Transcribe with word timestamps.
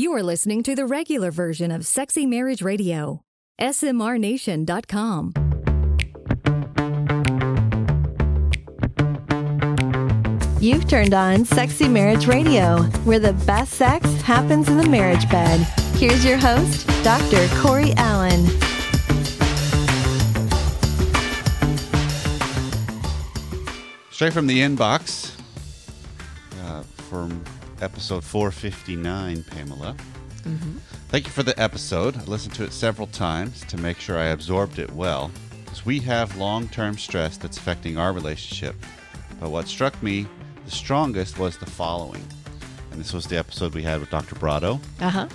You 0.00 0.14
are 0.14 0.22
listening 0.22 0.62
to 0.62 0.74
the 0.74 0.86
regular 0.86 1.30
version 1.30 1.70
of 1.70 1.84
Sexy 1.84 2.24
Marriage 2.24 2.62
Radio. 2.62 3.20
SMRNation.com. 3.60 5.34
You've 10.58 10.88
turned 10.88 11.12
on 11.12 11.44
Sexy 11.44 11.86
Marriage 11.86 12.26
Radio, 12.26 12.78
where 13.04 13.18
the 13.18 13.34
best 13.44 13.74
sex 13.74 14.10
happens 14.22 14.70
in 14.70 14.78
the 14.78 14.88
marriage 14.88 15.28
bed. 15.28 15.60
Here's 15.96 16.24
your 16.24 16.38
host, 16.38 16.86
Dr. 17.04 17.46
Corey 17.60 17.92
Allen. 17.98 18.46
Straight 24.10 24.32
from 24.32 24.46
the 24.46 24.60
inbox 24.60 25.38
uh, 26.64 26.84
from 27.10 27.44
episode 27.82 28.24
459, 28.24 29.44
Pamela. 29.44 29.96
Thank 31.08 31.26
you 31.26 31.32
for 31.32 31.42
the 31.42 31.58
episode. 31.60 32.16
I 32.16 32.22
listened 32.24 32.54
to 32.54 32.64
it 32.64 32.72
several 32.72 33.06
times 33.08 33.64
to 33.66 33.76
make 33.76 33.98
sure 33.98 34.18
I 34.18 34.26
absorbed 34.26 34.78
it 34.78 34.90
well. 34.92 35.30
Because 35.64 35.84
we 35.84 36.00
have 36.00 36.36
long 36.36 36.68
term 36.68 36.96
stress 36.96 37.36
that's 37.36 37.58
affecting 37.58 37.98
our 37.98 38.12
relationship. 38.12 38.74
But 39.38 39.50
what 39.50 39.68
struck 39.68 40.00
me 40.02 40.26
the 40.64 40.70
strongest 40.70 41.38
was 41.38 41.56
the 41.58 41.66
following. 41.66 42.24
And 42.92 43.00
this 43.00 43.12
was 43.12 43.26
the 43.26 43.38
episode 43.38 43.74
we 43.74 43.82
had 43.82 44.00
with 44.00 44.10
Dr. 44.10 44.34
Brado. 44.36 44.80
Uh 45.00 45.10
huh. 45.10 45.28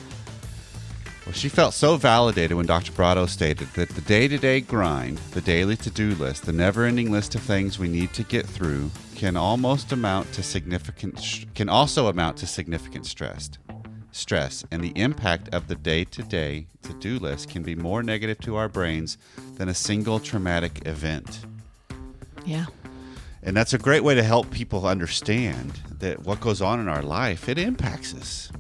Well, 1.26 1.34
she 1.34 1.50
felt 1.50 1.74
so 1.74 1.98
validated 1.98 2.56
when 2.56 2.68
Dr. 2.68 2.92
Brado 2.92 3.28
stated 3.28 3.68
that 3.74 3.90
the 3.90 4.02
day 4.02 4.28
to 4.28 4.38
day 4.38 4.62
grind, 4.62 5.18
the 5.32 5.42
daily 5.42 5.76
to 5.78 5.90
do 5.90 6.12
list, 6.16 6.46
the 6.46 6.54
never 6.54 6.86
ending 6.86 7.12
list 7.12 7.34
of 7.34 7.42
things 7.42 7.80
we 7.80 7.88
need 7.88 8.14
to 8.14 8.24
get 8.24 8.46
through 8.46 8.92
can 9.16 9.38
almost 9.38 9.92
amount 9.92 10.32
to 10.34 10.44
significant, 10.44 11.46
can 11.56 11.70
also 11.70 12.08
amount 12.08 12.38
to 12.38 12.48
significant 12.48 13.06
stress. 13.06 13.50
Stress 14.12 14.64
and 14.72 14.82
the 14.84 14.94
impact 14.96 15.54
of 15.54 15.68
the 15.68 15.76
day 15.76 16.04
to 16.06 16.24
day 16.24 16.68
to 16.84 16.94
do 16.94 17.20
list 17.20 17.50
can 17.50 17.64
be 17.64 17.76
more 17.76 18.02
negative 18.02 18.40
to 18.40 18.56
our 18.56 18.70
brains 18.70 19.18
than 19.56 19.68
a 19.68 19.74
single 19.74 20.20
traumatic 20.20 20.86
event. 20.86 21.46
Yeah. 22.46 22.66
And 23.44 23.56
that's 23.56 23.74
a 23.74 23.78
great 23.78 24.04
way 24.04 24.16
to 24.16 24.24
help 24.24 24.50
people 24.52 24.88
understand 24.88 25.72
that 26.00 26.24
what 26.24 26.40
goes 26.40 26.62
on 26.62 26.80
in 26.80 26.88
our 26.88 27.04
life, 27.04 27.48
it 27.50 27.58
impacts 27.58 28.14
us. 28.14 28.52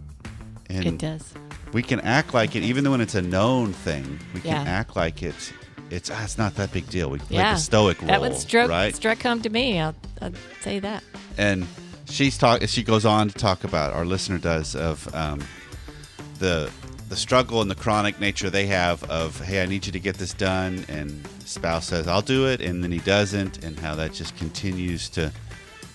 And 0.69 0.85
It 0.85 0.97
does. 0.97 1.33
we 1.73 1.83
can 1.83 1.99
act 2.01 2.33
like 2.33 2.55
it 2.55 2.63
even 2.63 2.83
though 2.83 2.91
when 2.91 3.01
it's 3.01 3.15
a 3.15 3.21
known 3.21 3.71
thing 3.71 4.19
we 4.33 4.41
can 4.41 4.65
act 4.67 4.95
like 4.95 5.21
it's 5.21 5.53
it's 5.91 6.09
ah, 6.11 6.23
it's 6.23 6.37
not 6.37 6.55
that 6.55 6.71
big 6.73 6.87
deal 6.89 7.09
we 7.09 7.19
play 7.19 7.37
yeah. 7.37 7.53
the 7.53 7.59
stoic 7.59 7.99
role 8.01 8.07
That 8.07 8.21
would 8.21 8.35
struck, 8.35 8.69
right 8.69 8.95
struck 8.95 9.21
home 9.21 9.41
to 9.41 9.49
me. 9.49 9.79
I'll, 9.79 9.95
I'll 10.21 10.31
say 10.61 10.79
that. 10.79 11.03
and 11.37 11.65
she's 12.07 12.37
talk 12.37 12.61
she 12.67 12.83
goes 12.83 13.05
on 13.05 13.27
to 13.29 13.33
talk 13.35 13.63
about 13.63 13.93
our 13.93 14.05
listener 14.05 14.37
does 14.37 14.75
of 14.75 15.13
um, 15.15 15.41
the 16.39 16.69
the 17.09 17.15
struggle 17.15 17.61
and 17.61 17.69
the 17.69 17.75
chronic 17.75 18.19
nature 18.19 18.49
they 18.49 18.65
have 18.67 19.03
of 19.11 19.39
hey 19.41 19.61
i 19.61 19.65
need 19.65 19.85
you 19.85 19.91
to 19.91 19.99
get 19.99 20.15
this 20.17 20.33
done 20.33 20.83
and 20.89 21.25
spouse 21.45 21.87
says 21.87 22.07
i'll 22.07 22.21
do 22.21 22.47
it 22.47 22.61
and 22.61 22.83
then 22.83 22.91
he 22.91 22.97
doesn't 22.99 23.63
and 23.63 23.77
how 23.79 23.93
that 23.95 24.11
just 24.13 24.35
continues 24.37 25.07
to 25.09 25.31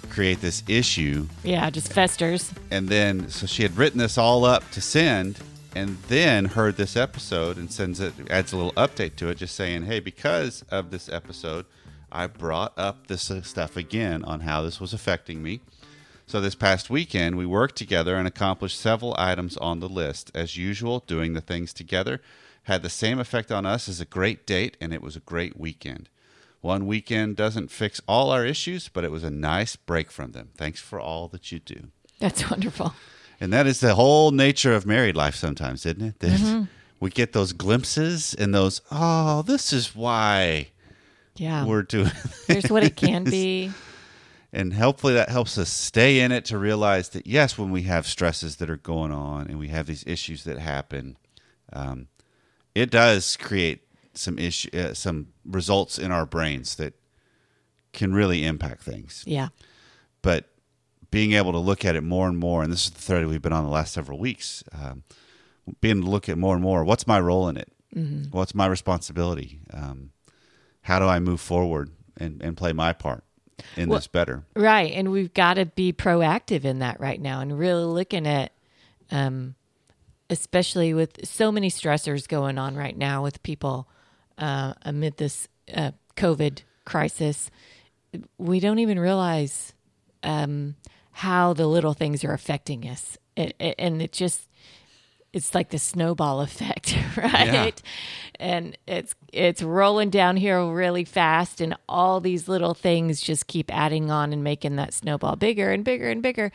create 0.08 0.40
this 0.40 0.62
issue 0.68 1.26
Yeah, 1.44 1.68
just 1.70 1.92
festers. 1.92 2.52
and 2.70 2.88
then 2.88 3.28
so 3.28 3.46
she 3.46 3.62
had 3.62 3.76
written 3.76 3.98
this 3.98 4.18
all 4.18 4.44
up 4.44 4.68
to 4.72 4.80
send 4.80 5.38
and 5.74 5.96
then 6.08 6.46
heard 6.46 6.76
this 6.76 6.96
episode 6.96 7.56
and 7.56 7.72
sends 7.72 8.00
it 8.00 8.12
adds 8.30 8.52
a 8.52 8.56
little 8.56 8.72
update 8.72 9.16
to 9.16 9.28
it 9.28 9.36
just 9.36 9.54
saying 9.54 9.82
hey 9.82 10.00
because 10.00 10.62
of 10.70 10.90
this 10.90 11.08
episode 11.08 11.64
i 12.10 12.26
brought 12.26 12.72
up 12.78 13.06
this 13.06 13.30
stuff 13.42 13.76
again 13.76 14.24
on 14.24 14.40
how 14.40 14.62
this 14.62 14.80
was 14.80 14.92
affecting 14.92 15.42
me 15.42 15.60
so 16.26 16.40
this 16.40 16.54
past 16.54 16.90
weekend 16.90 17.36
we 17.36 17.46
worked 17.46 17.76
together 17.76 18.16
and 18.16 18.26
accomplished 18.26 18.78
several 18.78 19.14
items 19.18 19.56
on 19.58 19.80
the 19.80 19.88
list 19.88 20.30
as 20.34 20.56
usual 20.56 21.00
doing 21.06 21.32
the 21.32 21.40
things 21.40 21.72
together 21.72 22.20
had 22.64 22.82
the 22.82 22.90
same 22.90 23.18
effect 23.18 23.50
on 23.50 23.64
us 23.64 23.88
as 23.88 24.00
a 24.00 24.04
great 24.04 24.46
date 24.46 24.76
and 24.80 24.92
it 24.92 25.02
was 25.02 25.16
a 25.16 25.20
great 25.20 25.58
weekend 25.58 26.08
one 26.60 26.86
weekend 26.86 27.36
doesn't 27.36 27.70
fix 27.70 28.02
all 28.06 28.30
our 28.30 28.44
issues, 28.44 28.88
but 28.88 29.02
it 29.02 29.10
was 29.10 29.24
a 29.24 29.30
nice 29.30 29.76
break 29.76 30.10
from 30.10 30.32
them. 30.32 30.50
Thanks 30.56 30.80
for 30.80 31.00
all 31.00 31.26
that 31.28 31.50
you 31.50 31.58
do. 31.58 31.88
That's 32.18 32.50
wonderful. 32.50 32.94
And 33.40 33.52
that 33.52 33.66
is 33.66 33.80
the 33.80 33.94
whole 33.94 34.30
nature 34.32 34.74
of 34.74 34.84
married 34.86 35.16
life 35.16 35.34
sometimes, 35.34 35.86
isn't 35.86 36.02
it? 36.02 36.18
That 36.20 36.68
we 37.00 37.10
get 37.10 37.32
those 37.32 37.52
glimpses 37.52 38.34
and 38.34 38.54
those, 38.54 38.82
oh, 38.90 39.42
this 39.42 39.72
is 39.72 39.94
why 39.96 40.68
Yeah. 41.36 41.64
we're 41.64 41.82
doing 41.82 42.10
Here's 42.46 42.70
what 42.70 42.84
it 42.84 42.96
can 42.96 43.24
be. 43.24 43.70
And 44.52 44.74
hopefully 44.74 45.14
that 45.14 45.28
helps 45.30 45.56
us 45.58 45.70
stay 45.70 46.20
in 46.20 46.32
it 46.32 46.44
to 46.46 46.58
realize 46.58 47.10
that, 47.10 47.26
yes, 47.26 47.56
when 47.56 47.70
we 47.70 47.82
have 47.82 48.06
stresses 48.06 48.56
that 48.56 48.68
are 48.68 48.76
going 48.76 49.12
on 49.12 49.46
and 49.46 49.58
we 49.58 49.68
have 49.68 49.86
these 49.86 50.04
issues 50.06 50.44
that 50.44 50.58
happen, 50.58 51.16
um, 51.72 52.08
it 52.74 52.90
does 52.90 53.36
create 53.36 53.82
some 54.12 54.38
issue, 54.38 54.68
uh, 54.76 54.92
some 54.92 55.28
results 55.46 55.98
in 55.98 56.10
our 56.10 56.26
brains 56.26 56.74
that 56.74 56.94
can 57.92 58.12
really 58.12 58.44
impact 58.44 58.82
things. 58.82 59.22
Yeah. 59.26 59.48
but 60.20 60.49
being 61.10 61.32
able 61.32 61.52
to 61.52 61.58
look 61.58 61.84
at 61.84 61.96
it 61.96 62.02
more 62.02 62.28
and 62.28 62.38
more, 62.38 62.62
and 62.62 62.72
this 62.72 62.84
is 62.84 62.90
the 62.90 63.00
thread 63.00 63.26
we've 63.26 63.42
been 63.42 63.52
on 63.52 63.64
the 63.64 63.70
last 63.70 63.92
several 63.92 64.18
weeks, 64.18 64.62
um, 64.72 65.02
being 65.80 65.96
able 65.98 66.06
to 66.06 66.10
look 66.10 66.28
at 66.28 66.38
more 66.38 66.54
and 66.54 66.62
more, 66.62 66.84
what's 66.84 67.06
my 67.06 67.18
role 67.20 67.48
in 67.48 67.56
it? 67.56 67.72
What's 68.30 68.54
my 68.54 68.66
responsibility? 68.66 69.60
Um, 69.72 70.10
how 70.82 71.00
do 71.00 71.06
I 71.06 71.18
move 71.18 71.40
forward 71.40 71.90
and, 72.16 72.40
and 72.40 72.56
play 72.56 72.72
my 72.72 72.92
part 72.92 73.24
in 73.76 73.88
Well- 73.88 73.98
this 73.98 74.06
better? 74.06 74.44
Right. 74.54 74.92
And 74.92 75.10
we've 75.10 75.34
got 75.34 75.54
to 75.54 75.66
be 75.66 75.92
proactive 75.92 76.64
in 76.64 76.78
that 76.78 77.00
right 77.00 77.20
now 77.20 77.40
and 77.40 77.58
really 77.58 77.84
looking 77.84 78.28
at, 78.28 78.52
um, 79.10 79.56
especially 80.28 80.94
with 80.94 81.26
so 81.26 81.50
many 81.50 81.68
stressors 81.68 82.28
going 82.28 82.58
on 82.58 82.76
right 82.76 82.96
now 82.96 83.24
with 83.24 83.42
people 83.42 83.88
uh, 84.38 84.74
amid 84.82 85.16
this 85.16 85.48
uh, 85.74 85.90
COVID 86.16 86.62
crisis. 86.84 87.50
We 88.38 88.60
don't 88.60 88.78
even 88.78 89.00
realize 89.00 89.72
um, 90.22 90.76
how 91.12 91.52
the 91.52 91.66
little 91.66 91.94
things 91.94 92.24
are 92.24 92.32
affecting 92.32 92.88
us. 92.88 93.18
It, 93.36 93.54
it- 93.58 93.74
and 93.78 94.00
it 94.02 94.12
just, 94.12 94.48
it's 95.32 95.54
like 95.54 95.70
the 95.70 95.78
snowball 95.78 96.40
effect, 96.40 96.96
right? 97.16 97.82
And 98.40 98.76
it's 98.86 99.14
it's 99.32 99.62
rolling 99.62 100.10
down 100.10 100.36
here 100.36 100.64
really 100.66 101.04
fast, 101.04 101.60
and 101.60 101.76
all 101.88 102.20
these 102.20 102.48
little 102.48 102.74
things 102.74 103.20
just 103.20 103.46
keep 103.46 103.72
adding 103.72 104.10
on 104.10 104.32
and 104.32 104.42
making 104.42 104.76
that 104.76 104.92
snowball 104.94 105.36
bigger 105.36 105.70
and 105.70 105.84
bigger 105.84 106.08
and 106.10 106.22
bigger, 106.22 106.50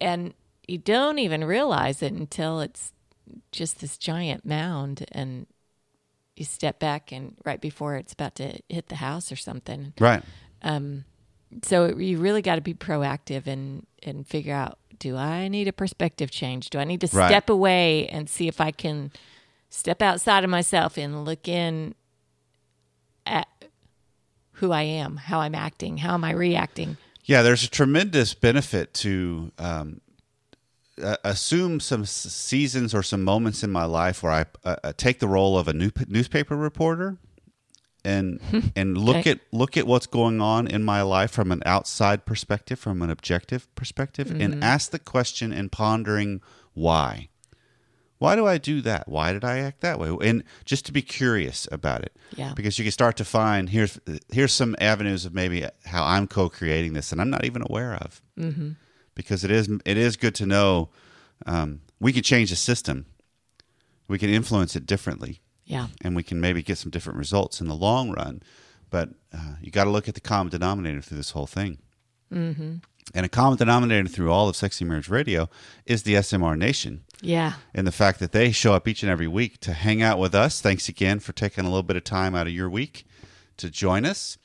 and 0.00 0.34
you 0.68 0.78
don't 0.78 1.18
even 1.18 1.42
realize 1.44 2.02
it 2.02 2.12
until 2.12 2.60
it's 2.60 2.92
just 3.50 3.80
this 3.80 3.96
giant 3.98 4.44
mound, 4.44 5.04
and 5.10 5.46
you 6.36 6.44
step 6.44 6.78
back 6.78 7.10
and 7.12 7.34
right 7.44 7.60
before 7.60 7.96
it's 7.96 8.12
about 8.12 8.34
to 8.36 8.60
hit 8.68 8.88
the 8.88 8.96
house 8.96 9.32
or 9.32 9.36
something. 9.36 9.94
Right. 9.98 10.22
Um, 10.62 11.04
So 11.62 11.96
you 11.98 12.18
really 12.18 12.42
got 12.42 12.56
to 12.56 12.60
be 12.60 12.74
proactive 12.74 13.46
and 13.46 13.86
and 14.02 14.26
figure 14.26 14.54
out 14.54 14.78
do 14.98 15.16
I 15.16 15.48
need 15.48 15.66
a 15.68 15.72
perspective 15.72 16.30
change? 16.30 16.70
Do 16.70 16.78
I 16.78 16.84
need 16.84 17.00
to 17.00 17.08
Right. 17.16 17.26
step 17.28 17.50
away 17.50 18.06
and 18.08 18.28
see 18.30 18.46
if 18.48 18.60
I 18.60 18.70
can 18.70 19.10
step 19.68 20.00
outside 20.00 20.44
of 20.44 20.50
myself 20.50 20.96
and 20.96 21.24
look 21.24 21.48
in 21.48 21.94
at 23.26 23.48
who 24.52 24.70
I 24.70 24.82
am, 24.82 25.16
how 25.16 25.40
I'm 25.40 25.54
acting, 25.56 25.98
how 25.98 26.14
am 26.14 26.22
I 26.24 26.32
reacting? 26.32 26.96
Yeah, 27.24 27.42
there's 27.42 27.64
a 27.64 27.70
tremendous 27.70 28.34
benefit 28.34 28.94
to 28.94 29.50
um, 29.58 30.00
uh, 31.02 31.16
assume 31.24 31.80
some 31.80 32.02
s- 32.02 32.10
seasons 32.12 32.94
or 32.94 33.02
some 33.02 33.24
moments 33.24 33.64
in 33.64 33.70
my 33.70 33.84
life 33.84 34.22
where 34.22 34.32
I 34.32 34.44
uh, 34.64 34.76
uh, 34.84 34.92
take 34.96 35.18
the 35.18 35.28
role 35.28 35.58
of 35.58 35.66
a 35.68 35.72
new, 35.72 35.90
newspaper 36.06 36.56
reporter 36.56 37.16
and 38.04 38.40
and 38.76 38.96
look 38.98 39.16
Okay. 39.18 39.30
at 39.32 39.40
look 39.52 39.76
at 39.76 39.86
what's 39.86 40.06
going 40.06 40.40
on 40.40 40.66
in 40.66 40.82
my 40.82 41.02
life 41.02 41.30
from 41.30 41.52
an 41.52 41.62
outside 41.66 42.24
perspective, 42.26 42.78
from 42.78 43.02
an 43.02 43.10
objective 43.10 43.72
perspective, 43.74 44.30
and 44.40 44.62
ask 44.64 44.90
the 44.90 44.98
question 44.98 45.52
and 45.52 45.70
pondering 45.72 46.40
why. 46.74 47.28
Why 48.18 48.36
do 48.36 48.46
I 48.46 48.56
do 48.58 48.80
that? 48.82 49.08
Why 49.08 49.32
did 49.32 49.42
I 49.44 49.58
act 49.58 49.80
that 49.80 49.98
way? 49.98 50.16
And 50.22 50.44
just 50.64 50.86
to 50.86 50.92
be 50.92 51.02
curious 51.02 51.66
about 51.72 52.02
it 52.02 52.16
Yeah. 52.36 52.52
because 52.54 52.78
you 52.78 52.84
can 52.84 52.92
start 52.92 53.16
to 53.16 53.24
find 53.24 53.68
here's 53.70 53.98
here's 54.30 54.52
some 54.52 54.76
avenues 54.80 55.24
of 55.24 55.34
maybe 55.34 55.66
how 55.86 56.04
I'm 56.04 56.28
co-creating 56.28 56.92
this 56.92 57.10
and 57.10 57.20
I'm 57.20 57.30
not 57.30 57.44
even 57.44 57.62
aware 57.62 57.94
of. 57.94 58.22
Mm-hmm. 58.38 58.70
Because 59.16 59.42
it 59.44 59.50
is 59.50 59.68
it 59.84 59.96
is 59.96 60.16
good 60.16 60.34
to 60.36 60.46
know 60.46 60.90
um, 61.46 61.80
we 61.98 62.12
can 62.12 62.22
change 62.22 62.50
the 62.50 62.56
system, 62.56 63.06
we 64.08 64.18
can 64.18 64.30
influence 64.30 64.76
it 64.76 64.86
differently, 64.86 65.40
Yeah. 65.64 65.86
and 66.02 66.14
we 66.16 66.22
can 66.22 66.40
maybe 66.40 66.62
get 66.62 66.78
some 66.78 66.90
different 66.90 67.18
results 67.18 67.60
in 67.60 67.68
the 67.68 67.74
long 67.76 68.10
run. 68.10 68.42
But 68.90 69.10
uh, 69.32 69.54
you 69.60 69.70
got 69.70 69.84
to 69.84 69.90
look 69.90 70.08
at 70.08 70.14
the 70.14 70.20
common 70.20 70.50
denominator 70.50 71.00
through 71.00 71.16
this 71.16 71.30
whole 71.30 71.46
thing. 71.46 71.78
Mm-hmm. 72.32 72.76
And 73.14 73.26
a 73.26 73.28
common 73.28 73.58
denominator 73.58 74.08
through 74.08 74.30
all 74.30 74.48
of 74.48 74.56
Sexy 74.56 74.84
Marriage 74.84 75.08
Radio 75.08 75.48
is 75.86 76.02
the 76.02 76.14
SMR 76.14 76.56
Nation 76.56 77.04
Yeah. 77.20 77.54
and 77.74 77.86
the 77.86 77.92
fact 77.92 78.18
that 78.20 78.32
they 78.32 78.52
show 78.52 78.74
up 78.74 78.86
each 78.86 79.02
and 79.02 79.10
every 79.10 79.26
week 79.28 79.58
to 79.60 79.72
hang 79.72 80.02
out 80.02 80.18
with 80.18 80.34
us. 80.34 80.60
Thanks 80.60 80.88
again 80.88 81.20
for 81.20 81.32
taking 81.32 81.64
a 81.64 81.68
little 81.68 81.82
bit 81.82 81.96
of 81.96 82.04
time 82.04 82.34
out 82.34 82.46
of 82.46 82.52
your 82.52 82.70
week 82.70 83.04
to 83.58 83.70
join 83.70 84.04
us. 84.04 84.38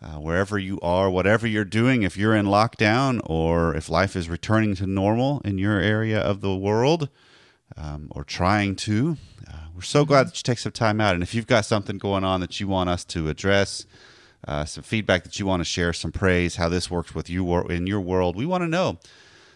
Uh, 0.00 0.18
wherever 0.18 0.58
you 0.58 0.80
are, 0.80 1.08
whatever 1.08 1.46
you're 1.46 1.64
doing, 1.64 2.02
if 2.02 2.16
you're 2.16 2.34
in 2.34 2.46
lockdown 2.46 3.20
or 3.24 3.72
if 3.76 3.88
life 3.88 4.16
is 4.16 4.28
returning 4.28 4.74
to 4.74 4.84
normal 4.86 5.40
in 5.44 5.58
your 5.58 5.78
area 5.78 6.18
of 6.20 6.40
the 6.40 6.56
world, 6.56 7.08
um, 7.76 8.08
or 8.10 8.24
trying 8.24 8.76
to. 8.76 9.16
Uh, 9.48 9.56
we're 9.74 9.82
so 9.82 10.04
glad 10.04 10.28
that 10.28 10.36
you 10.36 10.42
take 10.42 10.58
some 10.58 10.72
time 10.72 11.00
out. 11.00 11.14
And 11.14 11.22
if 11.22 11.34
you've 11.34 11.46
got 11.46 11.64
something 11.64 11.98
going 11.98 12.24
on 12.24 12.40
that 12.40 12.60
you 12.60 12.68
want 12.68 12.90
us 12.90 13.04
to 13.06 13.28
address, 13.28 13.86
uh, 14.46 14.64
some 14.64 14.82
feedback 14.82 15.24
that 15.24 15.38
you 15.38 15.46
want 15.46 15.60
to 15.60 15.64
share, 15.64 15.92
some 15.92 16.12
praise, 16.12 16.56
how 16.56 16.68
this 16.68 16.90
works 16.90 17.14
with 17.14 17.30
you 17.30 17.44
or 17.44 17.70
in 17.70 17.86
your 17.86 18.00
world, 18.00 18.36
we 18.36 18.46
want 18.46 18.62
to 18.62 18.68
know. 18.68 18.98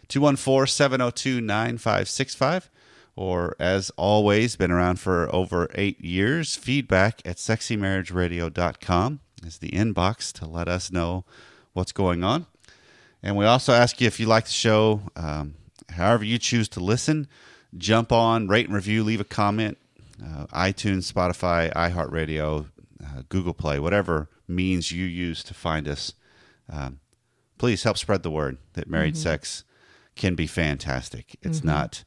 214 0.09 0.67
702 0.67 1.41
9565. 1.41 2.71
Or, 3.17 3.57
as 3.59 3.91
always, 3.97 4.57
been 4.57 4.71
around 4.71 5.01
for 5.01 5.35
over 5.35 5.71
eight 5.75 5.99
years, 6.03 6.55
feedback 6.55 7.23
at 7.25 7.37
sexymarriageradio.com 7.37 9.21
is 9.43 9.59
the 9.59 9.71
inbox 9.71 10.33
to 10.35 10.47
let 10.47 10.69
us 10.69 10.93
know 10.93 11.25
what's 11.73 11.93
going 11.93 12.23
on. 12.23 12.47
And 13.23 13.37
we 13.37 13.47
also 13.47 13.73
ask 13.73 14.01
you 14.01 14.07
if 14.07 14.21
you 14.21 14.27
like 14.27 14.45
the 14.45 14.51
show, 14.51 15.01
um, 15.17 15.55
however 15.91 16.25
you 16.25 16.39
choose 16.39 16.69
to 16.71 16.81
listen, 16.81 17.27
jump 17.77 18.13
on, 18.13 18.49
rate 18.49 18.67
and 18.67 18.75
review, 18.75 19.05
leave 19.05 19.21
a 19.21 19.25
comment. 19.25 19.79
Uh, 20.23 20.47
iTunes, 20.47 21.13
Spotify, 21.13 21.73
iHeartRadio, 21.75 22.67
uh, 23.05 23.23
Google 23.29 23.53
Play, 23.53 23.79
whatever 23.79 24.29
means 24.49 24.91
you 24.91 25.05
use 25.05 25.45
to 25.45 25.55
find 25.55 25.87
us. 25.87 26.15
Um, 26.71 27.01
please 27.59 27.83
help 27.83 27.99
spread 27.99 28.23
the 28.23 28.31
word 28.31 28.59
that 28.75 28.89
married 28.89 29.15
mm-hmm. 29.15 29.23
sex 29.23 29.65
can 30.15 30.35
be 30.35 30.47
fantastic. 30.47 31.37
It's 31.43 31.59
mm-hmm. 31.59 31.69
not. 31.69 32.05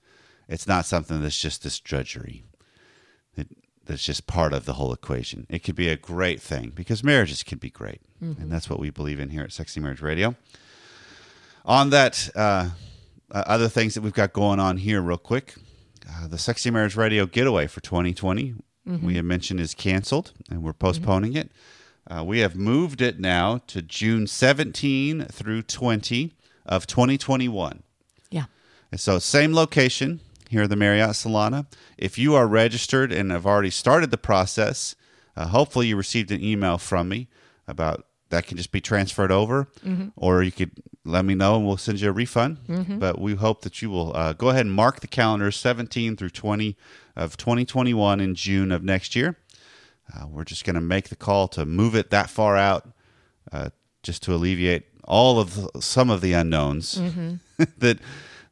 It's 0.48 0.68
not 0.68 0.86
something 0.86 1.22
that's 1.22 1.40
just 1.40 1.62
this 1.62 1.80
drudgery. 1.80 2.44
It, 3.38 3.50
that's 3.86 4.04
just 4.04 4.26
part 4.26 4.52
of 4.52 4.66
the 4.66 4.74
whole 4.74 4.92
equation. 4.92 5.46
It 5.48 5.60
could 5.60 5.76
be 5.76 5.90
a 5.90 5.96
great 5.96 6.42
thing 6.42 6.72
because 6.76 7.04
marriages 7.04 7.44
can 7.44 7.60
be 7.60 7.70
great, 7.70 8.02
mm-hmm. 8.24 8.42
and 8.42 8.52
that's 8.52 8.70
what 8.70 8.80
we 8.80 8.90
believe 8.90 9.20
in 9.20 9.30
here 9.30 9.44
at 9.44 9.52
Sexy 9.52 9.80
Marriage 9.80 10.02
Radio. 10.02 10.36
On 11.66 11.92
that, 11.92 12.30
uh, 12.36 12.70
uh, 13.31 13.44
other 13.46 13.70
things 13.70 13.94
that 13.94 14.02
we've 14.02 14.14
got 14.14 14.34
going 14.34 14.60
on 14.60 14.78
here, 14.78 15.02
real 15.02 15.18
quick. 15.18 15.56
Uh, 16.10 16.28
the 16.28 16.38
Sexy 16.38 16.72
Marriage 16.72 16.96
Radio 16.96 17.26
getaway 17.26 17.68
for 17.68 17.81
2020, 17.81 18.56
mm-hmm. 18.88 19.06
we 19.06 19.16
had 19.16 19.26
mentioned, 19.26 19.60
is 19.60 19.74
canceled, 19.74 20.31
and 20.50 20.64
we're 20.64 20.74
postponing 20.74 21.31
mm-hmm. 21.31 21.42
it. 21.42 21.52
Uh, 22.10 22.24
we 22.24 22.40
have 22.40 22.56
moved 22.56 23.02
it 23.02 23.20
now 23.20 23.60
to 23.68 23.81
June 23.81 24.26
17 24.26 25.26
through 25.26 25.62
20 25.62 26.34
of 26.66 26.88
2021. 26.88 27.84
Yeah. 28.31 28.46
And 28.92 29.00
so, 29.00 29.20
same 29.20 29.54
location 29.54 30.22
here 30.50 30.64
at 30.64 30.70
the 30.70 30.76
Marriott 30.76 31.12
Solana. 31.12 31.68
If 31.98 32.18
you 32.18 32.34
are 32.34 32.48
registered 32.48 33.12
and 33.12 33.31
have 33.31 33.46
already 33.46 33.70
started 33.70 34.10
the 34.10 34.18
process, 34.18 34.96
uh, 35.36 35.48
hopefully 35.48 35.88
you 35.88 35.96
received 35.96 36.31
an 36.31 36.44
email 36.44 36.80
from 36.80 37.10
me 37.10 37.28
about 37.68 38.06
that 38.30 38.46
can 38.46 38.58
just 38.58 38.72
be 38.72 38.81
transferred 38.81 39.31
over, 39.31 39.68
mm-hmm. 39.86 40.10
or 40.16 40.44
you 40.44 40.52
could 40.52 40.72
let 41.04 41.26
me 41.26 41.36
know 41.36 41.56
and 41.56 41.66
we'll 41.66 41.78
send 41.78 42.00
you 42.00 42.10
a 42.10 42.12
refund. 42.12 42.58
Mm-hmm. 42.68 43.00
But 43.00 43.20
we 43.20 43.36
hope 43.36 43.62
that 43.62 43.81
you 43.81 43.90
will 43.90 44.16
uh, 44.16 44.34
go 44.34 44.50
ahead 44.50 44.66
and 44.66 44.74
mark 44.74 45.00
the 45.00 45.08
calendar 45.08 45.52
17 45.52 46.16
through 46.16 46.30
20 46.30 46.78
of 47.16 47.38
2021 47.38 48.20
in 48.20 48.36
June 48.36 48.72
of 48.72 48.84
next 48.84 49.16
year. 49.16 49.38
Uh, 50.14 50.28
we're 50.28 50.44
just 50.44 50.64
going 50.64 50.76
to 50.76 50.81
make 50.81 51.10
the 51.10 51.16
call 51.16 51.48
to 51.50 51.66
move 51.66 51.96
it 51.96 52.10
that 52.10 52.30
far 52.30 52.58
out, 52.58 52.90
uh, 53.52 53.70
just 54.04 54.24
to 54.24 54.34
alleviate 54.34 54.86
all 55.04 55.40
of 55.40 55.56
the, 55.56 55.81
some 55.81 56.10
of 56.10 56.22
the 56.22 56.34
unknowns 56.34 56.96
mm-hmm. 56.96 57.36
that 57.78 58.00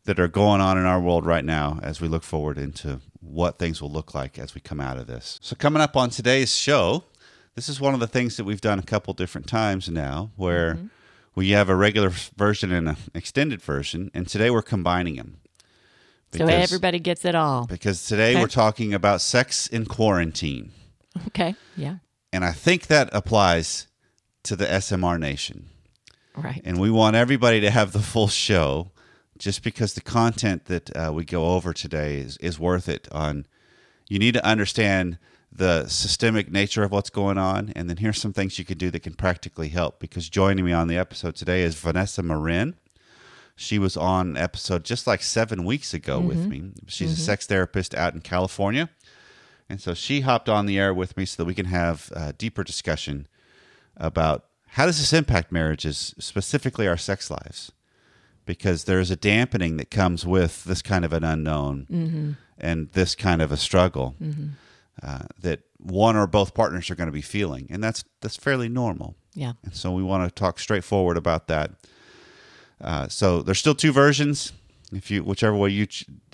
that 0.05 0.19
are 0.21 0.27
going 0.29 0.61
on 0.61 0.77
in 0.77 0.85
our 0.85 1.01
world 1.01 1.25
right 1.25 1.43
now 1.43 1.79
as 1.83 1.99
we 1.99 2.07
look 2.07 2.23
forward 2.23 2.57
into 2.57 3.01
what 3.19 3.59
things 3.59 3.81
will 3.81 3.91
look 3.91 4.15
like 4.15 4.39
as 4.39 4.55
we 4.55 4.61
come 4.61 4.79
out 4.79 4.97
of 4.97 5.05
this. 5.05 5.37
So, 5.41 5.55
coming 5.55 5.81
up 5.81 5.97
on 5.97 6.09
today's 6.09 6.55
show, 6.55 7.03
this 7.57 7.67
is 7.67 7.81
one 7.81 7.95
of 7.95 7.99
the 7.99 8.07
things 8.07 8.37
that 8.37 8.43
we've 8.43 8.61
done 8.61 8.77
a 8.77 8.83
couple 8.83 9.15
different 9.15 9.47
times 9.47 9.89
now, 9.89 10.29
where 10.35 10.75
mm-hmm. 10.75 10.85
we 11.33 11.49
have 11.49 11.69
a 11.69 11.75
regular 11.75 12.09
version 12.37 12.71
and 12.71 12.87
an 12.87 12.97
extended 13.15 13.63
version, 13.63 14.11
and 14.13 14.27
today 14.27 14.51
we're 14.51 14.61
combining 14.61 15.15
them. 15.15 15.39
Because, 16.31 16.49
so 16.49 16.55
everybody 16.55 16.99
gets 16.99 17.25
it 17.25 17.33
all. 17.33 17.65
Because 17.65 18.05
today 18.05 18.33
okay. 18.33 18.41
we're 18.41 18.47
talking 18.47 18.93
about 18.93 19.21
sex 19.21 19.65
in 19.65 19.87
quarantine. 19.87 20.71
Okay. 21.29 21.55
Yeah. 21.75 21.95
And 22.31 22.45
I 22.45 22.51
think 22.51 22.87
that 22.87 23.09
applies 23.11 23.87
to 24.43 24.55
the 24.55 24.65
SMR 24.65 25.19
Nation. 25.19 25.67
Right. 26.35 26.61
And 26.63 26.79
we 26.79 26.91
want 26.91 27.15
everybody 27.15 27.59
to 27.61 27.71
have 27.71 27.91
the 27.91 28.01
full 28.01 28.27
show 28.27 28.91
just 29.39 29.63
because 29.63 29.95
the 29.95 30.01
content 30.01 30.65
that 30.65 30.95
uh, 30.95 31.11
we 31.11 31.25
go 31.25 31.55
over 31.55 31.73
today 31.73 32.17
is, 32.17 32.37
is 32.37 32.59
worth 32.59 32.87
it 32.87 33.07
on 33.11 33.47
you 34.07 34.19
need 34.19 34.35
to 34.35 34.45
understand 34.45 35.17
the 35.57 35.87
systemic 35.87 36.51
nature 36.51 36.83
of 36.83 36.91
what's 36.91 37.09
going 37.09 37.37
on, 37.37 37.73
and 37.75 37.89
then 37.89 37.97
here's 37.97 38.21
some 38.21 38.31
things 38.31 38.59
you 38.59 38.65
can 38.65 38.77
do 38.77 38.91
that 38.91 39.01
can 39.01 39.15
practically 39.15 39.69
help. 39.69 39.99
Because 39.99 40.29
joining 40.29 40.63
me 40.63 40.71
on 40.71 40.87
the 40.87 40.97
episode 40.97 41.35
today 41.35 41.63
is 41.63 41.75
Vanessa 41.75 42.21
Marin. 42.23 42.75
She 43.55 43.79
was 43.79 43.97
on 43.97 44.29
an 44.29 44.37
episode 44.37 44.85
just 44.85 45.07
like 45.07 45.23
seven 45.23 45.65
weeks 45.65 45.93
ago 45.93 46.19
mm-hmm. 46.19 46.27
with 46.27 46.47
me. 46.47 46.71
She's 46.85 47.11
mm-hmm. 47.11 47.21
a 47.21 47.25
sex 47.25 47.47
therapist 47.47 47.95
out 47.95 48.13
in 48.13 48.21
California. 48.21 48.89
And 49.67 49.81
so 49.81 49.95
she 49.95 50.21
hopped 50.21 50.47
on 50.47 50.67
the 50.67 50.77
air 50.79 50.93
with 50.93 51.17
me 51.17 51.25
so 51.25 51.41
that 51.41 51.47
we 51.47 51.55
can 51.55 51.65
have 51.65 52.11
a 52.15 52.33
deeper 52.33 52.63
discussion 52.63 53.27
about 53.97 54.45
how 54.71 54.85
does 54.85 54.99
this 54.99 55.11
impact 55.11 55.51
marriages, 55.51 56.13
specifically 56.19 56.87
our 56.87 56.97
sex 56.97 57.31
lives? 57.31 57.71
Because 58.45 58.83
there's 58.83 59.09
a 59.09 59.15
dampening 59.15 59.77
that 59.77 59.89
comes 59.89 60.25
with 60.25 60.63
this 60.65 60.83
kind 60.83 61.03
of 61.03 61.11
an 61.11 61.23
unknown 61.23 61.87
mm-hmm. 61.91 62.31
and 62.59 62.91
this 62.91 63.15
kind 63.15 63.41
of 63.41 63.51
a 63.51 63.57
struggle. 63.57 64.15
Uh, 65.03 65.25
that 65.39 65.61
one 65.77 66.15
or 66.15 66.25
both 66.25 66.55
partners 66.55 66.89
are 66.89 66.95
going 66.95 67.07
to 67.07 67.13
be 67.13 67.21
feeling, 67.21 67.67
and 67.69 67.83
that's 67.83 68.03
that's 68.21 68.35
fairly 68.35 68.67
normal. 68.67 69.15
Yeah. 69.35 69.53
And 69.63 69.75
so 69.75 69.91
we 69.91 70.01
want 70.01 70.27
to 70.27 70.33
talk 70.33 70.59
straightforward 70.59 71.17
about 71.17 71.47
that. 71.47 71.71
Uh, 72.81 73.07
so 73.07 73.41
there's 73.41 73.59
still 73.59 73.75
two 73.75 73.91
versions. 73.91 74.53
If 74.91 75.11
you 75.11 75.23
whichever 75.23 75.55
way 75.55 75.69
you 75.69 75.87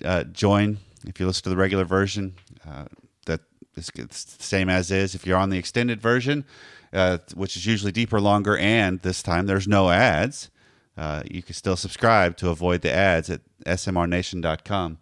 uh, 0.05 0.23
join, 0.25 0.77
if 1.05 1.19
you 1.19 1.25
listen 1.25 1.43
to 1.43 1.49
the 1.49 1.57
regular 1.57 1.83
version, 1.83 2.35
uh, 2.65 2.85
that 3.25 3.41
is 3.75 3.87
the 3.87 4.07
same 4.43 4.69
as 4.69 4.91
is. 4.91 5.15
If 5.15 5.25
you're 5.25 5.37
on 5.37 5.49
the 5.49 5.57
extended 5.57 6.01
version, 6.01 6.45
uh, 6.93 7.17
which 7.33 7.57
is 7.57 7.65
usually 7.65 7.91
deeper, 7.91 8.21
longer, 8.21 8.57
and 8.57 9.01
this 9.01 9.23
time 9.23 9.45
there's 9.45 9.67
no 9.67 9.89
ads. 9.89 10.49
Uh, 10.95 11.23
you 11.29 11.41
can 11.41 11.55
still 11.55 11.75
subscribe 11.75 12.37
to 12.37 12.49
avoid 12.49 12.81
the 12.81 12.91
ads 12.91 13.29
at 13.29 13.41
smrnation.com. 13.65 14.99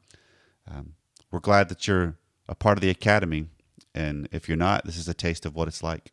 Um, 0.69 0.93
we're 1.31 1.39
glad 1.39 1.69
that 1.69 1.87
you're 1.87 2.15
a 2.47 2.55
part 2.55 2.77
of 2.77 2.81
the 2.81 2.89
academy. 2.89 3.47
And 3.93 4.27
if 4.31 4.47
you're 4.47 4.57
not, 4.57 4.85
this 4.85 4.97
is 4.97 5.07
a 5.07 5.13
taste 5.13 5.45
of 5.45 5.55
what 5.55 5.67
it's 5.67 5.83
like. 5.83 6.11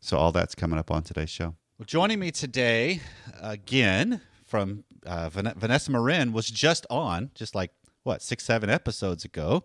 So 0.00 0.16
all 0.16 0.32
that's 0.32 0.54
coming 0.54 0.78
up 0.78 0.90
on 0.90 1.02
today's 1.02 1.30
show. 1.30 1.54
Well, 1.78 1.86
joining 1.86 2.18
me 2.18 2.30
today 2.30 3.00
again 3.40 4.20
from 4.44 4.84
uh, 5.06 5.30
Vanessa 5.30 5.90
Marin 5.90 6.32
was 6.32 6.50
just 6.50 6.86
on, 6.90 7.30
just 7.34 7.54
like 7.54 7.70
what 8.02 8.22
six, 8.22 8.44
seven 8.44 8.68
episodes 8.68 9.24
ago, 9.24 9.64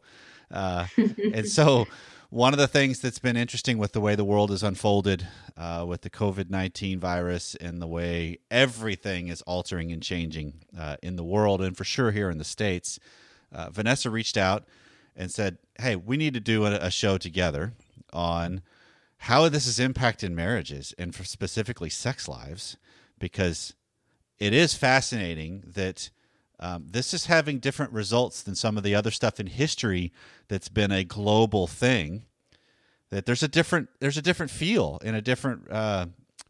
uh, 0.52 0.88
and 1.34 1.48
so 1.48 1.88
one 2.30 2.54
of 2.54 2.60
the 2.60 2.68
things 2.68 3.00
that's 3.00 3.20
been 3.20 3.36
interesting 3.36 3.78
with 3.78 3.94
the 3.94 4.00
way 4.00 4.16
the 4.16 4.24
world 4.24 4.50
has 4.50 4.64
unfolded 4.64 5.28
uh, 5.58 5.86
with 5.88 6.02
the 6.02 6.10
COVID 6.10 6.50
nineteen 6.50 7.00
virus 7.00 7.56
and 7.56 7.82
the 7.82 7.88
way 7.88 8.40
everything 8.52 9.28
is 9.28 9.42
altering 9.42 9.92
and 9.92 10.04
changing 10.04 10.66
uh, 10.78 10.98
in 11.02 11.16
the 11.16 11.24
world, 11.24 11.62
and 11.62 11.76
for 11.76 11.84
sure 11.84 12.12
here 12.12 12.30
in 12.30 12.38
the 12.38 12.46
states, 12.46 13.00
uh, 13.52 13.70
Vanessa 13.70 14.10
reached 14.10 14.38
out 14.38 14.66
and 15.16 15.32
said, 15.32 15.58
"Hey, 15.80 15.96
we 15.96 16.18
need 16.18 16.34
to 16.34 16.40
do 16.40 16.66
a, 16.66 16.76
a 16.76 16.92
show 16.92 17.18
together 17.18 17.74
on 18.14 18.62
how 19.18 19.50
this 19.50 19.68
is 19.68 19.80
impacting 19.80 20.32
marriages 20.32 20.94
and 20.98 21.14
specifically 21.16 21.90
sex 21.90 22.28
lives, 22.28 22.78
because 23.20 23.74
it 24.40 24.54
is 24.54 24.74
fascinating 24.74 25.64
that." 25.66 26.10
Um, 26.58 26.88
this 26.90 27.14
is 27.14 27.26
having 27.26 27.60
different 27.60 27.92
results 27.92 28.42
than 28.42 28.56
some 28.56 28.78
of 28.78 28.84
the 28.84 28.96
other 28.96 29.12
stuff 29.12 29.42
in 29.42 29.48
history 29.48 30.14
that's 30.48 30.70
been 30.70 30.90
a 30.90 31.04
global 31.04 31.68
thing. 31.68 32.24
That 33.10 33.26
there's 33.26 33.44
a 33.44 33.50
different 33.50 33.90
there's 34.00 34.16
a 34.16 34.22
different 34.22 34.54
feel 34.54 35.02
and 35.04 35.18
a 35.18 35.22
different 35.22 35.70
uh, 35.70 36.06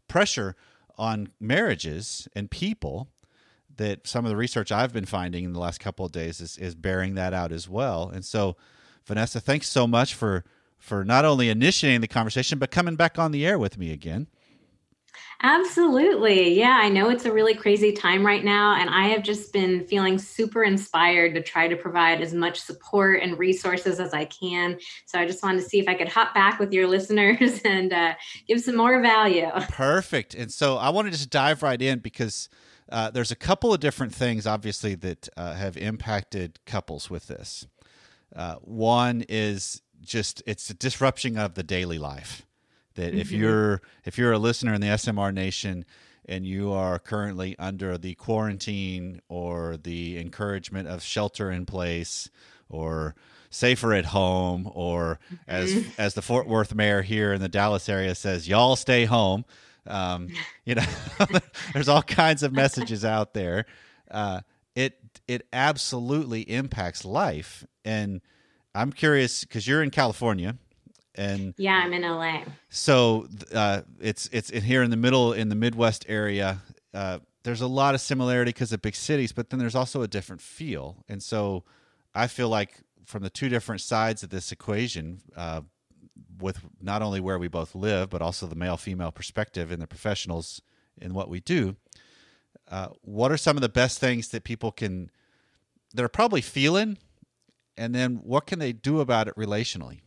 pressure 0.06 0.54
on 0.96 1.30
marriages 1.40 2.28
and 2.34 2.50
people 2.50 3.08
that 3.76 4.06
some 4.06 4.24
of 4.24 4.30
the 4.30 4.36
research 4.36 4.72
I've 4.72 4.92
been 4.92 5.06
finding 5.06 5.44
in 5.44 5.52
the 5.52 5.60
last 5.60 5.80
couple 5.80 6.04
of 6.04 6.12
days 6.12 6.40
is, 6.40 6.56
is 6.58 6.74
bearing 6.74 7.14
that 7.14 7.32
out 7.32 7.52
as 7.52 7.68
well. 7.68 8.08
And 8.08 8.24
so, 8.24 8.56
Vanessa, 9.04 9.40
thanks 9.40 9.68
so 9.68 9.86
much 9.86 10.14
for 10.14 10.44
for 10.78 11.04
not 11.04 11.24
only 11.24 11.48
initiating 11.48 12.02
the 12.02 12.08
conversation 12.08 12.58
but 12.58 12.70
coming 12.70 12.96
back 12.96 13.18
on 13.18 13.32
the 13.32 13.46
air 13.46 13.58
with 13.58 13.78
me 13.78 13.92
again. 13.92 14.26
Absolutely. 15.42 16.54
Yeah, 16.54 16.78
I 16.80 16.88
know 16.88 17.10
it's 17.10 17.26
a 17.26 17.32
really 17.32 17.54
crazy 17.54 17.92
time 17.92 18.24
right 18.24 18.42
now. 18.42 18.74
And 18.74 18.88
I 18.88 19.08
have 19.08 19.22
just 19.22 19.52
been 19.52 19.84
feeling 19.86 20.18
super 20.18 20.64
inspired 20.64 21.34
to 21.34 21.42
try 21.42 21.68
to 21.68 21.76
provide 21.76 22.22
as 22.22 22.32
much 22.32 22.58
support 22.60 23.22
and 23.22 23.38
resources 23.38 24.00
as 24.00 24.14
I 24.14 24.24
can. 24.24 24.78
So 25.04 25.18
I 25.18 25.26
just 25.26 25.42
wanted 25.42 25.62
to 25.62 25.68
see 25.68 25.78
if 25.78 25.88
I 25.88 25.94
could 25.94 26.08
hop 26.08 26.34
back 26.34 26.58
with 26.58 26.72
your 26.72 26.86
listeners 26.88 27.60
and 27.64 27.92
uh, 27.92 28.14
give 28.48 28.60
some 28.60 28.76
more 28.76 29.00
value. 29.02 29.50
Perfect. 29.68 30.34
And 30.34 30.50
so 30.50 30.76
I 30.78 30.88
want 30.88 31.06
to 31.06 31.12
just 31.12 31.30
dive 31.30 31.62
right 31.62 31.80
in 31.80 31.98
because 31.98 32.48
uh, 32.90 33.10
there's 33.10 33.30
a 33.30 33.36
couple 33.36 33.72
of 33.72 33.80
different 33.80 34.14
things, 34.14 34.46
obviously, 34.46 34.94
that 34.96 35.28
uh, 35.36 35.54
have 35.54 35.76
impacted 35.76 36.58
couples 36.66 37.10
with 37.10 37.26
this. 37.26 37.66
Uh, 38.34 38.56
one 38.56 39.24
is 39.28 39.82
just 40.02 40.42
it's 40.46 40.68
a 40.70 40.74
disruption 40.74 41.36
of 41.38 41.54
the 41.54 41.62
daily 41.62 41.98
life. 41.98 42.46
That 42.94 43.10
mm-hmm. 43.10 43.20
if 43.20 43.30
you're 43.30 43.82
if 44.04 44.18
you're 44.18 44.32
a 44.32 44.38
listener 44.38 44.74
in 44.74 44.80
the 44.80 44.88
SMR 44.88 45.32
Nation 45.32 45.84
and 46.28 46.46
you 46.46 46.72
are 46.72 46.98
currently 46.98 47.56
under 47.58 47.96
the 47.96 48.14
quarantine 48.14 49.20
or 49.28 49.76
the 49.76 50.18
encouragement 50.18 50.88
of 50.88 51.02
shelter 51.02 51.50
in 51.50 51.66
place 51.66 52.28
or 52.68 53.14
safer 53.48 53.94
at 53.94 54.06
home, 54.06 54.70
or 54.74 55.18
as 55.46 55.72
Mhm. 55.72 55.86
as 55.98 56.14
the 56.14 56.22
Fort 56.22 56.48
Worth 56.48 56.74
mayor 56.74 57.02
here 57.02 57.32
in 57.32 57.40
the 57.40 57.48
Dallas 57.48 57.88
area 57.88 58.14
says, 58.14 58.48
y'all 58.48 58.76
stay 58.76 59.04
home. 59.04 59.44
Um, 59.88 60.28
you 60.64 60.74
know, 60.74 60.84
there's 61.72 61.88
all 61.88 62.02
kinds 62.02 62.42
of 62.42 62.52
messages 62.52 63.04
out 63.04 63.34
there. 63.34 63.66
Uh, 64.10 64.40
it 64.74 64.98
it 65.26 65.46
absolutely 65.52 66.42
impacts 66.42 67.04
life, 67.04 67.64
and 67.84 68.20
I'm 68.74 68.92
curious 68.92 69.42
because 69.44 69.66
you're 69.66 69.82
in 69.82 69.90
California, 69.90 70.56
and 71.14 71.54
Yeah, 71.56 71.80
I'm 71.84 71.92
in 71.92 72.02
LA. 72.02 72.42
so 72.68 73.26
uh, 73.54 73.82
it's 74.00 74.28
it's 74.32 74.50
in 74.50 74.62
here 74.62 74.82
in 74.82 74.90
the 74.90 74.96
middle 74.96 75.32
in 75.32 75.48
the 75.48 75.54
Midwest 75.54 76.04
area. 76.08 76.58
Uh, 76.92 77.18
there's 77.42 77.60
a 77.60 77.66
lot 77.66 77.94
of 77.94 78.00
similarity 78.00 78.50
because 78.50 78.72
of 78.72 78.82
big 78.82 78.94
cities, 78.96 79.32
but 79.32 79.50
then 79.50 79.58
there's 79.58 79.74
also 79.76 80.02
a 80.02 80.08
different 80.08 80.42
feel. 80.42 81.04
And 81.08 81.22
so 81.22 81.62
I 82.14 82.26
feel 82.26 82.48
like 82.48 82.80
from 83.04 83.22
the 83.22 83.30
two 83.30 83.48
different 83.48 83.80
sides 83.80 84.22
of 84.24 84.30
this 84.30 84.50
equation, 84.50 85.20
uh, 85.36 85.60
with 86.40 86.60
not 86.80 87.02
only 87.02 87.20
where 87.20 87.38
we 87.38 87.48
both 87.48 87.74
live, 87.74 88.10
but 88.10 88.22
also 88.22 88.46
the 88.46 88.54
male 88.54 88.76
female 88.76 89.12
perspective 89.12 89.70
in 89.70 89.80
the 89.80 89.86
professionals 89.86 90.60
in 91.00 91.14
what 91.14 91.28
we 91.28 91.40
do, 91.40 91.76
uh, 92.70 92.88
what 93.02 93.30
are 93.30 93.36
some 93.36 93.56
of 93.56 93.60
the 93.60 93.68
best 93.68 93.98
things 93.98 94.28
that 94.28 94.44
people 94.44 94.72
can, 94.72 95.10
they're 95.94 96.08
probably 96.08 96.40
feeling, 96.40 96.98
and 97.76 97.94
then 97.94 98.16
what 98.16 98.46
can 98.46 98.58
they 98.58 98.72
do 98.72 99.00
about 99.00 99.28
it 99.28 99.36
relationally? 99.36 100.00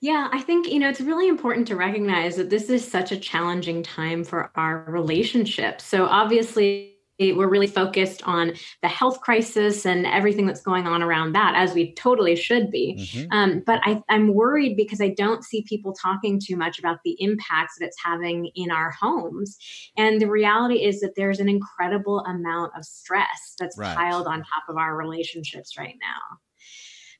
Yeah, 0.00 0.28
I 0.30 0.42
think, 0.42 0.68
you 0.68 0.78
know, 0.78 0.90
it's 0.90 1.00
really 1.00 1.28
important 1.28 1.66
to 1.68 1.76
recognize 1.76 2.36
that 2.36 2.50
this 2.50 2.68
is 2.68 2.86
such 2.86 3.12
a 3.12 3.16
challenging 3.16 3.82
time 3.82 4.24
for 4.24 4.50
our 4.54 4.84
relationships. 4.88 5.84
So 5.84 6.06
obviously, 6.06 6.95
we're 7.18 7.48
really 7.48 7.66
focused 7.66 8.22
on 8.24 8.52
the 8.82 8.88
health 8.88 9.20
crisis 9.20 9.86
and 9.86 10.06
everything 10.06 10.46
that's 10.46 10.60
going 10.60 10.86
on 10.86 11.02
around 11.02 11.32
that, 11.32 11.54
as 11.56 11.74
we 11.74 11.94
totally 11.94 12.36
should 12.36 12.70
be. 12.70 12.96
Mhm. 12.98 13.28
Um, 13.30 13.62
but 13.66 13.80
I, 13.84 14.02
I'm 14.08 14.34
worried 14.34 14.76
because 14.76 15.00
I 15.00 15.08
don't 15.08 15.44
see 15.44 15.64
people 15.68 15.94
talking 15.94 16.40
too 16.42 16.56
much 16.56 16.78
about 16.78 16.98
the 17.04 17.16
impacts 17.20 17.78
that 17.78 17.86
it's 17.86 17.96
having 18.04 18.50
in 18.54 18.70
our 18.70 18.90
homes. 18.90 19.56
And 19.96 20.20
the 20.20 20.28
reality 20.30 20.84
is 20.84 21.00
that 21.00 21.14
there's 21.16 21.40
an 21.40 21.48
incredible 21.48 22.20
amount 22.20 22.72
of 22.76 22.84
stress 22.84 23.54
that's 23.58 23.78
Right. 23.78 23.96
piled 23.96 24.26
on 24.26 24.40
top 24.40 24.64
of 24.68 24.76
our 24.76 24.96
relationships 24.96 25.78
right 25.78 25.96
now. 26.00 26.38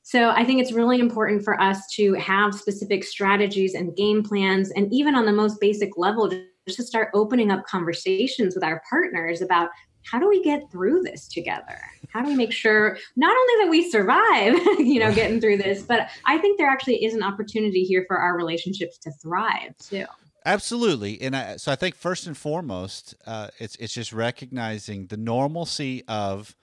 So 0.03 0.31
I 0.31 0.45
think 0.45 0.61
it's 0.61 0.71
really 0.73 1.01
important 1.01 1.43
for 1.43 1.61
us 1.61 1.85
to 1.95 2.15
have 2.15 2.55
specific 2.55 3.03
strategies 3.03 3.75
and 3.75 3.97
game 3.97 4.23
plans, 4.23 4.71
and 4.71 4.87
even 4.93 5.17
on 5.17 5.27
the 5.27 5.33
most 5.33 5.61
basic 5.61 5.97
level, 5.97 6.31
to 6.75 6.83
start 6.83 7.11
opening 7.15 7.51
up 7.51 7.65
conversations 7.65 8.55
with 8.55 8.65
our 8.65 8.83
partners 8.89 9.41
about 9.41 9.71
how 10.03 10.19
do 10.19 10.29
we 10.29 10.43
get 10.43 10.71
through 10.71 11.03
this 11.03 11.27
together? 11.29 11.81
How 12.09 12.23
do 12.23 12.29
we 12.29 12.37
make 12.37 12.53
sure 12.53 12.97
not 13.17 13.37
only 13.37 13.65
that 13.65 13.71
we 13.71 13.91
survive, 13.91 14.55
you 14.79 15.01
know, 15.01 15.13
getting 15.13 15.41
through 15.41 15.59
this, 15.59 15.83
but 15.83 16.09
I 16.25 16.39
think 16.39 16.59
there 16.59 16.69
actually 16.69 17.05
is 17.05 17.15
an 17.15 17.23
opportunity 17.23 17.83
here 17.83 18.05
for 18.07 18.19
our 18.19 18.37
relationships 18.37 18.99
to 18.99 19.11
thrive 19.11 19.77
too. 19.79 20.07
Absolutely, 20.45 21.21
and 21.21 21.35
I, 21.35 21.57
so 21.57 21.73
I 21.73 21.75
think 21.75 21.97
first 21.97 22.29
and 22.29 22.37
foremost, 22.37 23.17
uh, 23.27 23.49
it's 23.59 23.75
it's 23.77 23.93
just 23.93 24.13
recognizing 24.13 25.07
the 25.09 25.17
normalcy 25.17 26.05
of 26.07 26.55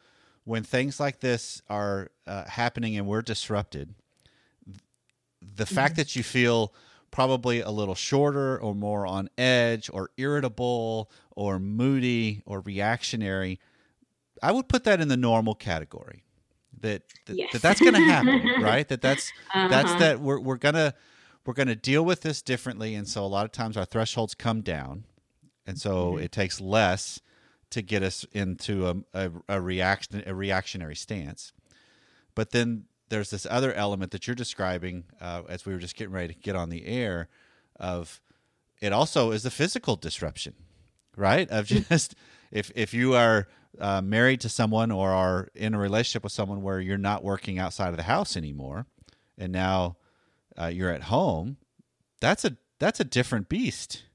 when 0.45 0.63
things 0.63 1.01
like 1.01 1.19
this 1.19 1.61
are 1.69 2.09
uh, 2.25 2.45
happening 2.45 2.95
and 2.97 3.05
we're 3.07 3.21
disrupted. 3.21 3.93
The 5.41 5.65
fact 5.65 5.97
that 5.97 6.15
you 6.15 6.23
feel 6.23 6.73
probably 7.13 7.61
a 7.61 7.69
little 7.69 7.95
shorter 7.95 8.59
or 8.59 8.73
more 8.75 9.05
on 9.07 9.29
edge 9.37 9.89
or 9.93 10.09
irritable 10.17 11.09
or 11.31 11.59
moody 11.59 12.41
or 12.45 12.59
reactionary, 12.61 13.59
I 14.41 14.51
would 14.51 14.67
put 14.67 14.83
that 14.83 14.99
in 14.99 15.07
the 15.07 15.15
normal 15.15 15.55
category. 15.55 16.23
That 16.81 17.03
that, 17.27 17.37
Yes. 17.37 17.51
that 17.53 17.61
that's 17.61 17.79
going 17.79 17.93
to 17.93 18.01
happen, 18.01 18.51
right? 18.61 18.85
That 18.89 19.01
that's 19.01 19.31
that's 19.53 19.91
Uh-huh. 19.91 19.99
that 19.99 20.19
we're 20.19 20.39
we're 20.39 20.57
gonna 20.57 20.93
we're 21.45 21.53
gonna 21.53 21.75
deal 21.75 22.03
with 22.03 22.21
this 22.21 22.41
differently, 22.41 22.95
and 22.95 23.07
so 23.07 23.23
a 23.23 23.27
lot 23.27 23.45
of 23.45 23.51
times 23.51 23.77
our 23.77 23.85
thresholds 23.85 24.33
come 24.35 24.61
down, 24.61 25.05
and 25.67 25.79
so 25.79 26.13
Mm-hmm. 26.13 26.23
it 26.23 26.31
takes 26.31 26.59
less 26.59 27.21
to 27.69 27.81
get 27.81 28.03
us 28.03 28.25
into 28.33 28.87
a, 28.87 28.95
a, 29.13 29.31
a 29.47 29.61
reaction 29.61 30.23
a 30.25 30.33
reactionary 30.35 30.95
stance. 30.95 31.53
But 32.35 32.49
then 32.51 32.85
there's 33.13 33.29
this 33.29 33.45
other 33.47 33.71
element 33.73 34.11
that 34.11 34.25
you're 34.25 34.35
describing 34.35 35.03
uh, 35.21 35.43
as 35.47 35.67
we 35.67 35.73
were 35.73 35.79
just 35.79 35.95
getting 35.95 36.13
ready 36.13 36.33
to 36.33 36.39
get 36.39 36.55
on 36.55 36.69
the 36.69 36.85
air 36.87 37.29
of 37.79 38.19
it 38.81 38.91
also 38.91 39.29
is 39.29 39.45
a 39.45 39.51
physical 39.51 39.95
disruption, 39.95 40.55
right? 41.15 41.47
Of 41.49 41.67
just 41.67 42.15
if 42.51 42.71
if 42.75 42.91
you 42.91 43.13
are 43.13 43.47
uh, 43.79 44.01
married 44.01 44.41
to 44.41 44.49
someone 44.49 44.89
or 44.91 45.11
are 45.11 45.49
in 45.53 45.75
a 45.75 45.79
relationship 45.79 46.23
with 46.23 46.33
someone 46.33 46.63
where 46.63 46.79
you're 46.79 46.97
not 46.97 47.23
working 47.23 47.59
outside 47.59 47.89
of 47.89 47.97
the 47.97 48.03
house 48.03 48.35
anymore, 48.35 48.87
and 49.37 49.53
now 49.53 49.97
uh, 50.59 50.65
you're 50.65 50.91
at 50.91 51.03
home, 51.03 51.57
that's 52.19 52.43
a 52.43 52.57
that's 52.79 52.99
a 52.99 53.05
different 53.05 53.47
beast. 53.47 54.05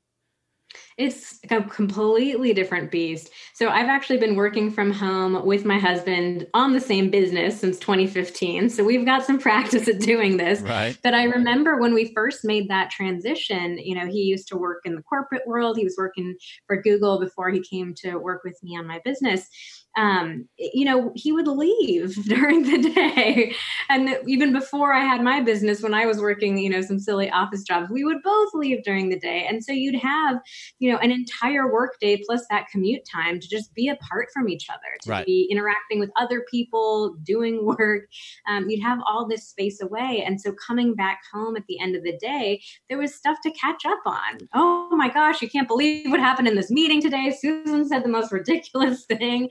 It's 0.97 1.39
a 1.51 1.63
completely 1.63 2.53
different 2.53 2.91
beast. 2.91 3.31
So 3.55 3.69
I've 3.69 3.89
actually 3.89 4.19
been 4.19 4.35
working 4.35 4.71
from 4.71 4.93
home 4.93 5.47
with 5.47 5.65
my 5.65 5.79
husband 5.79 6.47
on 6.55 6.73
the 6.73 6.81
same 6.81 7.11
business 7.11 7.61
since 7.61 7.79
2015. 7.79 8.71
So 8.71 8.85
we've 8.85 9.05
got 9.05 9.25
some 9.25 9.39
practice 9.49 9.87
at 9.89 10.01
doing 10.01 10.37
this. 10.37 10.61
Right. 10.61 10.99
But 11.03 11.15
I 11.15 11.25
remember 11.25 11.79
when 11.81 11.95
we 11.95 12.13
first 12.15 12.45
made 12.45 12.69
that 12.69 12.91
transition, 12.91 13.79
you 13.79 13.95
know, 13.95 14.07
he 14.07 14.23
used 14.23 14.49
to 14.49 14.57
work 14.57 14.81
in 14.85 14.95
the 14.95 15.03
corporate 15.03 15.47
world. 15.47 15.77
He 15.77 15.85
was 15.85 15.97
working 15.97 16.37
for 16.67 16.83
Google 16.83 17.21
before 17.21 17.51
he 17.51 17.61
came 17.61 17.95
to 17.99 18.17
work 18.17 18.43
with 18.45 18.61
me 18.63 18.77
on 18.77 18.87
my 18.87 19.01
business. 19.05 19.49
Um, 19.99 20.49
you 20.59 20.85
know, 20.85 21.11
he 21.17 21.33
would 21.33 21.49
leave 21.49 22.15
during 22.29 22.63
the 22.63 22.91
day. 22.91 23.53
And 23.89 24.17
even 24.29 24.53
before 24.53 24.93
I 24.93 25.01
had 25.01 25.23
my 25.23 25.41
business, 25.41 25.83
when 25.83 25.93
I 25.93 26.07
was 26.07 26.21
working, 26.21 26.57
you 26.57 26.71
know, 26.71 26.81
some 26.83 27.01
silly 27.01 27.29
office 27.31 27.65
jobs, 27.65 27.91
we 27.91 28.05
would 28.05 28.23
both 28.23 28.51
leave 28.55 28.85
during 28.85 29.09
the 29.09 29.19
day. 29.19 29.45
And 29.49 29.65
so 29.65 29.73
you'd 29.73 30.01
have, 30.01 30.37
you 30.79 30.91
know, 30.93 30.99
an 30.99 31.11
entire 31.11 31.73
workday 31.73 32.23
plus 32.25 32.45
that 32.49 32.69
commute 32.71 33.03
time 33.13 33.41
to 33.41 33.49
just 33.49 33.75
be 33.75 33.89
apart 33.89 34.29
from 34.33 34.49
each 34.49 34.67
other, 34.71 34.97
to 35.03 35.11
Right. 35.11 35.27
be 35.27 35.49
interacting 35.51 35.99
with 35.99 36.11
other 36.17 36.45
people, 36.51 37.17
doing 37.25 37.67
work. 37.79 38.05
Um, 38.49 38.69
you'd 38.71 38.83
have 38.83 38.99
all 39.05 39.27
this 39.27 39.49
space 39.49 39.83
away. 39.83 40.23
And 40.25 40.41
so 40.41 40.53
coming 40.65 40.95
back 40.95 41.21
home 41.33 41.57
at 41.57 41.65
the 41.69 41.81
end 41.81 41.97
of 41.97 42.05
the 42.05 42.17
day, 42.19 42.63
there 42.89 42.99
was 42.99 43.15
stuff 43.15 43.39
to 43.43 43.51
catch 43.51 43.85
up 43.85 44.01
on. 44.07 44.49
Oh 44.55 44.88
my 44.99 45.09
gosh, 45.09 45.41
you 45.41 45.49
can't 45.49 45.69
believe 45.69 46.11
what 46.11 46.21
happened 46.21 46.49
in 46.49 46.57
this 46.57 46.71
meeting 46.71 47.01
today. 47.01 47.35
Susan 47.41 47.89
said 47.89 48.05
the 48.05 48.09
most 48.09 48.33
ridiculous 48.33 49.07
thing. 49.09 49.49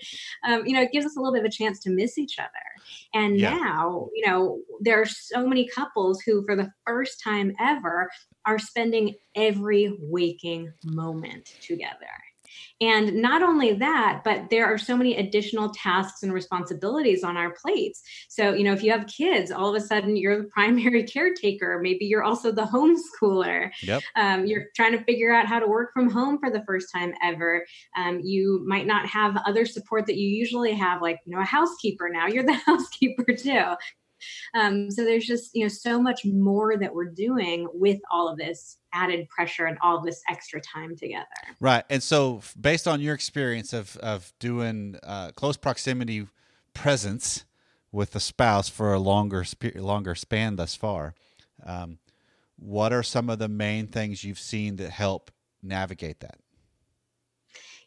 Um, 0.47 0.65
you 0.65 0.73
know, 0.73 0.81
it 0.81 0.91
gives 0.91 1.05
us 1.05 1.15
a 1.15 1.19
little 1.19 1.33
bit 1.33 1.39
of 1.39 1.45
a 1.45 1.49
chance 1.51 1.79
to 1.81 1.89
miss 1.89 2.17
each 2.17 2.37
other. 2.37 2.49
And 3.13 3.37
Yeah. 3.37 3.55
now, 3.57 4.09
you 4.13 4.27
know, 4.27 4.59
there 4.81 5.01
are 5.01 5.05
so 5.05 5.47
many 5.47 5.67
couples 5.67 6.21
who, 6.21 6.45
for 6.45 6.55
the 6.55 6.69
first 6.85 7.21
time 7.23 7.53
ever, 7.59 8.09
are 8.45 8.59
spending 8.59 9.15
every 9.35 9.97
waking 9.99 10.71
moment 10.83 11.49
together. 11.61 12.07
And 12.79 13.15
not 13.15 13.41
only 13.41 13.73
that, 13.73 14.21
but 14.23 14.49
there 14.49 14.65
are 14.65 14.77
so 14.77 14.95
many 14.95 15.17
additional 15.17 15.71
tasks 15.71 16.23
and 16.23 16.33
responsibilities 16.33 17.23
on 17.23 17.37
our 17.37 17.53
plates. 17.53 18.01
So, 18.29 18.53
you 18.53 18.63
know, 18.63 18.73
if 18.73 18.83
you 18.83 18.91
have 18.91 19.07
kids, 19.07 19.51
all 19.51 19.69
of 19.73 19.81
a 19.81 19.85
sudden 19.85 20.15
you're 20.15 20.43
the 20.43 20.49
primary 20.53 21.03
caretaker. 21.03 21.79
Maybe 21.81 22.05
you're 22.05 22.23
also 22.23 22.51
the 22.51 22.63
homeschooler. 22.63 23.71
Yep. 23.83 24.03
Um, 24.15 24.45
you're 24.45 24.65
trying 24.75 24.97
to 24.97 25.03
figure 25.03 25.33
out 25.33 25.47
how 25.47 25.59
to 25.59 25.67
work 25.67 25.91
from 25.93 26.09
home 26.09 26.37
for 26.39 26.49
the 26.49 26.63
first 26.65 26.87
time 26.93 27.13
ever. 27.23 27.65
Um, 27.95 28.19
you 28.23 28.63
might 28.67 28.85
not 28.85 29.07
have 29.07 29.37
other 29.45 29.65
support 29.65 30.05
that 30.07 30.17
you 30.17 30.27
usually 30.27 30.73
have, 30.73 31.01
like, 31.01 31.19
you 31.25 31.35
know, 31.35 31.41
a 31.41 31.45
housekeeper 31.45 32.09
now. 32.09 32.27
You're 32.27 32.43
the 32.43 32.53
housekeeper 32.65 33.33
too. 33.33 33.75
Um, 34.53 34.89
so 34.91 35.03
there's 35.03 35.25
just, 35.25 35.51
you 35.53 35.63
know, 35.63 35.69
so 35.69 36.01
much 36.01 36.25
more 36.25 36.77
that 36.77 36.93
we're 36.93 37.11
doing 37.11 37.67
with 37.73 37.99
all 38.11 38.27
of 38.27 38.37
this 38.37 38.77
added 38.93 39.27
pressure 39.29 39.65
and 39.65 39.77
all 39.81 40.01
this 40.01 40.21
extra 40.29 40.61
time 40.61 40.95
together. 40.95 41.25
Right. 41.59 41.83
And 41.89 42.01
so, 42.01 42.41
based 42.59 42.87
on 42.87 43.01
your 43.01 43.13
experience 43.13 43.73
of, 43.73 43.97
of 43.97 44.33
doing 44.39 44.97
uh, 45.03 45.31
close 45.31 45.57
proximity 45.57 46.27
presence 46.73 47.45
with 47.91 48.11
the 48.11 48.19
spouse 48.19 48.69
for 48.69 48.93
a 48.93 48.99
longer 48.99 49.45
longer 49.75 50.15
span 50.15 50.55
thus 50.55 50.75
far, 50.75 51.15
um, 51.65 51.99
what 52.57 52.91
are 52.91 53.03
some 53.03 53.29
of 53.29 53.39
the 53.39 53.47
main 53.47 53.87
things 53.87 54.23
you've 54.23 54.39
seen 54.39 54.77
that 54.77 54.89
help 54.89 55.31
navigate 55.61 56.19
that? 56.21 56.39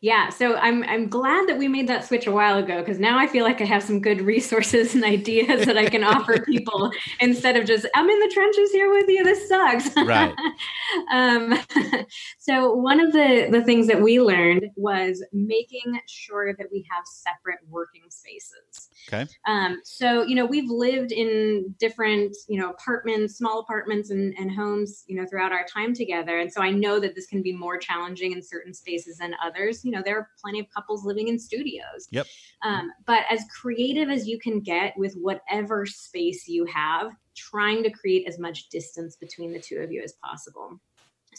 Yeah, 0.03 0.31
so 0.31 0.57
I'm 0.57 0.83
I'm 0.85 1.11
glad 1.11 1.47
that 1.49 1.59
we 1.59 1.69
made 1.69 1.87
that 1.89 2.07
switch 2.07 2.27
a 2.27 2.33
while 2.33 2.57
ago 2.57 2.79
because 2.79 2.99
now 2.99 3.19
I 3.19 3.27
feel 3.27 3.45
like 3.45 3.61
I 3.61 3.67
have 3.67 3.83
some 3.83 4.01
good 4.01 4.23
resources 4.23 4.95
and 4.95 5.05
ideas 5.05 5.67
that 5.67 5.77
I 5.77 5.91
can 5.91 6.05
offer 6.05 6.41
people 6.47 6.91
instead 7.21 7.57
of 7.57 7.67
just 7.67 7.87
I'm 7.95 8.09
in 8.09 8.19
the 8.19 8.31
trenches 8.33 8.73
here 8.73 8.91
with 8.91 9.09
you. 9.09 9.23
This 9.23 9.47
sucks. 9.47 9.95
Right. 9.97 10.35
um, 11.13 11.55
so 12.39 12.73
one 12.75 12.99
of 12.99 13.13
the 13.13 13.49
the 13.51 13.63
things 13.63 13.89
that 13.89 14.01
we 14.01 14.23
learned 14.23 14.69
was 14.75 15.23
making 15.35 16.01
sure 16.09 16.55
that 16.57 16.69
we 16.73 16.87
have 16.91 17.05
separate 17.05 17.59
working 17.69 18.05
spaces. 18.09 18.89
Okay. 19.13 19.31
Um, 19.47 19.81
so 19.85 20.23
you 20.23 20.35
know 20.35 20.47
we've 20.47 20.71
lived 20.71 21.13
in 21.13 21.75
different 21.79 22.35
you 22.49 22.59
know 22.59 22.71
apartments, 22.71 23.37
small 23.37 23.61
apartments, 23.61 24.09
and, 24.09 24.35
and 24.39 24.51
homes 24.51 25.05
you 25.09 25.17
know 25.17 25.27
throughout 25.27 25.53
our 25.53 25.67
time 25.67 25.93
together, 25.93 26.39
and 26.39 26.51
so 26.51 26.63
I 26.63 26.71
know 26.71 26.99
that 27.01 27.15
this 27.15 27.27
can 27.27 27.43
be 27.43 27.53
more 27.53 27.77
challenging 27.77 28.33
in 28.33 28.43
certain 28.43 28.73
spaces 28.73 29.19
than 29.19 29.35
others. 29.45 29.85
You 29.91 29.97
know 29.97 30.03
there 30.05 30.19
are 30.19 30.29
plenty 30.41 30.61
of 30.61 30.67
couples 30.73 31.05
living 31.05 31.27
in 31.27 31.37
studios 31.37 32.07
Yep. 32.13 32.27
um, 32.63 32.93
but 33.09 33.25
as 33.29 33.43
creative 33.61 34.09
as 34.09 34.29
you 34.29 34.39
can 34.39 34.61
get 34.61 34.97
with 34.97 35.15
whatever 35.15 35.85
space 35.85 36.47
you 36.47 36.65
have 36.67 37.11
trying 37.37 37.83
to 37.83 37.91
create 37.91 38.29
as 38.29 38.39
much 38.39 38.69
distance 38.69 39.17
between 39.17 39.53
the 39.53 39.59
two 39.59 39.79
of 39.79 39.91
you 39.91 40.01
as 40.01 40.15
possible 40.23 40.81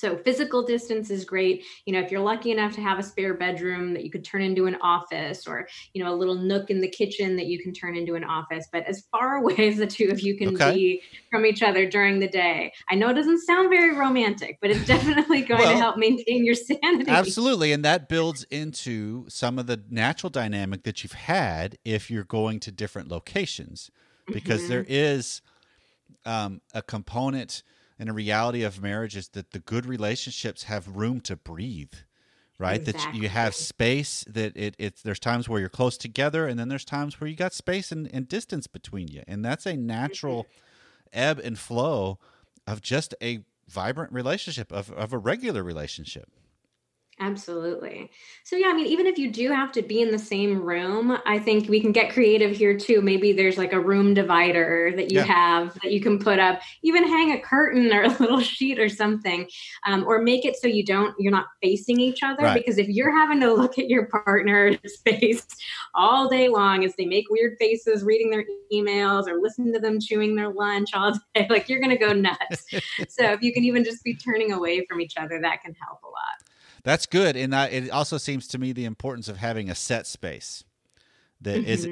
so 0.02 0.18
physical 0.18 0.64
distance 0.66 1.12
is 1.12 1.24
great. 1.26 1.64
You 1.86 1.94
know, 1.94 2.00
if 2.00 2.12
you're 2.12 2.22
lucky 2.22 2.52
enough 2.52 2.74
to 2.74 2.82
have 2.82 2.98
a 2.98 3.04
spare 3.04 3.36
bedroom 3.36 3.94
that 3.94 4.04
you 4.04 4.10
could 4.10 4.26
turn 4.26 4.42
into 4.42 4.66
an 4.66 4.76
office 4.82 5.46
or, 5.48 5.68
you 5.94 6.04
know, 6.04 6.12
a 6.12 6.16
little 6.16 6.36
nook 6.36 6.72
in 6.72 6.82
the 6.82 6.90
kitchen 6.90 7.36
that 7.36 7.46
you 7.46 7.62
can 7.62 7.72
turn 7.72 7.96
into 7.96 8.16
an 8.16 8.24
office, 8.24 8.68
but 8.72 8.84
as 8.88 9.06
far 9.12 9.36
away 9.42 9.68
as 9.70 9.78
the 9.78 9.86
two 9.86 10.10
of 10.10 10.20
you 10.22 10.36
can 10.36 10.50
Okay. 10.50 10.72
be 10.72 11.02
from 11.30 11.46
each 11.46 11.62
other 11.62 11.88
during 11.88 12.20
the 12.20 12.28
day. 12.28 12.74
I 12.90 12.96
know 12.96 13.10
it 13.10 13.14
doesn't 13.14 13.42
sound 13.46 13.70
very 13.70 13.96
romantic, 13.96 14.58
but 14.60 14.72
it's 14.72 14.86
definitely 14.88 15.44
going 15.44 15.62
Well, 15.62 15.76
to 15.76 15.78
help 15.78 15.98
maintain 15.98 16.44
your 16.44 16.56
sanity. 16.56 17.06
Absolutely. 17.08 17.72
And 17.72 17.84
that 17.84 18.08
builds 18.08 18.44
into 18.46 19.26
some 19.28 19.58
of 19.58 19.68
the 19.68 19.84
natural 19.90 20.30
dynamic 20.30 20.84
that 20.84 21.04
you've 21.04 21.14
had 21.14 21.78
if 21.84 22.12
you're 22.12 22.24
going 22.24 22.60
to 22.62 22.72
different 22.72 23.10
locations, 23.10 23.90
because 24.32 24.66
Mhm. 24.66 24.68
there 24.68 24.86
is 24.88 25.42
um, 26.26 26.62
a 26.74 26.82
component 26.82 27.64
and 28.02 28.10
a 28.10 28.14
reality 28.14 28.64
of 28.64 28.82
marriage 28.82 29.16
is 29.16 29.28
that 29.30 29.52
the 29.52 29.60
good 29.60 29.86
relationships 29.86 30.64
have 30.64 30.88
room 30.88 31.22
to 31.22 31.36
breathe. 31.36 31.94
Right, 32.58 32.86
that 32.86 33.16
you 33.16 33.28
have 33.28 33.56
space. 33.56 34.24
That 34.28 34.56
it, 34.56 34.76
it 34.78 34.98
there's 35.04 35.20
times 35.20 35.50
where 35.50 35.60
you're 35.60 35.68
close 35.68 35.98
together, 35.98 36.46
and 36.46 36.60
then 36.60 36.70
there's 36.70 36.86
times 36.86 37.20
where 37.20 37.28
you 37.28 37.36
got 37.36 37.54
space 37.54 37.92
and, 37.92 38.08
and 38.14 38.28
distance 38.28 38.68
between 38.68 39.08
you, 39.08 39.24
and 39.28 39.44
that's 39.44 39.66
a 39.66 39.76
natural 39.76 40.44
mm-hmm. 40.44 41.10
ebb 41.12 41.42
and 41.44 41.58
flow 41.58 42.20
of 42.68 42.84
just 42.84 43.16
a 43.20 43.40
vibrant 43.68 44.14
relationship 44.14 44.72
of, 44.72 44.92
of 44.92 45.12
a 45.12 45.18
regular 45.18 45.64
relationship. 45.64 46.30
Absolutely. 47.22 48.10
So 48.44 48.56
yeah, 48.56 48.70
I 48.70 48.74
mean, 48.74 48.88
even 48.88 49.06
if 49.06 49.20
you 49.20 49.30
do 49.32 49.52
have 49.52 49.72
to 49.74 49.84
be 49.84 50.02
in 50.02 50.10
the 50.12 50.18
same 50.18 50.60
room, 50.60 51.16
I 51.24 51.38
think 51.38 51.70
we 51.70 51.80
can 51.80 51.92
get 51.92 52.12
creative 52.12 52.58
here 52.58 52.76
too. 52.76 53.00
Maybe 53.00 53.32
there's 53.32 53.60
like 53.60 53.74
a 53.74 53.80
room 53.80 54.16
divider 54.16 54.92
that 54.96 55.12
you 55.12 55.20
Yeah. 55.20 55.26
have 55.26 55.76
that 55.84 55.92
you 55.92 56.02
can 56.02 56.18
put 56.18 56.40
up, 56.40 56.62
even 56.82 57.08
hang 57.08 57.32
a 57.34 57.40
curtain 57.40 57.94
or 57.94 58.04
a 58.06 58.10
little 58.20 58.40
sheet 58.40 58.80
or 58.80 58.90
something, 58.90 59.48
um, 59.86 60.04
or 60.08 60.24
make 60.24 60.46
it 60.46 60.56
so 60.56 60.68
you 60.68 60.84
don't 60.84 61.14
you're 61.20 61.32
not 61.32 61.46
facing 61.62 62.00
each 62.00 62.24
other. 62.24 62.42
Right. 62.46 62.56
Because 62.56 62.80
if 62.80 62.90
you're 62.90 63.16
having 63.16 63.40
to 63.42 63.54
look 63.54 63.78
at 63.78 63.88
your 63.88 64.08
partner's 64.08 64.80
face 65.06 65.46
all 65.94 66.28
day 66.28 66.48
long 66.48 66.84
as 66.84 66.96
they 66.98 67.06
make 67.06 67.26
weird 67.30 67.56
faces, 67.60 68.04
reading 68.04 68.32
their 68.32 68.46
emails 68.74 69.28
or 69.28 69.40
listen 69.40 69.72
to 69.74 69.80
them 69.80 70.00
chewing 70.02 70.36
their 70.36 70.50
lunch 70.50 70.90
all 70.96 71.14
day, 71.36 71.46
like 71.52 71.70
you're 71.70 71.82
gonna 71.82 72.00
go 72.00 72.14
nuts. 72.14 72.66
so 73.10 73.26
if 73.26 73.44
you 73.44 73.54
can 73.54 73.64
even 73.64 73.84
just 73.84 74.04
be 74.04 74.16
turning 74.16 74.54
away 74.54 74.84
from 74.90 75.00
each 75.00 75.18
other, 75.18 75.40
that 75.40 75.62
can 75.62 75.76
help 75.76 76.00
a 76.02 76.08
lot. 76.08 76.51
That's 76.84 77.06
good, 77.06 77.36
and 77.36 77.56
I, 77.56 77.68
it 77.68 77.90
also 77.92 78.18
seems 78.18 78.48
to 78.50 78.58
me 78.58 78.72
the 78.72 78.86
importance 78.86 79.28
of 79.28 79.38
having 79.38 79.70
a 79.70 79.76
set 79.76 80.08
space. 80.08 80.64
That 81.42 81.64
is, 81.64 81.88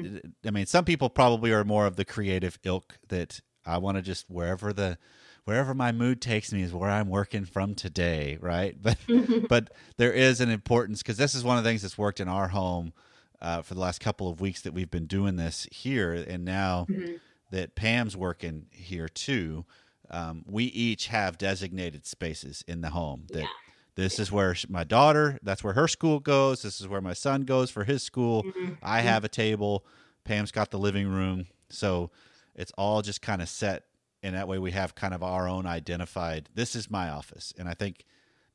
I 0.46 0.50
mean, 0.50 0.66
some 0.66 0.84
people 0.84 1.10
probably 1.10 1.52
are 1.52 1.64
more 1.64 1.86
of 1.86 1.96
the 1.96 2.04
creative 2.04 2.58
ilk 2.64 2.98
that 3.08 3.40
I 3.66 3.78
want 3.78 3.96
to 3.96 4.02
just 4.02 4.30
wherever 4.30 4.72
the 4.72 4.96
wherever 5.44 5.74
my 5.74 5.90
mood 5.90 6.20
takes 6.20 6.52
me 6.52 6.62
is 6.62 6.72
where 6.72 6.90
I'm 6.90 7.08
working 7.08 7.44
from 7.44 7.74
today, 7.74 8.38
right? 8.40 8.76
But 8.82 8.98
but 9.48 9.72
there 9.96 10.12
is 10.12 10.40
an 10.40 10.50
importance 10.50 11.02
because 11.02 11.16
this 11.16 11.34
is 11.34 11.42
one 11.42 11.58
of 11.58 11.64
the 11.64 11.70
things 11.70 11.82
that's 11.82 11.98
worked 11.98 12.20
in 12.20 12.28
our 12.28 12.48
home 12.48 12.92
uh, 13.42 13.62
for 13.62 13.74
the 13.74 13.80
last 13.80 14.00
couple 14.00 14.28
of 14.30 14.40
weeks 14.40 14.60
that 14.62 14.72
we've 14.72 14.90
been 14.90 15.06
doing 15.06 15.36
this 15.36 15.66
here, 15.72 16.12
and 16.12 16.44
now 16.44 16.86
Mhm. 16.88 17.18
that 17.50 17.74
Pam's 17.74 18.16
working 18.16 18.66
here 18.70 19.08
too, 19.08 19.64
um, 20.10 20.44
we 20.46 20.64
each 20.66 21.08
have 21.08 21.38
designated 21.38 22.06
spaces 22.06 22.62
in 22.68 22.80
the 22.82 22.90
home 22.90 23.24
that 23.32 23.40
Yeah. 23.40 23.48
This 23.96 24.18
is 24.18 24.30
where 24.32 24.54
my 24.68 24.84
daughter, 24.84 25.38
that's 25.42 25.62
where 25.64 25.74
her 25.74 25.88
school 25.88 26.20
goes. 26.20 26.62
This 26.62 26.80
is 26.80 26.88
where 26.88 27.00
my 27.00 27.12
son 27.12 27.42
goes 27.42 27.70
for 27.70 27.84
his 27.84 28.02
school. 28.02 28.44
Mhm. 28.44 28.78
I 28.82 29.00
have 29.00 29.24
a 29.24 29.28
table. 29.28 29.84
Pam's 30.24 30.50
got 30.52 30.70
the 30.70 30.78
living 30.78 31.08
room. 31.08 31.46
So 31.68 32.10
it's 32.54 32.72
all 32.78 33.02
just 33.02 33.20
kind 33.22 33.42
of 33.42 33.48
set. 33.48 33.84
And 34.22 34.34
that 34.36 34.48
way 34.48 34.58
we 34.58 34.72
have 34.72 34.94
kind 34.94 35.14
of 35.14 35.22
our 35.22 35.48
own 35.48 35.66
identified, 35.66 36.48
this 36.54 36.76
is 36.76 36.90
my 36.90 37.08
office. 37.08 37.54
And 37.58 37.68
I 37.68 37.74
think 37.74 38.04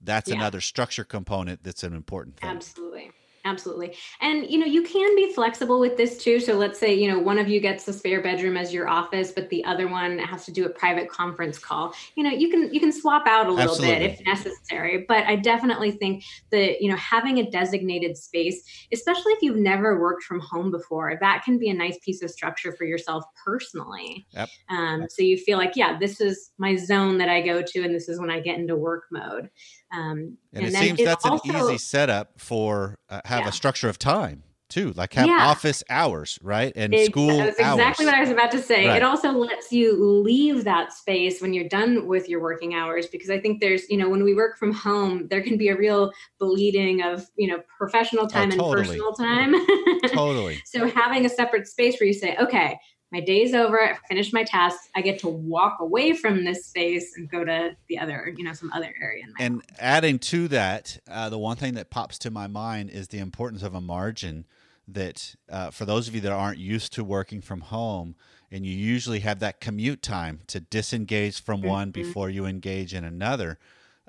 that's 0.01 0.29
Yeah. 0.29 0.35
another 0.35 0.61
structure 0.61 1.03
component 1.03 1.63
that's 1.63 1.83
an 1.83 1.93
important 1.95 2.37
thing. 2.39 2.49
Absolutely. 2.49 3.11
Absolutely. 3.45 3.95
And 4.21 4.49
you 4.49 4.57
know, 4.57 4.65
you 4.65 4.81
can 4.81 5.15
be 5.15 5.31
flexible 5.31 5.79
with 5.79 5.97
this 5.97 6.17
too. 6.17 6.39
So 6.39 6.53
let's 6.53 6.79
say, 6.79 6.95
you 6.95 7.07
know, 7.07 7.19
one 7.19 7.37
of 7.37 7.47
you 7.47 7.59
gets 7.59 7.83
the 7.83 7.93
spare 7.93 8.21
bedroom 8.21 8.57
as 8.57 8.73
your 8.73 8.87
office, 8.87 9.31
but 9.31 9.47
the 9.49 9.63
other 9.65 9.87
one 9.87 10.17
has 10.17 10.45
to 10.45 10.51
do 10.51 10.65
a 10.65 10.69
private 10.69 11.09
conference 11.09 11.59
call. 11.59 11.93
You 12.15 12.23
know, 12.23 12.31
you 12.31 12.49
can 12.49 12.73
you 12.73 12.79
can 12.79 12.91
swap 12.91 13.27
out 13.27 13.45
a 13.45 13.51
little 13.51 13.77
bit 13.77 14.01
if 14.01 14.19
necessary. 14.25 15.05
But 15.07 15.25
I 15.25 15.35
definitely 15.35 15.91
think 15.91 16.23
that, 16.51 16.81
you 16.81 16.89
know, 16.89 16.97
having 16.97 17.37
a 17.37 17.49
designated 17.51 18.17
space, 18.17 18.63
especially 18.91 19.33
if 19.33 19.43
you've 19.43 19.57
never 19.57 20.01
worked 20.01 20.23
from 20.23 20.39
home 20.39 20.71
before, 20.71 21.15
that 21.21 21.43
can 21.45 21.59
be 21.59 21.69
a 21.69 21.73
nice 21.73 21.99
piece 22.03 22.23
of 22.23 22.31
structure 22.31 22.71
for 22.71 22.85
yourself 22.85 23.23
personally. 23.45 24.25
Yep. 24.31 24.49
Um, 24.69 25.05
so 25.07 25.21
you 25.21 25.37
feel 25.37 25.59
like, 25.59 25.73
yeah, 25.75 25.99
this 25.99 26.19
is 26.19 26.51
my 26.57 26.75
zone 26.75 27.19
that 27.19 27.29
I 27.29 27.41
go 27.41 27.61
to, 27.61 27.83
and 27.83 27.93
this 27.93 28.09
is 28.09 28.19
when 28.19 28.31
I 28.31 28.39
get 28.39 28.57
into 28.57 28.75
work 28.75 29.03
mode. 29.11 29.51
Um, 29.95 30.37
And, 30.53 30.65
it 30.65 30.73
seems 30.73 30.99
it 30.99 31.05
that's 31.05 31.25
also- 31.25 31.49
an 31.49 31.55
easy 31.55 31.77
setup 31.77 32.31
for 32.39 32.97
uh, 33.09 33.21
have 33.25 33.41
Yeah. 33.41 33.49
a 33.49 33.51
structure 33.51 33.89
of 33.89 33.97
time 33.99 34.43
too, 34.67 34.91
like 34.95 35.13
have 35.13 35.27
Yeah. 35.27 35.37
office 35.47 35.83
hours, 35.91 36.39
right? 36.41 36.73
And 36.75 36.93
Ex- 36.93 37.05
school 37.05 37.37
That's 37.37 37.59
hours. 37.59 37.77
exactly 37.79 38.05
what 38.07 38.15
I 38.15 38.19
was 38.21 38.31
about 38.31 38.49
to 38.51 38.61
say. 38.61 38.87
Right. 38.87 38.97
It 38.97 39.03
also 39.03 39.31
lets 39.31 39.71
you 39.71 39.95
leave 39.95 40.63
that 40.63 40.91
space 40.91 41.39
when 41.39 41.53
you're 41.53 41.69
done 41.69 42.07
with 42.07 42.27
your 42.27 42.41
working 42.41 42.73
hours 42.73 43.05
because 43.05 43.29
I 43.29 43.39
think 43.39 43.61
there's, 43.61 43.87
you 43.91 43.97
know, 43.97 44.09
when 44.09 44.23
we 44.23 44.33
work 44.33 44.57
from 44.57 44.73
home, 44.73 45.27
there 45.29 45.41
can 45.43 45.55
be 45.57 45.67
a 45.69 45.77
real 45.77 46.11
bleeding 46.39 47.03
of, 47.03 47.25
you 47.37 47.47
know, 47.47 47.61
professional 47.77 48.25
time 48.27 48.51
Oh, 48.53 48.73
totally. 48.73 48.79
and 48.79 48.87
personal 48.87 49.13
time. 49.13 49.53
totally. 50.07 50.61
so 50.65 50.87
having 50.87 51.25
a 51.25 51.29
separate 51.29 51.67
space 51.67 51.99
where 51.99 52.07
you 52.07 52.13
say, 52.13 52.35
okay, 52.37 52.77
my 53.15 53.21
day's 53.21 53.53
over, 53.53 53.81
I 53.81 53.95
finished 54.09 54.33
my 54.33 54.43
tasks, 54.43 54.89
I 54.93 55.01
get 55.01 55.19
to 55.19 55.29
walk 55.29 55.77
away 55.79 56.11
from 56.11 56.43
this 56.43 56.65
space 56.65 57.15
and 57.15 57.29
go 57.29 57.45
to 57.45 57.73
the 57.87 57.97
other, 57.97 58.33
you 58.35 58.43
know, 58.43 58.51
some 58.51 58.69
other 58.73 58.93
area 59.01 59.23
in 59.23 59.29
my 59.29 59.45
And 59.45 59.61
adding 59.79 60.19
to 60.19 60.49
that, 60.49 60.99
uh, 61.09 61.29
the 61.29 61.37
one 61.37 61.55
thing 61.55 61.75
that 61.75 61.89
pops 61.89 62.17
to 62.19 62.29
my 62.29 62.47
mind 62.47 62.89
is 62.89 63.07
the 63.07 63.19
importance 63.19 63.63
of 63.63 63.73
a 63.73 63.79
margin. 63.79 64.45
That 64.85 65.35
uh, 65.49 65.71
for 65.71 65.85
those 65.85 66.09
of 66.09 66.13
you 66.13 66.19
that 66.21 66.31
aren't 66.33 66.57
used 66.57 66.91
to 66.93 67.05
working 67.05 67.39
from 67.39 67.61
home, 67.61 68.15
and 68.51 68.65
you 68.65 68.75
usually 68.75 69.21
have 69.21 69.39
that 69.39 69.61
commute 69.61 70.01
time 70.01 70.41
to 70.47 70.59
disengage 70.59 71.41
from 71.41 71.61
one 71.61 71.89
Mhm. 71.89 71.93
before 71.93 72.29
you 72.29 72.45
engage 72.45 72.93
in 72.93 73.05
another. 73.05 73.57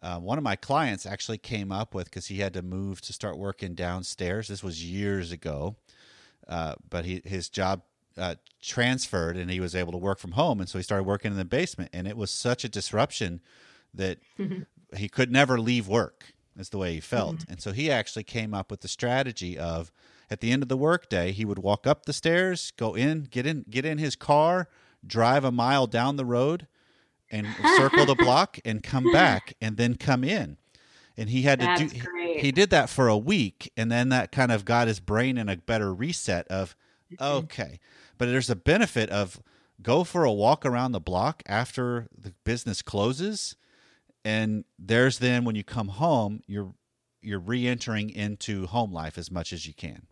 Uh, 0.03 0.19
one 0.19 0.37
of 0.37 0.45
my 0.45 0.57
clients 0.57 1.07
actually 1.07 1.39
came 1.39 1.71
up 1.71 1.95
with 1.95 2.07
because 2.07 2.27
he 2.27 2.39
had 2.41 2.53
to 2.55 2.61
move 2.61 3.01
to 3.03 3.13
start 3.13 3.39
working 3.39 3.75
downstairs. 3.77 4.49
This 4.49 4.65
was 4.65 4.85
years 4.85 5.31
ago, 5.31 5.77
uh, 6.49 6.75
but 6.91 7.05
he 7.05 7.23
his 7.25 7.49
job 7.49 7.83
uh, 8.17 8.37
transferred 8.63 9.37
and 9.37 9.51
he 9.51 9.61
was 9.61 9.75
able 9.75 9.93
to 9.93 9.99
work 9.99 10.19
from 10.19 10.33
home, 10.33 10.61
and 10.61 10.69
so 10.69 10.79
he 10.79 10.83
started 10.83 11.05
working 11.05 11.31
in 11.33 11.37
the 11.39 11.45
basement. 11.45 11.91
And 11.93 12.07
it 12.09 12.17
was 12.17 12.31
such 12.31 12.65
a 12.65 12.69
disruption 12.69 13.41
that 13.95 14.19
he 14.97 15.09
could 15.09 15.31
never 15.31 15.59
leave 15.59 15.89
work. 15.89 16.33
Is 16.59 16.71
the 16.71 16.79
way 16.79 16.95
he 16.95 17.01
felt, 17.01 17.45
and 17.51 17.61
so 17.61 17.73
he 17.73 17.91
actually 17.91 18.25
came 18.25 18.55
up 18.55 18.71
with 18.71 18.81
the 18.81 18.89
strategy 18.89 19.59
of 19.59 19.93
at 20.31 20.41
the 20.41 20.51
end 20.53 20.63
of 20.63 20.71
the 20.71 20.77
workday, 20.77 21.31
he 21.33 21.45
would 21.45 21.59
walk 21.59 21.87
up 21.87 22.07
the 22.07 22.15
stairs, 22.15 22.73
go 22.79 22.95
in, 22.95 23.25
get 23.31 23.47
in, 23.47 23.67
get 23.69 23.85
in 23.85 23.99
his 23.99 24.17
car, 24.17 24.67
drive 25.07 25.45
a 25.45 25.53
mile 25.53 25.87
down 25.87 26.17
the 26.17 26.25
road, 26.25 26.67
and 27.31 27.47
circle 27.77 28.07
the 28.07 28.15
block, 28.15 28.59
and 28.65 28.83
come 28.83 29.13
back, 29.13 29.53
and 29.61 29.77
then 29.77 29.97
come 29.97 30.25
in. 30.25 30.57
And 31.15 31.29
he 31.29 31.43
had 31.43 31.61
to 31.61 31.67
do. 31.77 31.89
He 32.41 32.53
did 32.53 32.71
that 32.71 32.89
for 32.89 33.07
a 33.09 33.19
week, 33.19 33.71
and 33.77 33.93
then 33.93 34.09
that 34.09 34.33
kind 34.33 34.51
of 34.51 34.65
got 34.65 34.89
his 34.89 34.99
brain 34.99 35.37
in 35.37 35.51
a 35.51 35.57
better 35.59 35.93
reset 35.93 36.49
of, 36.49 36.75
Mm-hmm. 37.13 37.23
okay, 37.45 37.79
but 38.19 38.27
there's 38.27 38.51
a 38.51 38.57
benefit 38.57 39.11
of 39.11 39.41
go 39.83 40.05
for 40.05 40.25
a 40.25 40.33
walk 40.33 40.65
around 40.65 40.93
the 40.93 41.01
block 41.01 41.43
after 41.47 42.09
the 42.17 42.33
business 42.45 42.83
closes, 42.83 43.57
and 44.25 44.65
there's 44.79 45.19
then 45.19 45.45
when 45.45 45.55
you 45.57 45.65
come 45.65 45.89
home, 45.89 46.41
you're 46.47 46.75
you're 47.23 47.41
re-entering 47.41 48.11
into 48.11 48.67
home 48.67 48.93
life 48.93 49.19
as 49.19 49.31
much 49.31 49.53
as 49.53 49.67
you 49.67 49.75
can. 49.75 50.07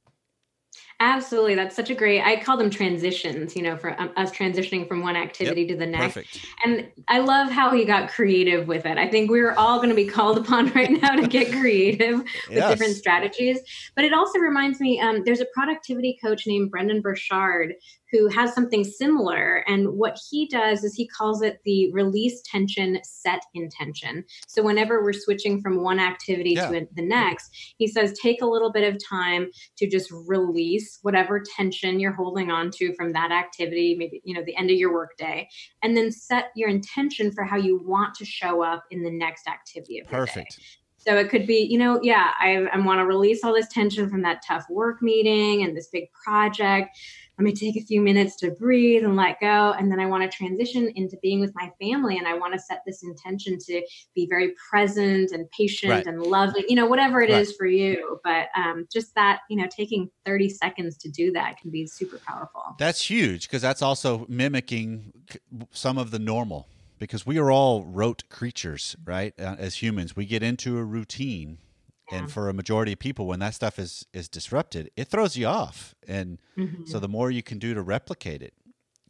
Absolutely. 1.00 1.54
That's 1.57 1.74
such 1.74 1.90
a 1.90 1.94
great, 1.94 2.22
I 2.22 2.40
call 2.40 2.57
them 2.57 2.70
transitions, 2.70 3.57
you 3.57 3.62
know, 3.62 3.76
for 3.76 4.00
um, 4.00 4.12
us 4.16 4.30
transitioning 4.30 4.87
from 4.87 5.02
one 5.02 5.16
activity 5.16 5.66
to 5.66 5.76
the 5.76 5.87
next. 5.87 6.14
Perfect. 6.14 6.46
And 6.64 6.88
I 7.09 7.18
love 7.18 7.50
how 7.50 7.74
he 7.74 7.85
got 7.85 8.11
creative 8.11 8.68
with 8.68 8.87
it. 8.87 8.96
I 8.96 9.09
think 9.09 9.30
we're 9.30 9.54
all 9.54 9.78
going 9.78 9.88
to 9.88 9.94
be 9.94 10.07
called 10.07 10.38
upon 10.38 10.70
right 10.74 10.90
now 11.02 11.16
to 11.16 11.26
get 11.26 11.50
creative 11.61 12.18
with 12.18 12.28
Yes. 12.50 12.70
different 12.70 12.96
strategies. 12.96 13.59
But 13.96 14.04
it 14.04 14.12
also 14.14 14.38
reminds 14.38 14.80
me 14.80 15.00
um, 15.00 15.22
there's 15.24 15.40
a 15.40 15.46
productivity 15.52 16.16
coach 16.22 16.46
named 16.46 16.70
Brendon 16.70 17.00
Burchard 17.00 17.74
who 18.14 18.29
has 18.29 18.55
something 18.55 18.85
similar. 18.85 19.64
And 19.66 19.88
what 19.94 20.16
he 20.31 20.46
does 20.46 20.85
is 20.85 20.94
he 20.94 21.09
calls 21.09 21.42
it 21.42 21.59
the 21.64 21.90
release 21.92 22.40
tension, 22.42 23.00
set 23.03 23.40
intention. 23.55 24.24
So 24.46 24.62
whenever 24.62 25.03
we're 25.03 25.12
switching 25.12 25.61
from 25.61 25.83
one 25.83 25.98
activity 25.98 26.50
Yeah. 26.50 26.68
to 26.68 26.87
the 26.94 27.03
next, 27.03 27.74
he 27.77 27.88
says 27.88 28.16
take 28.16 28.40
a 28.40 28.46
little 28.46 28.70
bit 28.70 28.85
of 28.85 29.03
time 29.05 29.50
to 29.79 29.88
just 29.88 30.12
release 30.29 31.00
whatever 31.03 31.42
tension 31.57 31.98
you're 31.98 32.12
holding 32.12 32.53
on 32.53 32.70
to 32.77 32.94
from 32.94 33.12
that 33.14 33.33
activity, 33.33 33.96
maybe, 33.98 34.22
you 34.24 34.33
know, 34.33 34.44
the 34.44 34.57
end 34.57 34.70
of 34.70 34.77
your 34.77 34.92
workday, 34.92 35.48
and 35.83 35.96
then 35.96 36.12
set 36.12 36.53
your 36.55 36.68
intention 36.68 37.33
for 37.33 37.42
how 37.42 37.57
you 37.57 37.81
want 37.85 38.14
to 38.14 38.24
show 38.24 38.62
up 38.62 38.85
in 38.92 39.03
the 39.03 39.11
next 39.11 39.48
activity 39.48 39.98
of 39.98 40.09
your 40.09 40.24
day. 40.27 40.46
So 41.07 41.17
it 41.17 41.29
could 41.29 41.47
be, 41.47 41.67
you 41.71 41.79
know, 41.79 42.01
yeah, 42.03 42.33
I, 42.38 42.67
I 42.73 42.79
want 42.79 43.01
to 43.01 43.05
release 43.05 43.45
all 43.45 43.55
this 43.55 43.69
tension 43.69 44.09
from 44.09 44.23
that 44.23 44.43
tough 44.47 44.64
work 44.71 45.03
meeting 45.03 45.62
and 45.62 45.77
this 45.77 45.88
big 45.88 46.09
project 46.12 46.97
let 47.38 47.45
me 47.45 47.53
take 47.53 47.77
a 47.77 47.81
few 47.81 48.01
minutes 48.01 48.37
to 48.37 48.53
breathe 48.53 49.05
and 49.05 49.17
let 49.17 49.40
go. 49.40 49.75
And 49.77 49.90
then 49.90 49.99
I 49.99 50.07
want 50.07 50.31
to 50.31 50.37
transition 50.37 50.93
into 50.95 51.17
being 51.21 51.40
with 51.40 51.53
my 51.55 51.73
family. 51.81 52.17
And 52.17 52.29
I 52.29 52.35
want 52.35 52.55
to 52.55 52.61
set 52.61 52.83
this 52.87 53.03
intention 53.03 53.59
to 53.67 53.83
be 54.14 54.27
very 54.27 54.55
present 54.71 55.33
and 55.33 55.51
patient 55.51 55.90
right. 55.90 56.07
and 56.07 56.23
loving, 56.23 56.64
you 56.69 56.77
know, 56.77 56.87
whatever 56.87 57.21
it 57.21 57.31
right. 57.31 57.40
is 57.40 57.55
for 57.57 57.67
you. 57.67 58.21
But 58.23 58.49
um, 58.57 58.87
just 58.93 59.14
that, 59.17 59.40
you 59.51 59.57
know, 59.57 59.67
taking 59.69 60.11
30 60.25 60.49
seconds 60.51 60.97
to 60.99 61.11
do 61.11 61.33
that 61.33 61.59
can 61.59 61.71
be 61.71 61.87
super 61.87 62.19
powerful. 62.19 62.62
That's 62.79 63.03
huge 63.03 63.49
because 63.49 63.62
that's 63.62 63.83
also 63.83 64.27
mimicking 64.29 65.12
some 65.73 65.99
of 65.99 66.12
the 66.12 66.21
normal 66.21 66.69
because 66.98 67.26
we 67.26 67.38
are 67.38 67.50
all 67.50 67.85
rote 67.85 68.24
creatures, 68.28 68.96
right? 69.04 69.35
Uh, 69.38 69.57
as 69.59 69.83
humans, 69.83 70.14
we 70.16 70.26
get 70.26 70.42
into 70.42 70.78
a 70.78 70.85
routine 70.85 71.59
and 72.12 72.30
for 72.30 72.48
a 72.48 72.52
majority 72.52 72.92
of 72.92 72.98
people 72.98 73.26
when 73.26 73.40
that 73.40 73.54
stuff 73.54 73.78
is 73.78 74.07
is 74.12 74.28
disrupted 74.28 74.90
it 74.96 75.09
throws 75.09 75.37
you 75.37 75.46
off 75.46 75.94
and 76.07 76.38
mm-hmm. 76.57 76.85
so 76.85 76.98
the 76.98 77.09
more 77.09 77.30
you 77.30 77.42
can 77.42 77.59
do 77.59 77.74
to 77.74 77.83
replicate 77.83 78.42
it 78.42 78.54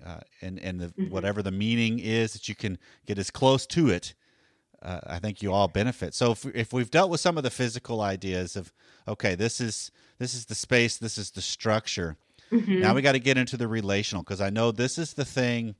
uh, 0.04 0.20
and 0.42 0.58
and 0.60 0.80
the, 0.80 0.86
mm-hmm. 0.86 1.10
whatever 1.10 1.42
the 1.42 1.50
meaning 1.50 1.98
is 1.98 2.32
that 2.32 2.48
you 2.48 2.54
can 2.54 2.78
get 3.06 3.18
as 3.18 3.30
close 3.30 3.66
to 3.66 3.88
it 3.88 4.14
uh, 4.82 5.00
i 5.06 5.18
think 5.18 5.42
you 5.42 5.52
all 5.52 5.68
benefit 5.68 6.14
so 6.14 6.32
if, 6.32 6.46
if 6.54 6.72
we've 6.72 6.90
dealt 6.90 7.10
with 7.10 7.20
some 7.20 7.36
of 7.36 7.42
the 7.42 7.50
physical 7.50 8.00
ideas 8.00 8.56
of 8.56 8.72
okay 9.08 9.34
this 9.34 9.60
is 9.60 9.90
this 10.18 10.34
is 10.34 10.46
the 10.46 10.54
space 10.54 10.96
this 10.96 11.18
is 11.18 11.30
the 11.32 11.42
structure 11.42 12.16
mm-hmm. 12.50 12.80
now 12.80 12.94
we 12.94 13.02
got 13.02 13.12
to 13.12 13.18
get 13.18 13.38
into 13.38 13.56
the 13.56 13.68
relational 13.68 14.22
because 14.22 14.40
i 14.40 14.50
know 14.50 14.70
this 14.70 14.98
is 14.98 15.14
the 15.14 15.24
thing 15.24 15.74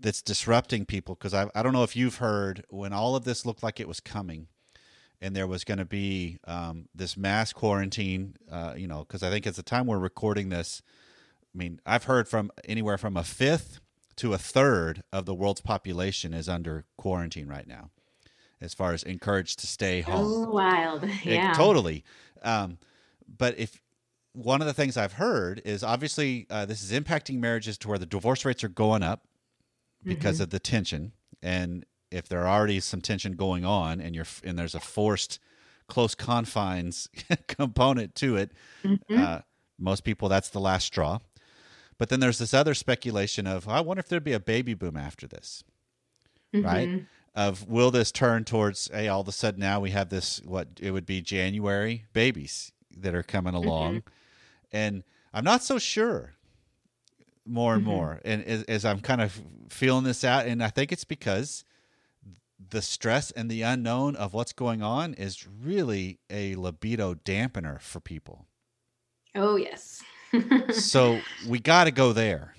that's 0.00 0.22
disrupting 0.22 0.84
people 0.84 1.14
because 1.14 1.34
I, 1.34 1.50
I 1.54 1.62
don't 1.62 1.72
know 1.72 1.82
if 1.82 1.96
you've 1.96 2.16
heard 2.16 2.64
when 2.68 2.92
all 2.92 3.16
of 3.16 3.24
this 3.24 3.44
looked 3.44 3.62
like 3.62 3.80
it 3.80 3.88
was 3.88 4.00
coming 4.00 4.48
and 5.20 5.34
there 5.34 5.46
was 5.46 5.64
going 5.64 5.78
to 5.78 5.84
be 5.84 6.38
um, 6.44 6.88
this 6.94 7.16
mass 7.16 7.52
quarantine. 7.52 8.36
Uh, 8.50 8.74
you 8.76 8.86
know, 8.86 9.00
because 9.00 9.22
I 9.22 9.30
think 9.30 9.46
at 9.46 9.56
the 9.56 9.62
time 9.62 9.86
we're 9.86 9.98
recording 9.98 10.48
this, 10.48 10.82
I 11.54 11.58
mean, 11.58 11.80
I've 11.84 12.04
heard 12.04 12.28
from 12.28 12.50
anywhere 12.64 12.98
from 12.98 13.16
a 13.16 13.24
fifth 13.24 13.80
to 14.16 14.32
a 14.32 14.38
third 14.38 15.02
of 15.12 15.26
the 15.26 15.34
world's 15.34 15.60
population 15.60 16.34
is 16.34 16.48
under 16.48 16.84
quarantine 16.96 17.48
right 17.48 17.66
now, 17.66 17.90
as 18.60 18.74
far 18.74 18.92
as 18.92 19.02
encouraged 19.02 19.58
to 19.60 19.66
stay 19.66 20.00
home. 20.00 20.46
Oh, 20.46 20.50
wild, 20.50 21.08
yeah, 21.24 21.52
it, 21.52 21.56
totally. 21.56 22.04
Um, 22.42 22.78
but 23.26 23.58
if 23.58 23.80
one 24.32 24.60
of 24.60 24.66
the 24.66 24.74
things 24.74 24.96
I've 24.96 25.14
heard 25.14 25.60
is 25.64 25.82
obviously 25.82 26.46
uh, 26.50 26.66
this 26.66 26.82
is 26.82 26.92
impacting 26.92 27.38
marriages 27.38 27.78
to 27.78 27.88
where 27.88 27.98
the 27.98 28.06
divorce 28.06 28.44
rates 28.44 28.62
are 28.62 28.68
going 28.68 29.02
up 29.02 29.24
because 30.04 30.36
mm-hmm. 30.36 30.44
of 30.44 30.50
the 30.50 30.58
tension 30.58 31.12
and 31.42 31.84
if 32.10 32.28
there 32.28 32.40
are 32.40 32.48
already 32.48 32.80
some 32.80 33.00
tension 33.00 33.32
going 33.32 33.64
on 33.64 34.00
and 34.00 34.14
you're 34.14 34.26
and 34.44 34.58
there's 34.58 34.74
a 34.74 34.80
forced 34.80 35.38
close 35.88 36.14
confines 36.14 37.08
component 37.46 38.14
to 38.14 38.36
it 38.36 38.52
mm-hmm. 38.84 39.18
uh, 39.18 39.40
most 39.78 40.04
people 40.04 40.28
that's 40.28 40.50
the 40.50 40.60
last 40.60 40.86
straw 40.86 41.18
but 41.98 42.08
then 42.08 42.20
there's 42.20 42.38
this 42.38 42.54
other 42.54 42.74
speculation 42.74 43.46
of 43.46 43.68
i 43.68 43.80
wonder 43.80 44.00
if 44.00 44.08
there'd 44.08 44.24
be 44.24 44.32
a 44.32 44.40
baby 44.40 44.74
boom 44.74 44.96
after 44.96 45.26
this 45.26 45.64
mm-hmm. 46.54 46.64
right 46.64 47.06
of 47.34 47.68
will 47.68 47.90
this 47.90 48.12
turn 48.12 48.44
towards 48.44 48.90
hey 48.92 49.08
all 49.08 49.20
of 49.20 49.28
a 49.28 49.32
sudden 49.32 49.60
now 49.60 49.80
we 49.80 49.90
have 49.90 50.08
this 50.08 50.40
what 50.44 50.68
it 50.80 50.90
would 50.90 51.06
be 51.06 51.20
january 51.20 52.04
babies 52.12 52.72
that 52.96 53.14
are 53.14 53.22
coming 53.22 53.54
mm-hmm. 53.54 53.68
along 53.68 54.02
and 54.72 55.02
i'm 55.32 55.44
not 55.44 55.62
so 55.62 55.78
sure 55.78 56.34
more 57.48 57.74
and 57.74 57.82
mm-hmm. 57.82 57.90
more 57.92 58.20
and 58.24 58.44
as, 58.44 58.62
as 58.64 58.84
i'm 58.84 59.00
kind 59.00 59.20
of 59.20 59.40
feeling 59.70 60.04
this 60.04 60.24
out 60.24 60.46
and 60.46 60.62
i 60.62 60.68
think 60.68 60.92
it's 60.92 61.04
because 61.04 61.64
the 62.70 62.82
stress 62.82 63.30
and 63.30 63.50
the 63.50 63.62
unknown 63.62 64.16
of 64.16 64.34
what's 64.34 64.52
going 64.52 64.82
on 64.82 65.14
is 65.14 65.46
really 65.46 66.18
a 66.28 66.54
libido 66.56 67.14
dampener 67.14 67.80
for 67.80 68.00
people. 68.00 68.46
Oh 69.34 69.56
yes. 69.56 70.02
so 70.70 71.20
we 71.46 71.58
got 71.58 71.84
to 71.84 71.90
go 71.90 72.12
there 72.12 72.54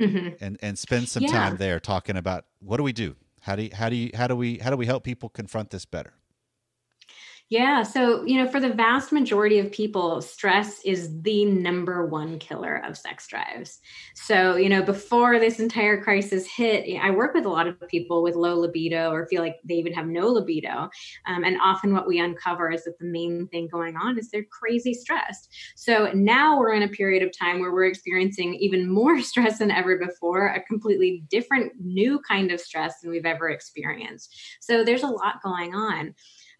mm-hmm. 0.00 0.28
and 0.40 0.58
and 0.62 0.78
spend 0.78 1.08
some 1.08 1.24
yeah. 1.24 1.30
time 1.30 1.56
there 1.56 1.80
talking 1.80 2.16
about 2.16 2.44
what 2.60 2.76
do 2.76 2.82
we 2.82 2.92
do? 2.92 3.16
How 3.40 3.56
do 3.56 3.62
you, 3.62 3.70
how 3.72 3.88
do 3.88 3.96
you, 3.96 4.10
how 4.14 4.26
do 4.26 4.36
we 4.36 4.58
how 4.58 4.70
do 4.70 4.76
we 4.76 4.86
help 4.86 5.04
people 5.04 5.28
confront 5.28 5.70
this 5.70 5.84
better? 5.84 6.12
Yeah. 7.48 7.84
So, 7.84 8.24
you 8.24 8.42
know, 8.42 8.50
for 8.50 8.58
the 8.58 8.72
vast 8.72 9.12
majority 9.12 9.60
of 9.60 9.70
people, 9.70 10.20
stress 10.20 10.80
is 10.84 11.22
the 11.22 11.44
number 11.44 12.04
one 12.04 12.40
killer 12.40 12.82
of 12.84 12.96
sex 12.98 13.28
drives. 13.28 13.78
So, 14.16 14.56
you 14.56 14.68
know, 14.68 14.82
before 14.82 15.38
this 15.38 15.60
entire 15.60 16.02
crisis 16.02 16.44
hit, 16.44 16.84
I 17.00 17.10
work 17.12 17.34
with 17.34 17.44
a 17.44 17.48
lot 17.48 17.68
of 17.68 17.78
people 17.86 18.24
with 18.24 18.34
low 18.34 18.56
libido 18.58 19.12
or 19.12 19.28
feel 19.28 19.42
like 19.42 19.58
they 19.64 19.74
even 19.74 19.92
have 19.92 20.08
no 20.08 20.26
libido. 20.26 20.90
Um, 21.28 21.44
and 21.44 21.56
often 21.62 21.94
what 21.94 22.08
we 22.08 22.18
uncover 22.18 22.68
is 22.72 22.82
that 22.82 22.98
the 22.98 23.06
main 23.06 23.46
thing 23.52 23.68
going 23.70 23.94
on 23.96 24.18
is 24.18 24.28
they're 24.28 24.42
crazy 24.50 24.92
stressed. 24.92 25.48
So 25.76 26.10
now 26.14 26.58
we're 26.58 26.72
in 26.72 26.82
a 26.82 26.88
period 26.88 27.22
of 27.22 27.30
time 27.38 27.60
where 27.60 27.72
we're 27.72 27.86
experiencing 27.86 28.54
even 28.54 28.90
more 28.92 29.20
stress 29.22 29.58
than 29.60 29.70
ever 29.70 29.96
before, 29.98 30.48
a 30.48 30.60
completely 30.64 31.22
different, 31.30 31.74
new 31.78 32.18
kind 32.28 32.50
of 32.50 32.60
stress 32.60 32.94
than 33.00 33.12
we've 33.12 33.24
ever 33.24 33.48
experienced. 33.50 34.34
So 34.60 34.82
there's 34.82 35.04
a 35.04 35.06
lot 35.06 35.40
going 35.44 35.76
on. 35.76 36.12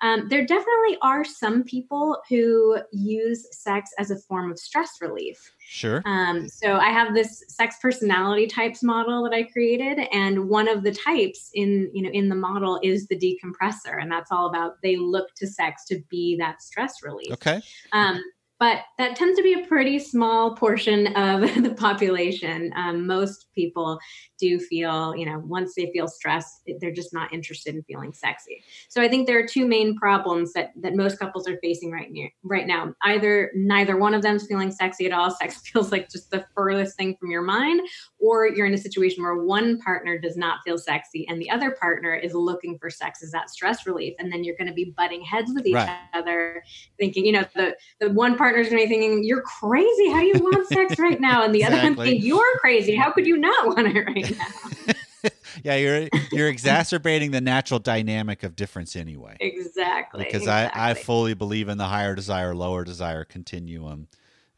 Um, 0.02 0.28
there 0.28 0.44
definitely 0.44 0.98
are 1.02 1.24
some 1.24 1.64
people 1.64 2.18
who 2.28 2.78
use 2.92 3.46
sex 3.52 3.90
as 3.98 4.10
a 4.10 4.18
form 4.18 4.50
of 4.50 4.58
stress 4.58 4.98
relief. 5.00 5.38
Sure. 5.58 6.02
Um, 6.04 6.48
so 6.48 6.76
I 6.76 6.90
have 6.90 7.14
this 7.14 7.44
sex 7.48 7.76
personality 7.80 8.46
types 8.46 8.82
model 8.82 9.24
that 9.24 9.32
I 9.32 9.44
created, 9.44 10.06
and 10.12 10.48
one 10.48 10.68
of 10.68 10.82
the 10.82 10.92
types 10.92 11.50
in 11.54 11.90
you 11.92 12.02
know 12.02 12.10
in 12.10 12.28
the 12.28 12.34
model 12.34 12.78
is 12.82 13.06
the 13.08 13.18
decompressor, 13.18 14.00
and 14.00 14.10
that's 14.10 14.30
all 14.30 14.46
about 14.46 14.80
they 14.82 14.96
look 14.96 15.28
to 15.36 15.46
sex 15.46 15.84
to 15.86 16.00
be 16.10 16.36
that 16.36 16.62
stress 16.62 17.02
relief. 17.02 17.32
Okay. 17.32 17.60
Um, 17.92 18.22
but 18.58 18.78
that 18.98 19.16
tends 19.16 19.36
to 19.36 19.42
be 19.42 19.52
a 19.52 19.66
pretty 19.66 19.98
small 19.98 20.56
portion 20.56 21.08
of 21.08 21.40
the 21.62 21.74
population. 21.76 22.72
Um, 22.74 23.06
most 23.06 23.46
people 23.54 23.98
do 24.38 24.58
feel, 24.58 25.14
you 25.16 25.26
know, 25.26 25.42
once 25.44 25.74
they 25.74 25.90
feel 25.92 26.08
stressed, 26.08 26.62
they're 26.80 26.92
just 26.92 27.12
not 27.12 27.32
interested 27.32 27.74
in 27.74 27.82
feeling 27.82 28.12
sexy. 28.12 28.62
So 28.88 29.02
I 29.02 29.08
think 29.08 29.26
there 29.26 29.38
are 29.38 29.46
two 29.46 29.66
main 29.66 29.96
problems 29.96 30.52
that 30.54 30.72
that 30.80 30.94
most 30.94 31.18
couples 31.18 31.48
are 31.48 31.58
facing 31.62 31.90
right 31.90 32.10
near, 32.10 32.30
right 32.42 32.66
now. 32.66 32.94
Either 33.02 33.50
neither 33.54 33.96
one 33.96 34.14
of 34.14 34.22
them's 34.22 34.46
feeling 34.46 34.70
sexy 34.70 35.06
at 35.06 35.12
all. 35.12 35.30
Sex 35.36 35.58
feels 35.58 35.92
like 35.92 36.08
just 36.08 36.30
the 36.30 36.44
furthest 36.54 36.96
thing 36.96 37.16
from 37.20 37.30
your 37.30 37.42
mind, 37.42 37.80
or 38.18 38.46
you're 38.46 38.66
in 38.66 38.74
a 38.74 38.78
situation 38.78 39.22
where 39.22 39.36
one 39.36 39.78
partner 39.80 40.18
does 40.18 40.36
not 40.36 40.60
feel 40.64 40.78
sexy 40.78 41.26
and 41.28 41.40
the 41.40 41.50
other 41.50 41.72
partner 41.72 42.14
is 42.14 42.34
looking 42.34 42.78
for 42.78 42.88
sex 42.90 43.22
as 43.22 43.30
that 43.32 43.50
stress 43.50 43.86
relief, 43.86 44.14
and 44.18 44.32
then 44.32 44.44
you're 44.44 44.56
going 44.56 44.68
to 44.68 44.74
be 44.74 44.94
butting 44.96 45.22
heads 45.22 45.52
with 45.54 45.66
each 45.66 45.74
right. 45.74 45.98
other, 46.14 46.62
thinking, 46.98 47.26
you 47.26 47.32
know, 47.32 47.44
the 47.54 47.76
the 48.00 48.10
one 48.10 48.36
partner's 48.46 48.68
going 48.68 48.80
to 48.80 48.88
be 48.88 48.94
thinking, 48.94 49.24
"You're 49.24 49.42
crazy. 49.42 50.08
How 50.10 50.20
do 50.20 50.26
you 50.26 50.34
want 50.34 50.68
sex 50.72 50.98
right 50.98 51.20
now?" 51.20 51.42
And 51.42 51.54
the 51.54 51.60
exactly. 51.60 51.78
other 51.78 51.96
one 51.96 52.06
thinking, 52.06 52.26
"You're 52.26 52.58
crazy. 52.58 52.94
How 52.94 53.10
could 53.10 53.26
you 53.26 53.36
not 53.36 53.66
want 53.66 53.88
it 53.88 54.06
right 54.06 54.38
now?" 54.38 55.30
yeah, 55.64 55.74
you're 55.74 56.08
you're 56.30 56.48
exacerbating 56.48 57.32
the 57.32 57.40
natural 57.40 57.80
dynamic 57.80 58.44
of 58.44 58.54
difference 58.54 58.94
anyway. 58.94 59.36
Exactly. 59.40 60.24
Because 60.24 60.42
exactly. 60.42 60.80
I, 60.80 60.90
I 60.90 60.94
fully 60.94 61.34
believe 61.34 61.68
in 61.68 61.78
the 61.78 61.86
higher 61.86 62.14
desire, 62.14 62.54
lower 62.54 62.84
desire 62.84 63.24
continuum. 63.24 64.06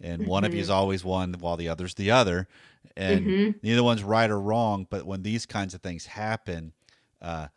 And 0.01 0.23
mm-hmm. 0.23 0.31
one 0.31 0.45
of 0.45 0.55
you 0.55 0.61
is 0.61 0.69
mm-hmm. 0.69 0.77
always 0.77 1.05
one 1.05 1.35
while 1.41 1.57
the 1.57 1.71
other's 1.71 1.95
the 1.95 2.11
other. 2.11 2.47
And 2.97 3.27
mm-hmm. 3.27 3.51
neither 3.63 3.83
one's 3.83 4.05
right 4.05 4.31
or 4.31 4.39
wrong. 4.39 4.87
But 4.89 5.07
when 5.07 5.23
these 5.23 5.47
kinds 5.47 5.75
of 5.75 5.81
things 5.81 6.07
happen, 6.07 6.73
uh, 7.23 7.49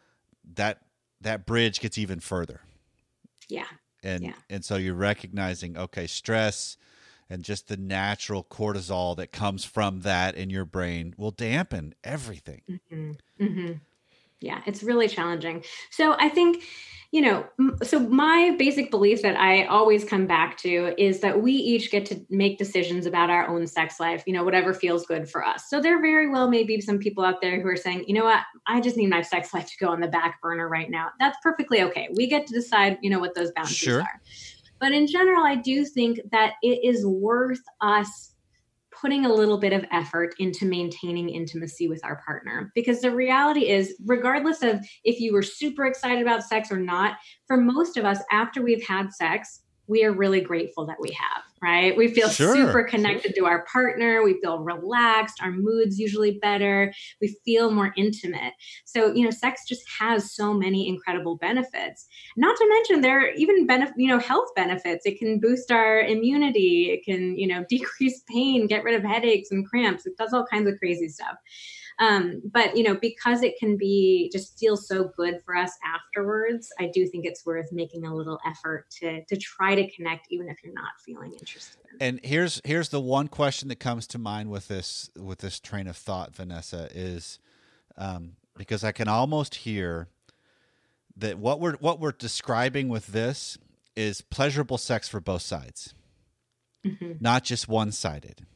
that 0.56 0.80
that 1.22 1.46
bridge 1.46 1.80
gets 1.80 1.98
even 1.98 2.20
further. 2.20 2.62
Yeah. 3.48 3.66
And 4.04 4.24
yeah. 4.24 4.34
and 4.50 4.66
so 4.66 4.76
you're 4.76 4.94
recognizing, 4.94 5.78
okay, 5.78 6.08
stress 6.08 6.78
and 7.32 7.44
just 7.44 7.70
the 7.70 7.78
natural 7.78 8.44
cortisol 8.44 9.16
that 9.16 9.32
comes 9.32 9.64
from 9.64 10.02
that 10.02 10.36
in 10.36 10.50
your 10.50 10.66
brain 10.66 11.14
will 11.18 11.32
dampen 11.32 11.96
everything. 12.04 12.62
Mm-hmm. 12.70 13.12
Mm-hmm. 13.40 13.72
Yeah, 14.42 14.62
it's 14.66 14.84
really 14.84 15.08
challenging. 15.08 15.64
So 15.92 16.14
I 16.20 16.28
think, 16.28 16.64
you 17.12 17.20
know, 17.20 17.46
so 17.84 18.00
my 18.00 18.56
basic 18.58 18.90
belief 18.90 19.22
that 19.22 19.36
I 19.36 19.66
always 19.66 20.06
come 20.06 20.26
back 20.26 20.58
to 20.60 20.96
is 20.98 21.20
that 21.20 21.42
we 21.42 21.52
each 21.52 21.92
get 21.92 22.06
to 22.06 22.26
make 22.30 22.58
decisions 22.58 23.06
about 23.06 23.30
our 23.30 23.50
own 23.50 23.68
sex 23.68 24.00
life, 24.00 24.24
you 24.26 24.32
know, 24.32 24.46
whatever 24.46 24.74
feels 24.74 25.06
good 25.06 25.30
for 25.30 25.46
us. 25.46 25.70
So 25.70 25.82
there 25.82 26.00
very 26.02 26.30
well 26.30 26.50
may 26.50 26.64
be 26.64 26.80
some 26.80 27.00
people 27.00 27.26
out 27.26 27.42
there 27.42 27.62
who 27.62 27.68
are 27.68 27.76
saying, 27.76 28.06
you 28.08 28.14
know 28.14 28.24
what, 28.24 28.40
I 28.66 28.80
just 28.80 28.96
need 28.96 29.10
my 29.10 29.22
sex 29.22 29.54
life 29.54 29.68
to 29.68 29.78
go 29.78 29.90
on 29.90 30.00
the 30.00 30.08
back 30.08 30.42
burner 30.42 30.70
right 30.70 30.90
now. 30.90 31.10
That's 31.20 31.38
perfectly 31.44 31.84
okay. 31.84 32.08
We 32.16 32.28
get 32.28 32.48
to 32.48 32.54
decide, 32.54 32.98
you 33.02 33.10
know, 33.10 33.20
what 33.20 33.36
those 33.36 33.52
boundaries 33.52 33.76
sure. 33.76 34.02
are. 34.02 34.22
But 34.80 34.94
in 34.94 35.06
general, 35.06 35.44
I 35.46 35.56
do 35.56 35.84
think 35.84 36.22
that 36.32 36.54
it 36.64 36.80
is 36.82 37.06
worth 37.06 37.62
us 37.82 38.36
putting 39.02 39.26
a 39.26 39.34
little 39.34 39.58
bit 39.58 39.74
of 39.74 39.84
effort 39.92 40.36
into 40.38 40.66
maintaining 40.66 41.30
intimacy 41.30 41.88
with 41.88 42.04
our 42.06 42.22
partner. 42.24 42.72
Because 42.76 43.02
the 43.02 43.12
reality 43.12 43.68
is, 43.70 43.96
regardless 44.06 44.62
of 44.62 44.86
if 45.04 45.20
you 45.20 45.34
were 45.34 45.42
super 45.42 45.86
excited 45.86 46.22
about 46.22 46.44
sex 46.44 46.72
or 46.72 46.78
not, 46.78 47.18
for 47.48 47.58
most 47.58 47.98
of 47.98 48.06
us, 48.06 48.20
after 48.32 48.62
we've 48.62 48.86
had 48.86 49.12
sex, 49.12 49.64
we 49.88 50.04
are 50.04 50.14
really 50.14 50.42
grateful 50.42 50.86
that 50.86 51.02
we 51.02 51.10
have. 51.10 51.44
Right? 51.62 51.96
We 51.96 52.08
feel 52.08 52.30
Sure. 52.30 52.56
super 52.56 52.84
connected 52.84 53.36
to 53.36 53.46
our 53.46 53.64
partner. 53.66 54.24
We 54.24 54.40
feel 54.42 54.60
relaxed. 54.60 55.40
Our 55.42 55.52
mood's 55.52 56.00
usually 56.00 56.40
better. 56.42 56.94
We 57.22 57.36
feel 57.46 57.72
more 57.72 57.94
intimate. 57.96 58.54
So, 58.86 59.14
you 59.14 59.24
know, 59.24 59.30
sex 59.30 59.62
just 59.68 59.84
has 60.00 60.34
so 60.34 60.54
many 60.54 60.88
incredible 60.88 61.38
benefits. 61.38 62.08
Not 62.36 62.58
to 62.58 62.68
mention 62.70 63.02
there 63.02 63.20
are 63.22 63.32
even 63.32 63.68
benefit, 63.68 63.94
you 63.98 64.08
know, 64.08 64.20
health 64.20 64.50
benefits. 64.56 65.06
It 65.06 65.20
can 65.20 65.40
boost 65.40 65.72
our 65.72 66.00
immunity. 66.02 66.90
It 66.92 67.04
can, 67.06 67.38
you 67.38 67.48
know, 67.48 67.64
decrease 67.70 68.22
pain, 68.28 68.68
get 68.68 68.84
rid 68.84 68.96
of 68.96 69.04
headaches 69.04 69.52
and 69.52 69.68
cramps. 69.68 70.06
It 70.06 70.18
does 70.18 70.34
all 70.34 70.46
kinds 70.46 70.68
of 70.68 70.80
crazy 70.80 71.10
stuff. 71.10 71.36
Um, 72.02 72.42
but 72.52 72.76
you 72.76 72.84
know, 72.84 72.96
because 72.96 73.44
it 73.44 73.54
can 73.60 73.78
be 73.78 74.30
just 74.34 74.58
feel 74.58 74.76
so 74.76 75.12
good 75.16 75.40
for 75.46 75.56
us 75.56 75.72
afterwards, 75.86 76.68
I 76.80 76.90
do 76.92 77.06
think 77.08 77.26
it's 77.26 77.46
worth 77.46 77.72
making 77.72 78.06
a 78.06 78.14
little 78.14 78.40
effort 78.46 78.90
to 79.00 79.24
to 79.26 79.38
try 79.38 79.76
to 79.76 79.90
connect, 79.92 80.28
even 80.32 80.50
if 80.50 80.58
you're 80.64 80.74
not 80.74 80.94
feeling 81.06 81.32
interested. 81.34 81.78
And 82.00 82.20
here's 82.24 82.60
here's 82.66 82.90
the 82.90 83.00
one 83.00 83.28
question 83.28 83.70
that 83.70 83.80
comes 83.80 84.08
to 84.08 84.18
mind 84.18 84.50
with 84.50 84.68
this 84.68 85.12
with 85.16 85.40
this 85.40 85.60
train 85.60 85.88
of 85.88 85.96
thought, 85.96 86.36
Vanessa, 86.36 86.90
is 86.92 87.38
um, 87.98 88.34
because 88.58 88.84
I 88.84 88.92
can 88.92 89.08
almost 89.08 89.56
hear 89.56 90.08
that 91.18 91.38
what 91.38 91.60
we're 91.60 91.78
what 91.78 92.00
we're 92.00 92.14
describing 92.14 92.90
with 92.90 93.08
this 93.08 93.60
is 93.96 94.22
pleasurable 94.22 94.80
sex 94.80 95.08
for 95.08 95.20
both 95.20 95.44
sides, 95.44 95.94
Mhm. 96.84 97.22
not 97.22 97.44
just 97.44 97.68
one 97.68 97.92
sided. 97.92 98.48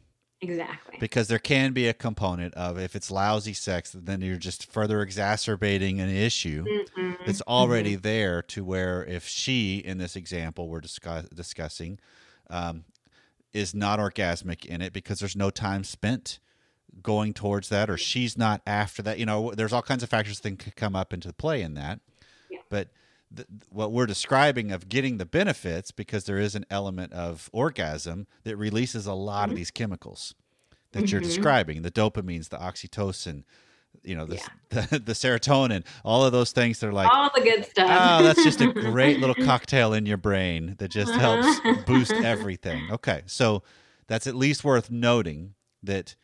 Exactly. 0.49 0.97
Because 0.99 1.27
there 1.27 1.39
can 1.39 1.73
be 1.73 1.87
a 1.87 1.93
component 1.93 2.53
of 2.53 2.77
if 2.79 2.95
it's 2.95 3.09
lousy 3.11 3.53
sex, 3.53 3.91
then 3.97 4.21
you're 4.21 4.37
just 4.37 4.71
further 4.71 5.01
exacerbating 5.01 5.99
an 5.99 6.09
issue 6.09 6.63
Mhm. 6.97 7.17
that's 7.25 7.41
already 7.41 7.95
there 7.95 8.41
to 8.43 8.63
where 8.63 9.03
if 9.05 9.27
she 9.27 9.77
in 9.79 9.97
this 9.97 10.15
example 10.15 10.67
we're 10.69 10.81
discuss- 10.81 11.27
discussing 11.29 11.99
um, 12.49 12.85
is 13.53 13.73
not 13.73 13.99
orgasmic 13.99 14.65
in 14.65 14.81
it 14.81 14.93
because 14.93 15.19
there's 15.19 15.35
no 15.35 15.49
time 15.49 15.83
spent 15.83 16.39
going 17.01 17.33
towards 17.33 17.69
that 17.69 17.89
or 17.89 17.97
she's 17.97 18.37
not 18.37 18.61
after 18.65 19.01
that 19.01 19.17
you 19.19 19.25
know 19.25 19.51
there's 19.55 19.73
all 19.73 19.81
kinds 19.81 20.01
of 20.03 20.09
factors 20.09 20.39
that 20.39 20.57
can 20.59 20.71
come 20.75 20.95
up 20.95 21.11
into 21.11 21.33
play 21.33 21.61
in 21.61 21.73
that 21.73 21.99
Yeah. 22.49 22.59
but 22.69 22.89
th- 23.33 23.47
what 23.69 23.91
we're 23.91 24.05
describing 24.05 24.71
of 24.71 24.89
getting 24.89 25.17
the 25.17 25.25
benefits 25.25 25.91
because 25.91 26.25
there 26.25 26.37
is 26.37 26.55
an 26.55 26.65
element 26.69 27.13
of 27.13 27.49
orgasm 27.53 28.27
that 28.43 28.57
releases 28.57 29.05
a 29.05 29.13
lot 29.13 29.49
of 29.49 29.55
these 29.55 29.71
chemicals 29.71 30.35
that 30.91 31.11
you're 31.11 31.21
Mhm. 31.21 31.25
describing 31.25 31.81
the 31.81 31.91
dopamines 31.91 32.49
the 32.49 32.57
oxytocin 32.57 33.43
you 34.03 34.15
know 34.15 34.25
the, 34.25 34.35
the, 34.69 34.99
the 34.99 35.13
serotonin 35.13 35.83
all 36.03 36.23
of 36.25 36.31
those 36.31 36.51
things 36.51 36.79
that 36.79 36.87
are 36.87 36.93
like 36.93 37.09
all 37.11 37.29
the 37.33 37.41
good 37.41 37.65
stuff. 37.65 37.89
oh 37.89 38.23
that's 38.23 38.43
just 38.43 38.61
a 38.61 38.71
great 38.91 39.19
little 39.19 39.35
cocktail 39.45 39.93
in 39.93 40.05
your 40.05 40.17
brain 40.17 40.75
that 40.79 40.89
just 40.89 41.13
helps 41.13 41.59
boost 41.85 42.11
everything 42.33 42.89
okay 42.91 43.21
so 43.25 43.63
that's 44.07 44.27
at 44.27 44.35
least 44.35 44.63
worth 44.63 44.91
noting 44.91 45.53
that 45.81 46.15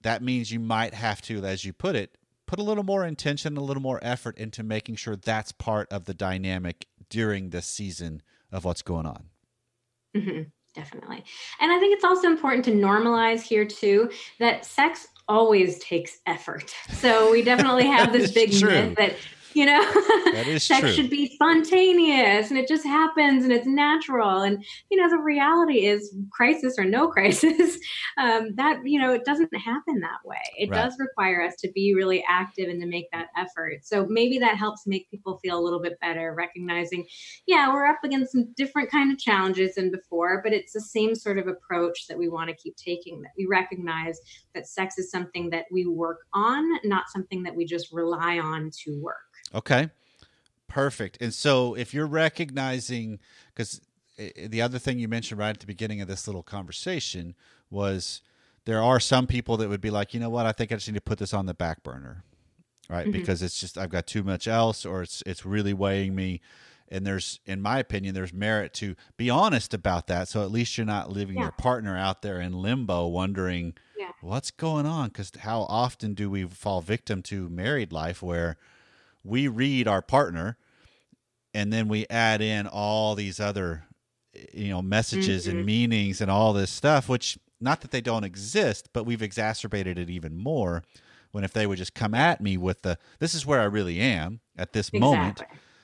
that 0.00 0.22
means 0.22 0.50
you 0.52 0.60
might 0.60 0.94
have 0.94 1.20
to 1.22 1.44
as 1.44 1.64
you 1.64 1.72
put 1.72 1.94
it 1.96 2.16
put 2.48 2.58
a 2.58 2.62
little 2.62 2.82
more 2.82 3.04
intention 3.04 3.56
a 3.56 3.60
little 3.60 3.82
more 3.82 4.00
effort 4.02 4.36
into 4.36 4.64
making 4.64 4.96
sure 4.96 5.14
that's 5.14 5.52
part 5.52 5.86
of 5.92 6.06
the 6.06 6.14
dynamic 6.14 6.86
during 7.08 7.50
this 7.50 7.66
season 7.66 8.20
of 8.50 8.64
what's 8.64 8.82
going 8.82 9.06
on 9.06 9.28
Mhm, 10.16 10.50
definitely. 10.74 11.22
And 11.60 11.70
I 11.70 11.78
think 11.78 11.94
it's 11.94 12.04
also 12.04 12.28
important 12.28 12.64
to 12.64 12.72
normalize 12.72 13.42
here 13.42 13.64
too 13.64 14.10
that 14.38 14.64
sex 14.64 15.08
always 15.28 15.78
takes 15.78 16.18
effort. 16.26 16.74
So 16.92 17.30
we 17.30 17.42
definitely 17.42 17.86
have 17.86 18.12
this 18.12 18.32
big 18.34 18.50
myth 18.50 18.96
that 18.96 19.16
you 19.54 19.64
know 19.66 19.80
That 20.32 20.46
is 20.46 20.62
sex 20.66 20.80
true. 20.80 20.90
should 20.92 21.10
be 21.10 21.28
spontaneous 21.34 22.50
and 22.50 22.58
it 22.58 22.68
just 22.68 22.84
happens 22.84 23.44
and 23.44 23.52
it's 23.52 23.66
natural 23.66 24.42
and 24.42 24.64
you 24.90 24.98
know 25.00 25.08
the 25.08 25.18
reality 25.18 25.86
is 25.86 26.14
crisis 26.30 26.78
or 26.78 26.84
no 26.84 27.08
crisis 27.16 27.78
um, 28.18 28.54
that 28.56 28.80
you 28.84 29.00
know 29.00 29.12
it 29.12 29.24
doesn't 29.24 29.54
happen 29.56 30.00
that 30.00 30.18
way 30.24 30.36
it 30.56 30.70
Right. 30.70 30.82
does 30.82 30.96
require 30.98 31.42
us 31.42 31.54
to 31.60 31.70
be 31.72 31.94
really 31.94 32.24
active 32.28 32.68
and 32.68 32.80
to 32.82 32.86
make 32.86 33.10
that 33.12 33.28
effort 33.36 33.84
so 33.84 34.06
maybe 34.08 34.38
that 34.38 34.56
helps 34.56 34.86
make 34.86 35.10
people 35.10 35.38
feel 35.38 35.58
a 35.58 35.62
little 35.62 35.80
bit 35.80 35.98
better 36.00 36.34
recognizing 36.36 37.06
yeah 37.46 37.72
we're 37.72 37.86
up 37.86 37.98
against 38.04 38.32
some 38.32 38.52
different 38.56 38.90
kind 38.90 39.10
of 39.12 39.18
challenges 39.18 39.74
than 39.76 39.90
before 39.90 40.40
but 40.42 40.52
it's 40.52 40.72
the 40.72 40.80
same 40.80 41.14
sort 41.14 41.38
of 41.38 41.46
approach 41.48 42.06
that 42.06 42.18
we 42.18 42.28
want 42.28 42.48
to 42.50 42.56
keep 42.56 42.76
taking 42.76 43.20
that 43.22 43.30
we 43.38 43.46
recognize 43.46 44.20
that 44.54 44.66
sex 44.66 44.98
is 44.98 45.10
something 45.10 45.48
that 45.50 45.64
we 45.70 45.86
work 45.86 46.18
on 46.34 46.64
not 46.84 47.08
something 47.08 47.42
that 47.42 47.54
we 47.54 47.64
just 47.64 47.92
rely 47.92 48.38
on 48.38 48.70
to 48.72 48.98
work 49.00 49.16
Okay. 49.54 49.90
Perfect. 50.68 51.18
And 51.20 51.32
so 51.32 51.74
if 51.74 51.94
you're 51.94 52.06
recognizing, 52.06 53.18
because 53.54 53.80
the 54.16 54.60
other 54.60 54.78
thing 54.78 54.98
you 54.98 55.08
mentioned 55.08 55.38
right 55.38 55.50
at 55.50 55.60
the 55.60 55.66
beginning 55.66 56.00
of 56.00 56.08
this 56.08 56.26
little 56.26 56.42
conversation 56.42 57.34
was 57.70 58.20
there 58.64 58.82
are 58.82 59.00
some 59.00 59.26
people 59.26 59.56
that 59.56 59.68
would 59.68 59.80
be 59.80 59.90
like, 59.90 60.12
you 60.12 60.20
know 60.20 60.28
what, 60.30 60.44
I 60.44 60.52
think 60.52 60.70
I 60.72 60.74
just 60.74 60.88
need 60.88 60.94
to 60.94 61.00
put 61.00 61.18
this 61.18 61.32
on 61.32 61.46
the 61.46 61.54
back 61.54 61.82
burner, 61.82 62.22
right? 62.90 63.06
Mhm. 63.06 63.12
Because 63.12 63.42
it's 63.42 63.58
just, 63.58 63.78
I've 63.78 63.90
got 63.90 64.06
too 64.06 64.22
much 64.22 64.46
else 64.46 64.84
or 64.84 65.02
it's, 65.02 65.22
it's 65.24 65.46
really 65.46 65.72
weighing 65.72 66.14
me. 66.14 66.40
And 66.90 67.06
there's, 67.06 67.40
in 67.46 67.60
my 67.62 67.78
opinion, 67.78 68.14
there's 68.14 68.32
merit 68.32 68.72
to 68.74 68.94
be 69.16 69.30
honest 69.30 69.72
about 69.72 70.06
that. 70.08 70.28
So 70.28 70.42
at 70.42 70.50
least 70.50 70.76
you're 70.76 70.86
not 70.86 71.10
leaving 71.12 71.36
Yeah. 71.36 71.44
your 71.44 71.52
partner 71.52 71.96
out 71.96 72.20
there 72.22 72.40
in 72.40 72.52
limbo 72.52 73.06
wondering, 73.06 73.74
Yeah. 73.98 74.10
what's 74.20 74.50
going 74.50 74.84
on? 74.86 75.08
Because 75.08 75.32
how 75.40 75.62
often 75.62 76.12
do 76.14 76.28
we 76.28 76.44
fall 76.44 76.80
victim 76.82 77.22
to 77.24 77.48
married 77.48 77.92
life 77.92 78.22
where 78.22 78.56
we 79.28 79.48
read 79.48 79.86
our 79.86 80.02
partner 80.02 80.56
and 81.54 81.72
then 81.72 81.88
we 81.88 82.06
add 82.10 82.40
in 82.40 82.66
all 82.66 83.14
these 83.14 83.38
other 83.40 83.84
you 84.52 84.68
know 84.68 84.82
messages 84.82 85.46
and 85.46 85.60
Mhm. 85.62 85.64
meanings 85.66 86.20
and 86.20 86.30
all 86.30 86.52
this 86.52 86.70
stuff 86.70 87.08
which 87.08 87.38
not 87.60 87.80
that 87.80 87.90
they 87.90 88.00
don't 88.00 88.24
exist 88.24 88.88
but 88.92 89.04
we've 89.04 89.22
exacerbated 89.22 89.98
it 89.98 90.08
even 90.10 90.36
more 90.36 90.82
when 91.32 91.44
if 91.44 91.52
they 91.52 91.66
would 91.66 91.78
just 91.78 91.94
come 91.94 92.14
at 92.14 92.40
me 92.40 92.56
with 92.56 92.82
the 92.82 92.98
this 93.18 93.34
is 93.34 93.44
where 93.44 93.60
I 93.60 93.64
really 93.64 94.00
am 94.00 94.40
at 94.56 94.72
this 94.72 94.92
moment 94.92 95.42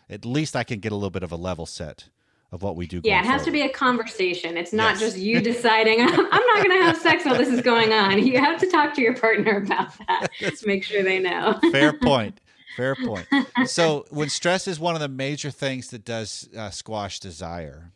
at 0.09 0.25
least 0.25 0.55
I 0.55 0.65
can 0.65 0.81
get 0.81 0.93
a 0.93 0.95
little 0.95 1.11
bit 1.11 1.23
of 1.23 1.33
a 1.33 1.37
level 1.37 1.67
set 1.67 2.09
of 2.53 2.63
what 2.63 2.77
we 2.77 2.87
do 2.87 3.01
Yeah, 3.03 3.19
it 3.21 3.25
has 3.27 3.43
to 3.45 3.51
be 3.51 3.63
a 3.63 3.69
conversation. 3.69 4.57
It's 4.57 4.73
not 4.73 4.93
Yes. 4.93 5.01
just 5.01 5.17
you 5.19 5.41
deciding, 5.41 6.01
I'm 6.03 6.09
not 6.09 6.57
going 6.65 6.71
to 6.79 6.85
have 6.85 6.97
sex 6.97 7.25
while 7.25 7.37
this 7.37 7.49
is 7.49 7.63
going 7.63 7.93
on. 7.93 8.25
You 8.25 8.39
have 8.39 8.61
to 8.61 8.71
talk 8.71 8.95
to 8.95 9.03
your 9.03 9.17
partner 9.17 9.57
about 9.57 9.93
that. 10.07 10.29
Make 10.65 10.85
sure 10.85 11.03
they 11.03 11.19
know. 11.19 11.59
fair 11.73 11.93
point 11.95 12.39
fair 12.75 12.97
point 12.97 13.29
so 13.65 14.05
when 14.11 14.29
stress 14.29 14.67
is 14.67 14.79
one 14.81 14.95
of 14.95 15.01
the 15.01 15.09
major 15.09 15.51
things 15.51 15.89
that 15.89 16.05
does 16.05 16.49
uh, 16.57 16.71
squash 16.71 17.21
desire 17.21 17.93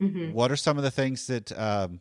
Mhm. 0.00 0.32
what 0.34 0.52
are 0.52 0.56
some 0.56 0.76
of 0.76 0.84
the 0.84 0.90
things 0.90 1.26
that 1.26 1.56
um, 1.58 2.00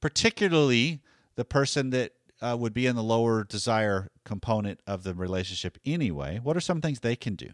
particularly 0.00 1.00
the 1.36 1.44
person 1.44 1.90
that 1.90 2.12
uh, 2.40 2.56
would 2.58 2.74
be 2.74 2.86
in 2.86 2.96
the 2.96 3.02
lower 3.02 3.44
desire 3.44 4.10
component 4.24 4.80
of 4.86 5.04
the 5.04 5.14
relationship 5.14 5.78
anyway 5.84 6.40
what 6.42 6.56
are 6.56 6.60
some 6.60 6.80
things 6.80 7.00
they 7.00 7.16
can 7.16 7.36
do 7.36 7.50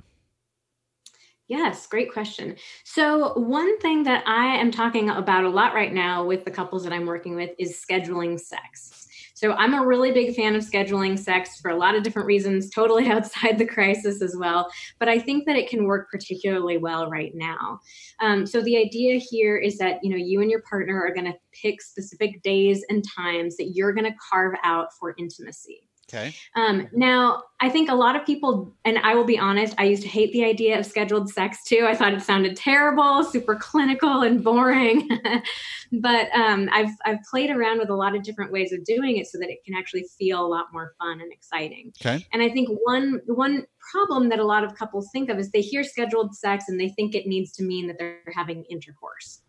Yes, 1.48 1.86
great 1.86 2.12
question. 2.12 2.56
So, 2.84 3.32
one 3.38 3.78
thing 3.80 4.02
that 4.02 4.22
I 4.28 4.56
am 4.56 4.70
talking 4.70 5.08
about 5.08 5.44
a 5.44 5.48
lot 5.48 5.72
right 5.72 5.92
now 5.94 6.22
with 6.26 6.44
the 6.44 6.50
couples 6.50 6.84
that 6.84 6.92
I'm 6.92 7.06
working 7.06 7.34
with 7.36 7.52
is 7.58 7.82
scheduling 7.82 8.38
sex. 8.38 9.07
So, 9.38 9.52
I'm 9.52 9.72
a 9.72 9.86
really 9.86 10.10
big 10.10 10.34
fan 10.34 10.56
of 10.56 10.64
scheduling 10.64 11.16
sex 11.16 11.60
for 11.60 11.70
a 11.70 11.76
lot 11.76 11.94
of 11.94 12.02
different 12.02 12.26
reasons, 12.26 12.70
totally 12.74 13.06
outside 13.06 13.56
the 13.56 13.66
crisis 13.66 14.20
as 14.20 14.34
well. 14.36 14.68
But 14.98 15.08
I 15.08 15.20
think 15.20 15.46
that 15.46 15.54
it 15.54 15.70
can 15.70 15.84
work 15.84 16.10
particularly 16.10 16.76
well 16.76 17.08
right 17.08 17.30
now. 17.36 17.78
Um, 18.18 18.46
so, 18.46 18.60
the 18.60 18.76
idea 18.76 19.20
here 19.20 19.56
is 19.56 19.78
that 19.78 20.00
you 20.02 20.10
know 20.10 20.16
you 20.16 20.40
and 20.40 20.50
your 20.50 20.62
partner 20.68 21.00
are 21.00 21.14
going 21.14 21.32
to 21.32 21.38
pick 21.52 21.80
specific 21.80 22.42
days 22.42 22.84
and 22.88 23.04
times 23.16 23.56
that 23.58 23.70
you're 23.74 23.92
going 23.92 24.10
to 24.10 24.18
carve 24.28 24.54
out 24.64 24.88
for 24.98 25.14
intimacy. 25.18 25.87
Okay 26.08 26.34
Um, 26.54 26.88
now, 26.92 27.42
I 27.60 27.68
think 27.68 27.90
a 27.90 27.94
lot 27.94 28.16
of 28.16 28.24
people, 28.24 28.72
and 28.84 28.98
I 28.98 29.14
will 29.14 29.24
be 29.24 29.38
honest, 29.38 29.74
I 29.78 29.84
used 29.84 30.02
to 30.02 30.08
hate 30.08 30.32
the 30.32 30.44
idea 30.44 30.78
of 30.78 30.86
scheduled 30.86 31.28
sex 31.28 31.64
too. 31.64 31.86
I 31.88 31.94
thought 31.94 32.14
it 32.14 32.22
sounded 32.22 32.56
terrible, 32.56 33.24
super 33.24 33.56
clinical 33.56 34.22
and 34.22 34.42
boring. 34.42 35.08
but 35.92 36.28
um, 36.34 36.68
I've 36.72 36.90
I've 37.04 37.18
played 37.30 37.50
around 37.50 37.78
with 37.78 37.90
a 37.90 37.94
lot 37.94 38.14
of 38.14 38.22
different 38.22 38.52
ways 38.52 38.72
of 38.72 38.84
doing 38.84 39.16
it 39.16 39.26
so 39.26 39.38
that 39.38 39.50
it 39.50 39.64
can 39.64 39.74
actually 39.74 40.06
feel 40.18 40.44
a 40.44 40.46
lot 40.46 40.66
more 40.72 40.94
fun 40.98 41.20
and 41.20 41.32
exciting. 41.32 41.92
okay 42.00 42.24
And 42.32 42.42
I 42.42 42.48
think 42.48 42.68
one 42.84 43.20
one 43.26 43.66
problem 43.92 44.28
that 44.28 44.38
a 44.38 44.44
lot 44.44 44.64
of 44.64 44.74
couples 44.74 45.08
think 45.12 45.30
of 45.30 45.38
is 45.38 45.50
they 45.50 45.60
hear 45.60 45.82
scheduled 45.82 46.34
sex 46.34 46.64
and 46.68 46.78
they 46.78 46.90
think 46.90 47.14
it 47.14 47.26
needs 47.26 47.52
to 47.52 47.62
mean 47.62 47.86
that 47.88 47.98
they're 47.98 48.20
having 48.34 48.64
intercourse. 48.64 49.40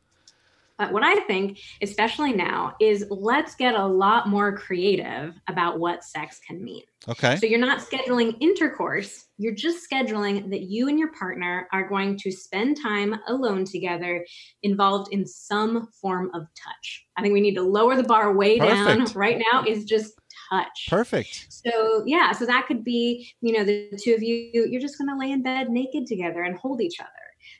But 0.79 0.93
what 0.93 1.03
I 1.03 1.19
think, 1.27 1.59
especially 1.81 2.31
now, 2.31 2.75
is 2.79 3.05
let's 3.09 3.53
get 3.53 3.75
a 3.75 3.85
lot 3.85 4.29
more 4.29 4.57
creative 4.57 5.35
about 5.49 5.77
what 5.77 6.05
sex 6.05 6.39
can 6.39 6.63
mean. 6.63 6.83
okay 7.09 7.35
So 7.35 7.45
you're 7.45 7.59
not 7.59 7.79
scheduling 7.79 8.37
intercourse, 8.39 9.25
you're 9.37 9.53
just 9.53 9.85
scheduling 9.89 10.49
that 10.49 10.61
you 10.61 10.87
and 10.87 10.97
your 10.97 11.11
partner 11.11 11.67
are 11.73 11.87
going 11.87 12.17
to 12.19 12.31
spend 12.31 12.77
time 12.81 13.15
alone 13.27 13.65
together 13.65 14.25
involved 14.63 15.13
in 15.13 15.25
some 15.25 15.89
form 16.01 16.31
of 16.33 16.43
touch. 16.55 17.05
I 17.17 17.21
think 17.21 17.33
we 17.33 17.41
need 17.41 17.55
to 17.55 17.61
lower 17.61 17.97
the 17.97 18.03
bar 18.03 18.33
way 18.33 18.57
down. 18.57 18.99
Perfect. 18.99 19.15
Right 19.15 19.43
now 19.51 19.65
is 19.65 19.83
just 19.83 20.13
touch. 20.49 20.87
perfect 20.89 21.47
So 21.49 22.03
yeah, 22.05 22.31
so 22.31 22.45
that 22.45 22.67
could 22.67 22.85
be, 22.85 23.29
you 23.41 23.51
know, 23.53 23.65
the 23.65 23.91
two 24.01 24.13
of 24.13 24.23
you, 24.23 24.49
you're 24.53 24.81
just 24.81 24.97
going 24.97 25.09
to 25.09 25.17
lay 25.17 25.31
in 25.31 25.43
bed 25.43 25.69
naked 25.69 26.07
together 26.07 26.43
and 26.43 26.57
hold 26.57 26.81
each 26.81 26.99
other. 27.01 27.09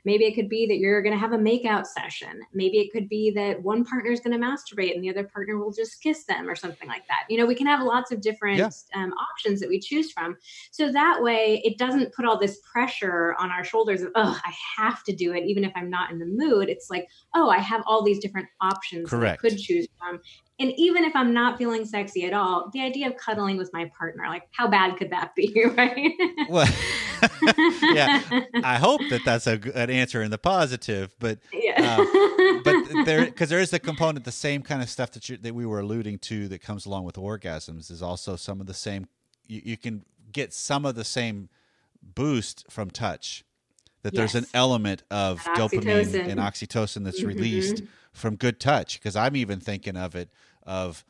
Maybe 0.05 0.25
it 0.25 0.35
could 0.35 0.49
be 0.49 0.67
that 0.67 0.77
you're 0.77 1.01
going 1.01 1.13
to 1.13 1.19
have 1.19 1.33
a 1.33 1.37
makeout 1.37 1.85
session. 1.85 2.41
Maybe 2.53 2.79
it 2.79 2.91
could 2.91 3.09
be 3.09 3.31
that 3.31 3.61
one 3.61 3.85
partner 3.85 4.11
is 4.11 4.19
going 4.19 4.39
to 4.39 4.45
masturbate 4.45 4.93
and 4.93 5.03
the 5.03 5.09
other 5.09 5.23
partner 5.23 5.57
will 5.57 5.71
just 5.71 6.01
kiss 6.01 6.25
them 6.25 6.49
or 6.49 6.55
something 6.55 6.87
like 6.87 7.07
that. 7.07 7.23
You 7.29 7.37
know, 7.37 7.45
we 7.45 7.55
can 7.55 7.67
have 7.67 7.81
lots 7.81 8.11
of 8.11 8.21
different 8.21 8.57
yeah. 8.57 8.69
um, 8.95 9.13
options 9.13 9.59
that 9.59 9.69
we 9.69 9.79
choose 9.79 10.11
from. 10.11 10.37
So 10.71 10.91
that 10.91 11.21
way, 11.21 11.61
it 11.63 11.77
doesn't 11.77 12.13
put 12.13 12.25
all 12.25 12.39
this 12.39 12.59
pressure 12.71 13.35
on 13.39 13.51
our 13.51 13.63
shoulders 13.63 14.01
of, 14.01 14.11
oh, 14.15 14.39
I 14.43 14.53
have 14.77 15.03
to 15.03 15.15
do 15.15 15.33
it, 15.33 15.45
even 15.45 15.63
if 15.63 15.71
I'm 15.75 15.89
not 15.89 16.11
in 16.11 16.19
the 16.19 16.25
mood. 16.25 16.69
It's 16.69 16.89
like, 16.89 17.07
oh, 17.35 17.49
I 17.49 17.59
have 17.59 17.83
all 17.85 18.03
these 18.03 18.19
different 18.19 18.47
options 18.61 19.09
Correct. 19.09 19.41
that 19.41 19.47
I 19.47 19.49
could 19.49 19.59
choose 19.59 19.87
from 19.97 20.19
and 20.59 20.73
even 20.75 21.05
if 21.05 21.15
I'm 21.15 21.33
not 21.33 21.57
feeling 21.57 21.85
sexy 21.85 22.25
at 22.25 22.33
all, 22.33 22.69
the 22.73 22.81
idea 22.81 23.07
of 23.07 23.15
cuddling 23.15 23.57
with 23.57 23.71
my 23.71 23.89
partner, 23.97 24.25
like 24.27 24.43
how 24.51 24.67
bad 24.67 24.97
could 24.97 25.09
that 25.11 25.33
be, 25.33 25.65
right? 25.77 26.11
well, 26.49 26.67
yeah, 27.81 28.21
I 28.63 28.77
hope 28.77 29.01
that 29.09 29.21
that's 29.25 29.47
a, 29.47 29.59
an 29.75 29.89
answer 29.89 30.21
in 30.21 30.31
the 30.31 30.37
positive, 30.37 31.15
but 31.19 31.39
yeah. 31.51 31.97
uh, 31.99 32.61
but 32.63 32.75
there 33.05 33.25
because 33.25 33.49
there 33.49 33.59
is 33.59 33.73
a 33.73 33.79
component, 33.79 34.25
the 34.25 34.31
same 34.31 34.61
kind 34.61 34.81
of 34.81 34.89
stuff 34.89 35.11
that 35.11 35.29
you, 35.29 35.37
that 35.37 35.53
we 35.53 35.65
were 35.65 35.79
alluding 35.79 36.19
to 36.19 36.47
that 36.47 36.61
comes 36.61 36.85
along 36.85 37.05
with 37.05 37.15
orgasms 37.15 37.91
is 37.91 38.01
also 38.01 38.35
some 38.35 38.61
of 38.61 38.67
the 38.67 38.73
same. 38.73 39.07
You, 39.47 39.61
you 39.63 39.77
can 39.77 40.05
get 40.31 40.53
some 40.53 40.85
of 40.85 40.95
the 40.95 41.03
same 41.03 41.49
boost 42.01 42.65
from 42.69 42.89
touch. 42.89 43.43
That 44.03 44.13
yes. 44.13 44.31
there's 44.31 44.43
an 44.43 44.49
element 44.53 45.03
of 45.11 45.39
dopamine 45.39 46.29
and 46.29 46.39
oxytocin 46.39 47.03
that's 47.03 47.19
mm-hmm. 47.19 47.27
released 47.27 47.83
from 48.13 48.37
good 48.37 48.59
touch 48.59 48.97
because 48.99 49.15
I'm 49.15 49.35
even 49.35 49.59
thinking 49.59 49.97
of 49.97 50.15
it 50.15 50.29
of 50.63 51.03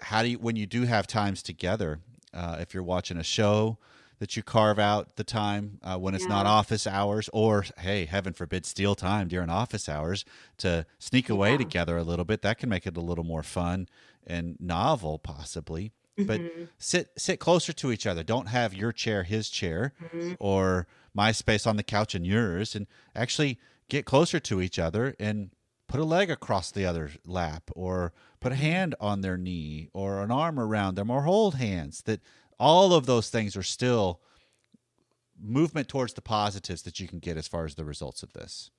how 0.00 0.22
do 0.22 0.28
you 0.28 0.38
when 0.38 0.54
you 0.54 0.66
do 0.66 0.84
have 0.84 1.06
times 1.06 1.42
together 1.42 1.98
uh, 2.32 2.58
if 2.60 2.74
you're 2.74 2.82
watching 2.82 3.16
a 3.16 3.24
show 3.24 3.78
that 4.18 4.36
you 4.36 4.42
carve 4.42 4.78
out 4.78 5.16
the 5.16 5.24
time 5.24 5.78
uh, 5.82 5.96
when 5.96 6.14
it's 6.14 6.24
yeah. 6.24 6.30
not 6.30 6.46
office 6.46 6.86
hours 6.86 7.28
or 7.32 7.64
hey 7.78 8.04
heaven 8.04 8.32
forbid 8.32 8.66
steal 8.66 8.94
time 8.94 9.28
during 9.28 9.50
office 9.50 9.88
hours 9.88 10.24
to 10.56 10.84
sneak 10.98 11.28
away 11.28 11.52
yeah. 11.52 11.58
together 11.58 11.96
a 11.96 12.02
little 12.02 12.24
bit 12.24 12.42
that 12.42 12.58
can 12.58 12.68
make 12.68 12.86
it 12.86 12.96
a 12.96 13.00
little 13.00 13.24
more 13.24 13.42
fun 13.42 13.88
and 14.26 14.56
novel 14.60 15.18
possibly 15.18 15.92
mm-hmm. 16.18 16.26
but 16.26 16.40
sit 16.78 17.10
sit 17.16 17.38
closer 17.38 17.72
to 17.72 17.92
each 17.92 18.06
other 18.06 18.22
don't 18.22 18.48
have 18.48 18.74
your 18.74 18.92
chair 18.92 19.22
his 19.22 19.48
chair 19.48 19.92
mm-hmm. 20.02 20.32
or 20.38 20.86
my 21.14 21.32
space 21.32 21.66
on 21.66 21.76
the 21.76 21.82
couch 21.82 22.14
and 22.14 22.26
yours 22.26 22.74
and 22.74 22.86
actually 23.14 23.58
get 23.88 24.04
closer 24.04 24.38
to 24.38 24.60
each 24.60 24.78
other 24.78 25.14
and 25.18 25.50
put 25.88 26.00
a 26.00 26.04
leg 26.04 26.30
across 26.30 26.70
the 26.70 26.84
other's 26.84 27.16
lap 27.24 27.70
or 27.74 28.12
put 28.40 28.52
a 28.52 28.56
hand 28.56 28.94
on 29.00 29.22
their 29.22 29.36
knee 29.36 29.88
or 29.92 30.22
an 30.22 30.30
arm 30.30 30.60
around 30.60 30.94
them 30.94 31.10
or 31.10 31.22
hold 31.22 31.54
hands 31.54 32.02
that 32.02 32.20
all 32.58 32.92
of 32.92 33.06
those 33.06 33.30
things 33.30 33.56
are 33.56 33.62
still 33.62 34.20
movement 35.40 35.88
towards 35.88 36.14
the 36.14 36.20
positives 36.20 36.82
that 36.82 36.98
you 36.98 37.06
can 37.06 37.18
get 37.18 37.36
as 37.36 37.46
far 37.48 37.64
as 37.64 37.74
the 37.74 37.84
results 37.84 38.22
of 38.22 38.32
this 38.32 38.70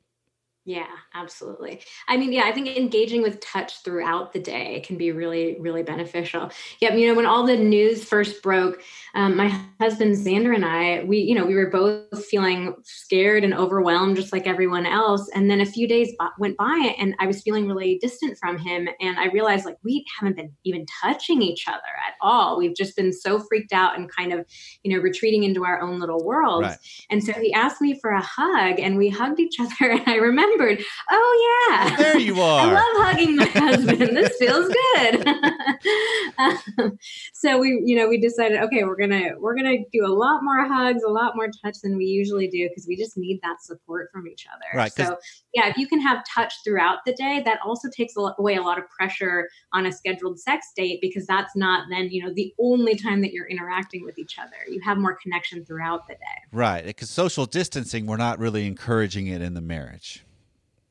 yeah, 0.65 0.85
absolutely. 1.15 1.81
I 2.07 2.17
mean, 2.17 2.33
yeah, 2.33 2.43
I 2.43 2.51
think 2.51 2.67
engaging 2.67 3.21
with 3.21 3.39
touch 3.39 3.81
throughout 3.81 4.33
the 4.33 4.39
day 4.39 4.83
can 4.85 4.97
be 4.97 5.11
really, 5.11 5.57
really 5.59 5.83
beneficial. 5.83 6.51
Yeah, 6.81 6.93
you 6.93 7.07
know, 7.07 7.15
when 7.15 7.25
all 7.25 7.45
the 7.45 7.55
news 7.55 8.03
first 8.03 8.43
broke, 8.43 8.81
um, 9.15 9.37
my 9.37 9.47
husband 9.79 10.17
Xander 10.17 10.53
and 10.53 10.65
I, 10.65 11.03
we, 11.05 11.19
you 11.19 11.33
know, 11.33 11.45
we 11.45 11.55
were 11.55 11.69
both 11.69 12.25
feeling 12.25 12.75
scared 12.83 13.43
and 13.43 13.53
overwhelmed, 13.53 14.17
just 14.17 14.33
like 14.33 14.47
everyone 14.47 14.85
else. 14.85 15.27
And 15.33 15.49
then 15.49 15.61
a 15.61 15.65
few 15.65 15.87
days 15.87 16.13
went 16.37 16.57
by, 16.57 16.93
and 16.99 17.15
I 17.19 17.25
was 17.25 17.41
feeling 17.41 17.67
really 17.67 17.97
distant 17.99 18.37
from 18.37 18.57
him, 18.57 18.87
and 18.99 19.17
I 19.17 19.27
realized 19.27 19.65
like 19.65 19.77
we 19.83 20.05
haven't 20.19 20.35
been 20.35 20.51
even 20.65 20.85
touching 21.01 21.41
each 21.41 21.67
other 21.67 21.79
at 22.05 22.15
all. 22.21 22.57
We've 22.57 22.75
just 22.75 22.95
been 22.97 23.13
so 23.13 23.39
freaked 23.39 23.73
out 23.73 23.97
and 23.97 24.11
kind 24.13 24.33
of, 24.33 24.45
you 24.83 24.93
know, 24.93 25.01
retreating 25.01 25.43
into 25.43 25.63
our 25.63 25.81
own 25.81 25.99
little 25.99 26.23
worlds. 26.23 26.67
Right. 26.67 26.77
And 27.09 27.23
so 27.23 27.33
he 27.33 27.53
asked 27.53 27.81
me 27.81 27.97
for 27.99 28.11
a 28.11 28.21
hug, 28.21 28.79
and 28.79 28.97
we 28.97 29.09
hugged 29.09 29.39
each 29.39 29.57
other, 29.59 29.91
and 29.91 30.03
I 30.05 30.15
remember 30.15 30.48
remembered. 30.49 30.85
Oh 31.11 31.67
yeah, 31.69 31.95
there 31.95 32.17
you 32.17 32.41
are. 32.41 32.59
I 32.67 32.73
love 32.73 33.05
hugging 33.05 33.35
my 33.35 33.45
husband. 33.53 34.17
this 34.17 34.35
feels 34.37 34.67
good. 34.67 35.27
um, 36.37 36.97
so 37.33 37.59
we, 37.59 37.81
you 37.85 37.95
know, 37.95 38.07
we 38.07 38.19
decided, 38.19 38.61
okay, 38.63 38.83
we're 38.83 38.95
gonna 38.95 39.31
we're 39.39 39.55
gonna 39.55 39.77
do 39.91 40.05
a 40.05 40.07
lot 40.13 40.43
more 40.43 40.65
hugs, 40.65 41.03
a 41.03 41.09
lot 41.09 41.35
more 41.35 41.49
touch 41.63 41.77
than 41.83 41.97
we 41.97 42.05
usually 42.05 42.47
do 42.47 42.67
because 42.69 42.87
we 42.87 42.95
just 42.95 43.17
need 43.17 43.39
that 43.43 43.61
support 43.61 44.09
from 44.11 44.27
each 44.27 44.45
other. 44.53 44.77
Right. 44.77 44.91
So 44.91 45.17
yeah, 45.53 45.67
if 45.67 45.77
you 45.77 45.87
can 45.87 46.01
have 46.01 46.23
touch 46.25 46.53
throughout 46.63 46.99
the 47.05 47.13
day, 47.13 47.41
that 47.45 47.59
also 47.65 47.89
takes 47.89 48.13
away 48.17 48.55
a 48.55 48.61
lot 48.61 48.77
of 48.77 48.89
pressure 48.89 49.49
on 49.73 49.85
a 49.85 49.91
scheduled 49.91 50.39
sex 50.39 50.67
date 50.75 50.99
because 51.01 51.25
that's 51.25 51.55
not 51.55 51.87
then 51.89 52.09
you 52.11 52.23
know 52.23 52.33
the 52.33 52.53
only 52.59 52.95
time 52.95 53.21
that 53.21 53.31
you're 53.31 53.47
interacting 53.47 54.03
with 54.03 54.17
each 54.17 54.37
other. 54.39 54.57
You 54.69 54.81
have 54.81 54.97
more 54.97 55.17
connection 55.21 55.65
throughout 55.65 56.07
the 56.07 56.13
day. 56.13 56.19
Right. 56.51 56.85
Because 56.85 57.09
social 57.09 57.45
distancing, 57.45 58.05
we're 58.05 58.17
not 58.17 58.39
really 58.39 58.65
encouraging 58.65 59.27
it 59.27 59.41
in 59.41 59.53
the 59.53 59.61
marriage. 59.61 60.25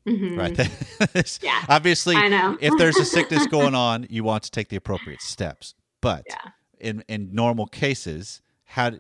Mm-hmm. 0.09 0.38
Right. 0.38 1.40
yeah. 1.42 1.64
Obviously, 1.68 2.16
if 2.16 2.77
there's 2.79 2.97
a 2.97 3.05
sickness 3.05 3.47
going 3.51 3.75
on, 3.75 4.07
you 4.11 4.25
want 4.25 4.44
to 4.44 4.51
take 4.51 4.68
the 4.68 4.77
appropriate 4.77 5.21
steps. 5.21 5.75
But 6.01 6.25
yeah. 6.29 6.51
in 6.79 7.05
in 7.09 7.35
normal 7.35 7.66
cases, 7.66 8.40
how 8.64 8.92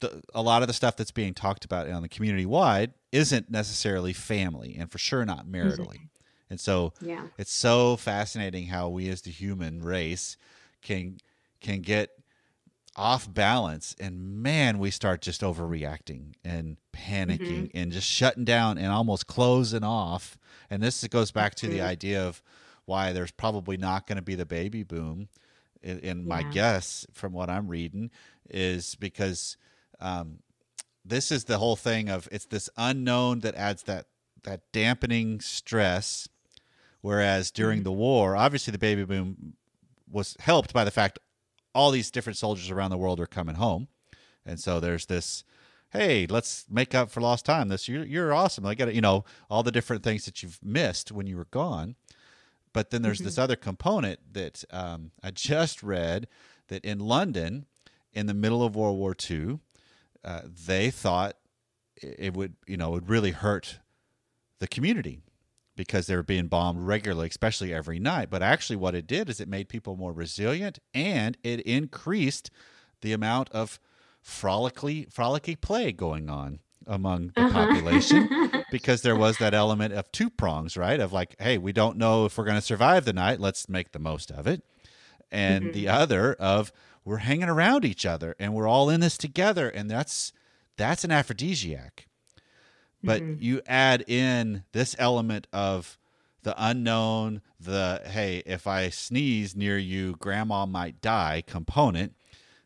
the, 0.00 0.22
a 0.34 0.42
lot 0.42 0.62
of 0.62 0.68
the 0.68 0.74
stuff 0.74 0.96
that's 0.96 1.10
being 1.10 1.34
talked 1.34 1.64
about 1.64 1.88
on 1.88 2.02
the 2.02 2.08
community 2.08 2.46
wide 2.46 2.92
isn't 3.12 3.50
necessarily 3.50 4.12
family, 4.12 4.76
and 4.78 4.90
for 4.90 4.98
sure 4.98 5.24
not 5.24 5.46
maritally. 5.46 5.96
Mm-hmm. 5.96 6.02
And 6.48 6.60
so, 6.60 6.92
yeah. 7.00 7.26
it's 7.38 7.52
so 7.52 7.96
fascinating 7.96 8.66
how 8.66 8.88
we 8.88 9.08
as 9.08 9.22
the 9.22 9.30
human 9.30 9.82
race 9.82 10.36
can 10.80 11.18
can 11.60 11.80
get 11.80 12.10
off 12.96 13.32
balance 13.32 13.94
and 14.00 14.42
man 14.42 14.78
we 14.78 14.90
start 14.90 15.20
just 15.20 15.42
overreacting 15.42 16.32
and 16.42 16.78
panicking 16.94 17.38
mm-hmm. 17.38 17.78
and 17.78 17.92
just 17.92 18.06
shutting 18.06 18.44
down 18.44 18.78
and 18.78 18.90
almost 18.90 19.26
closing 19.26 19.84
off 19.84 20.38
and 20.70 20.82
this 20.82 21.06
goes 21.08 21.30
back 21.30 21.54
to 21.54 21.68
the 21.68 21.80
idea 21.80 22.26
of 22.26 22.42
why 22.86 23.12
there's 23.12 23.30
probably 23.30 23.76
not 23.76 24.06
going 24.06 24.16
to 24.16 24.22
be 24.22 24.34
the 24.34 24.46
baby 24.46 24.82
boom 24.82 25.28
and, 25.82 26.02
yeah. 26.02 26.14
my 26.14 26.42
guess 26.44 27.06
from 27.12 27.32
what 27.32 27.50
i'm 27.50 27.68
reading 27.68 28.10
is 28.48 28.94
because 28.94 29.58
um, 30.00 30.38
this 31.04 31.30
is 31.30 31.44
the 31.44 31.58
whole 31.58 31.76
thing 31.76 32.08
of 32.08 32.28
it's 32.32 32.46
this 32.46 32.70
unknown 32.78 33.40
that 33.40 33.54
adds 33.56 33.82
that 33.82 34.06
that 34.44 34.60
dampening 34.72 35.40
stress 35.40 36.28
whereas 37.02 37.50
during 37.50 37.78
mm-hmm. 37.78 37.84
the 37.84 37.92
war 37.92 38.36
obviously 38.36 38.70
the 38.70 38.78
baby 38.78 39.04
boom 39.04 39.54
was 40.10 40.34
helped 40.40 40.72
by 40.72 40.84
the 40.84 40.90
fact 40.90 41.18
all 41.76 41.90
these 41.90 42.10
different 42.10 42.38
soldiers 42.38 42.70
around 42.70 42.90
the 42.90 42.98
world 42.98 43.20
are 43.20 43.26
coming 43.26 43.56
home, 43.56 43.88
and 44.44 44.58
so 44.58 44.80
there's 44.80 45.06
this. 45.06 45.44
Hey, 45.90 46.26
let's 46.28 46.66
make 46.68 46.94
up 46.94 47.10
for 47.10 47.20
lost 47.20 47.44
time. 47.44 47.68
This 47.68 47.88
you're, 47.88 48.04
you're 48.04 48.34
awesome. 48.34 48.66
I 48.66 48.74
got 48.74 48.94
you 48.94 49.00
know 49.00 49.24
all 49.50 49.62
the 49.62 49.70
different 49.70 50.02
things 50.02 50.24
that 50.24 50.42
you've 50.42 50.58
missed 50.62 51.12
when 51.12 51.26
you 51.26 51.36
were 51.36 51.48
gone. 51.50 51.94
But 52.72 52.90
then 52.90 53.02
there's 53.02 53.18
mm-hmm. 53.18 53.26
this 53.26 53.38
other 53.38 53.56
component 53.56 54.20
that 54.34 54.64
um, 54.70 55.12
I 55.22 55.30
just 55.30 55.82
read 55.82 56.28
that 56.68 56.84
in 56.84 56.98
London, 56.98 57.64
in 58.12 58.26
the 58.26 58.34
middle 58.34 58.62
of 58.62 58.76
World 58.76 58.98
War 58.98 59.14
II, 59.30 59.60
uh, 60.24 60.42
they 60.44 60.90
thought 60.90 61.36
it 62.02 62.34
would 62.34 62.54
you 62.66 62.76
know 62.76 62.90
would 62.90 63.08
really 63.08 63.30
hurt 63.30 63.78
the 64.58 64.68
community 64.68 65.20
because 65.76 66.06
they 66.06 66.16
were 66.16 66.22
being 66.22 66.48
bombed 66.48 66.86
regularly, 66.86 67.28
especially 67.28 67.72
every 67.72 67.98
night. 67.98 68.30
But 68.30 68.42
actually, 68.42 68.76
what 68.76 68.94
it 68.94 69.06
did 69.06 69.28
is 69.28 69.40
it 69.40 69.48
made 69.48 69.68
people 69.68 69.96
more 69.96 70.12
resilient 70.12 70.78
and 70.94 71.36
it 71.42 71.60
increased 71.60 72.50
the 73.02 73.12
amount 73.12 73.50
of 73.50 73.78
frolicky, 74.26 75.12
frolicky 75.12 75.60
play 75.60 75.92
going 75.92 76.28
on 76.28 76.60
among 76.86 77.32
the 77.34 77.42
uh-huh. 77.42 77.66
population 77.66 78.28
because 78.70 79.02
there 79.02 79.16
was 79.16 79.38
that 79.38 79.54
element 79.54 79.92
of 79.92 80.10
two 80.12 80.30
prongs, 80.30 80.76
right? 80.76 81.00
Of 81.00 81.12
like, 81.12 81.36
hey, 81.38 81.58
we 81.58 81.72
don't 81.72 81.96
know 81.96 82.24
if 82.24 82.38
we're 82.38 82.44
going 82.44 82.56
to 82.56 82.62
survive 82.62 83.04
the 83.04 83.12
night. 83.12 83.40
Let's 83.40 83.68
make 83.68 83.92
the 83.92 83.98
most 83.98 84.30
of 84.30 84.46
it. 84.46 84.62
And 85.30 85.64
mm-hmm. 85.64 85.72
the 85.72 85.88
other 85.88 86.34
of 86.34 86.72
we're 87.04 87.18
hanging 87.18 87.48
around 87.48 87.84
each 87.84 88.06
other 88.06 88.34
and 88.38 88.54
we're 88.54 88.68
all 88.68 88.88
in 88.88 89.00
this 89.00 89.18
together. 89.18 89.68
And 89.68 89.90
that's 89.90 90.32
that's 90.76 91.04
an 91.04 91.10
aphrodisiac. 91.10 92.06
But 93.06 93.22
mm-hmm. 93.22 93.42
you 93.42 93.62
add 93.66 94.04
in 94.06 94.64
this 94.72 94.96
element 94.98 95.46
of 95.52 95.98
the 96.42 96.54
unknown, 96.58 97.40
the 97.58 98.02
hey, 98.04 98.42
if 98.46 98.66
I 98.66 98.88
sneeze 98.90 99.56
near 99.56 99.78
you, 99.78 100.16
grandma 100.18 100.66
might 100.66 101.00
die 101.00 101.42
component, 101.46 102.14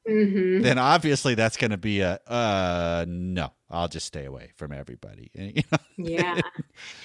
mm-hmm. 0.09 0.63
then 0.63 0.79
obviously 0.79 1.35
that's 1.35 1.57
going 1.57 1.71
to 1.71 1.77
be 1.79 2.01
a 2.01 2.21
uh, 2.27 3.05
no. 3.09 3.53
I'll 3.71 3.89
just 3.89 4.07
stay 4.07 4.25
away 4.25 4.51
from 4.57 4.73
everybody. 4.73 5.31
yeah. 5.97 6.41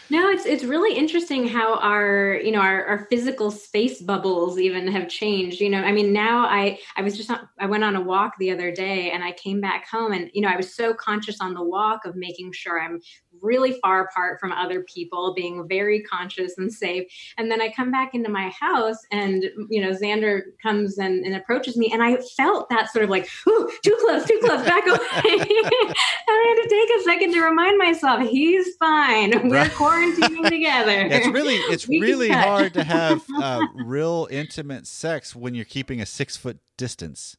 No, 0.09 0.29
it's 0.29 0.45
it's 0.45 0.63
really 0.63 0.97
interesting 0.97 1.47
how 1.47 1.75
our, 1.79 2.39
you 2.43 2.51
know, 2.51 2.59
our, 2.59 2.85
our 2.85 3.07
physical 3.09 3.51
space 3.51 4.01
bubbles 4.01 4.57
even 4.57 4.87
have 4.87 5.07
changed. 5.07 5.61
You 5.61 5.69
know, 5.69 5.81
I 5.81 5.91
mean, 5.91 6.11
now 6.11 6.45
I 6.45 6.79
I 6.95 7.01
was 7.01 7.15
just 7.15 7.29
on, 7.29 7.47
I 7.59 7.67
went 7.67 7.83
on 7.83 7.95
a 7.95 8.01
walk 8.01 8.33
the 8.39 8.51
other 8.51 8.71
day 8.71 9.11
and 9.11 9.23
I 9.23 9.31
came 9.33 9.61
back 9.61 9.87
home 9.87 10.11
and 10.11 10.29
you 10.33 10.41
know, 10.41 10.49
I 10.49 10.57
was 10.57 10.75
so 10.75 10.93
conscious 10.93 11.39
on 11.39 11.53
the 11.53 11.63
walk 11.63 12.05
of 12.05 12.15
making 12.15 12.53
sure 12.53 12.81
I'm 12.81 12.99
really 13.41 13.79
far 13.81 14.05
apart 14.05 14.39
from 14.39 14.51
other 14.51 14.83
people, 14.83 15.33
being 15.33 15.67
very 15.67 16.01
conscious 16.01 16.57
and 16.57 16.71
safe. 16.71 17.03
And 17.37 17.51
then 17.51 17.61
I 17.61 17.71
come 17.71 17.91
back 17.91 18.13
into 18.13 18.29
my 18.29 18.51
house 18.59 18.97
and, 19.11 19.45
you 19.69 19.81
know, 19.81 19.91
Xander 19.91 20.41
comes 20.61 20.97
and, 20.97 21.25
and 21.25 21.35
approaches 21.35 21.77
me. 21.77 21.91
And 21.91 22.01
I 22.03 22.17
felt 22.37 22.69
that 22.69 22.91
sort 22.91 23.03
of 23.03 23.09
like, 23.09 23.27
ooh, 23.47 23.69
too 23.83 23.97
close, 24.01 24.25
too 24.25 24.39
close, 24.43 24.63
back 24.65 24.85
away. 24.87 24.99
I 25.23 26.54
had 26.55 26.63
to 26.63 26.69
take 26.69 26.99
a 26.99 27.03
second 27.03 27.33
to 27.33 27.41
remind 27.41 27.77
myself, 27.77 28.27
he's 28.27 28.75
fine. 28.75 29.31
We're 29.49 29.65
quarantining 29.65 30.49
together. 30.49 31.09
It's 31.15 31.27
really, 31.27 31.55
it's 31.55 31.87
really 31.87 32.29
hard 32.29 32.73
to 32.73 32.83
have 32.83 33.23
uh, 33.41 33.61
real 33.73 34.27
intimate 34.29 34.85
sex 34.87 35.35
when 35.35 35.55
you're 35.55 35.65
keeping 35.65 36.01
a 36.01 36.05
six 36.05 36.35
foot 36.35 36.59
distance. 36.77 37.37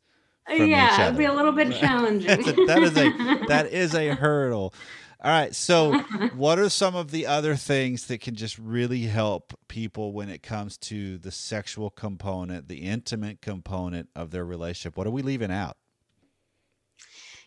yeah, 0.48 1.06
it'd 1.06 1.18
be 1.18 1.24
a 1.24 1.32
little 1.32 1.52
bit 1.52 1.74
challenging. 1.74 2.30
a, 2.30 2.66
that 2.66 2.82
is 2.82 2.96
a 2.96 3.46
that 3.48 3.66
is 3.66 3.94
a 3.94 4.14
hurdle. 4.14 4.72
All 5.22 5.30
right. 5.30 5.54
So, 5.54 5.98
what 6.34 6.58
are 6.58 6.68
some 6.68 6.94
of 6.94 7.10
the 7.10 7.26
other 7.26 7.56
things 7.56 8.06
that 8.06 8.20
can 8.20 8.34
just 8.34 8.58
really 8.58 9.02
help 9.02 9.58
people 9.66 10.12
when 10.12 10.28
it 10.28 10.42
comes 10.42 10.76
to 10.78 11.18
the 11.18 11.30
sexual 11.30 11.90
component, 11.90 12.68
the 12.68 12.82
intimate 12.82 13.40
component 13.40 14.08
of 14.14 14.30
their 14.30 14.44
relationship? 14.44 14.96
What 14.96 15.06
are 15.06 15.10
we 15.10 15.22
leaving 15.22 15.50
out? 15.50 15.76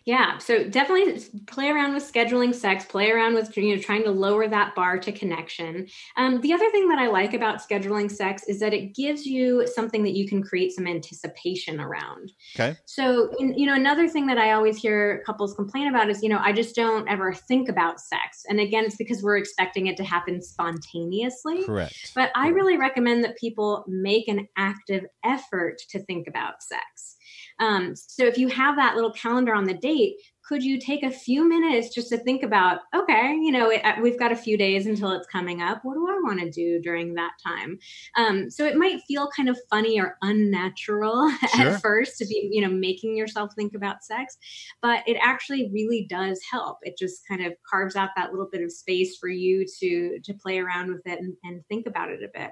Yeah, 0.05 0.37
so 0.37 0.63
definitely 0.63 1.21
play 1.47 1.69
around 1.69 1.93
with 1.93 2.11
scheduling 2.11 2.55
sex, 2.55 2.85
play 2.85 3.11
around 3.11 3.35
with 3.35 3.55
you 3.55 3.75
know 3.75 3.81
trying 3.81 4.03
to 4.03 4.11
lower 4.11 4.47
that 4.47 4.73
bar 4.75 4.97
to 4.97 5.11
connection. 5.11 5.87
Um, 6.15 6.41
the 6.41 6.53
other 6.53 6.69
thing 6.71 6.87
that 6.89 6.99
I 6.99 7.07
like 7.07 7.33
about 7.33 7.61
scheduling 7.61 8.09
sex 8.09 8.43
is 8.47 8.59
that 8.59 8.73
it 8.73 8.95
gives 8.95 9.25
you 9.25 9.67
something 9.67 10.03
that 10.03 10.15
you 10.15 10.27
can 10.27 10.41
create 10.41 10.71
some 10.71 10.87
anticipation 10.87 11.79
around. 11.79 12.31
Okay. 12.55 12.77
So 12.85 13.29
in, 13.39 13.57
you 13.57 13.65
know 13.65 13.75
another 13.75 14.07
thing 14.07 14.25
that 14.27 14.37
I 14.37 14.53
always 14.53 14.77
hear 14.77 15.21
couples 15.25 15.53
complain 15.53 15.87
about 15.89 16.09
is 16.09 16.23
you 16.23 16.29
know 16.29 16.39
I 16.41 16.53
just 16.53 16.75
don't 16.75 17.07
ever 17.09 17.33
think 17.33 17.69
about 17.69 17.99
sex, 17.99 18.45
and 18.47 18.59
again 18.59 18.85
it's 18.85 18.95
because 18.95 19.21
we're 19.21 19.37
expecting 19.37 19.87
it 19.87 19.97
to 19.97 20.03
happen 20.03 20.41
spontaneously. 20.41 21.65
Correct. 21.65 22.13
But 22.15 22.31
I 22.35 22.47
really 22.47 22.77
recommend 22.77 23.23
that 23.25 23.37
people 23.37 23.85
make 23.87 24.27
an 24.27 24.47
active 24.57 25.05
effort 25.23 25.79
to 25.89 25.99
think 25.99 26.27
about 26.27 26.63
sex. 26.63 27.17
Um, 27.59 27.95
so 27.95 28.25
if 28.25 28.37
you 28.37 28.47
have 28.49 28.75
that 28.77 28.95
little 28.95 29.11
calendar 29.11 29.53
on 29.53 29.65
the 29.65 29.73
date, 29.73 30.15
could 30.49 30.63
you 30.63 30.79
take 30.79 31.03
a 31.03 31.11
few 31.11 31.47
minutes 31.47 31.93
just 31.93 32.09
to 32.09 32.17
think 32.17 32.41
about 32.41 32.79
okay 32.95 33.37
you 33.39 33.51
know 33.51 33.69
it, 33.69 33.83
we've 34.01 34.17
got 34.17 34.31
a 34.31 34.35
few 34.35 34.57
days 34.57 34.87
until 34.87 35.11
it's 35.11 35.27
coming 35.27 35.61
up. 35.61 35.79
What 35.83 35.93
do 35.93 36.07
i 36.09 36.19
want 36.23 36.39
to 36.39 36.49
do 36.49 36.81
during 36.81 37.13
that 37.13 37.33
time? 37.45 37.77
Um, 38.17 38.49
so 38.49 38.65
it 38.65 38.75
might 38.75 39.01
feel 39.07 39.29
kind 39.35 39.47
of 39.47 39.59
funny 39.69 40.01
or 40.01 40.17
unnatural 40.23 41.31
sure. 41.55 41.67
at 41.67 41.81
first 41.81 42.17
to 42.17 42.25
be 42.25 42.49
you 42.51 42.61
know 42.61 42.69
making 42.69 43.15
yourself 43.15 43.51
think 43.55 43.75
about 43.75 44.03
sex 44.03 44.37
but 44.81 45.03
it 45.07 45.17
actually 45.21 45.69
really 45.71 46.07
does 46.09 46.39
help. 46.49 46.77
It 46.81 46.97
just 46.97 47.27
kind 47.27 47.45
of 47.45 47.53
carves 47.69 47.95
out 47.95 48.09
that 48.15 48.31
little 48.31 48.49
bit 48.51 48.63
of 48.63 48.71
space 48.71 49.17
for 49.17 49.29
you 49.29 49.65
to 49.79 50.19
to 50.23 50.33
play 50.33 50.57
around 50.57 50.91
with 50.91 51.05
it 51.05 51.19
and, 51.19 51.35
and 51.43 51.63
think 51.67 51.85
about 51.85 52.09
it 52.09 52.23
a 52.23 52.39
bit. 52.39 52.51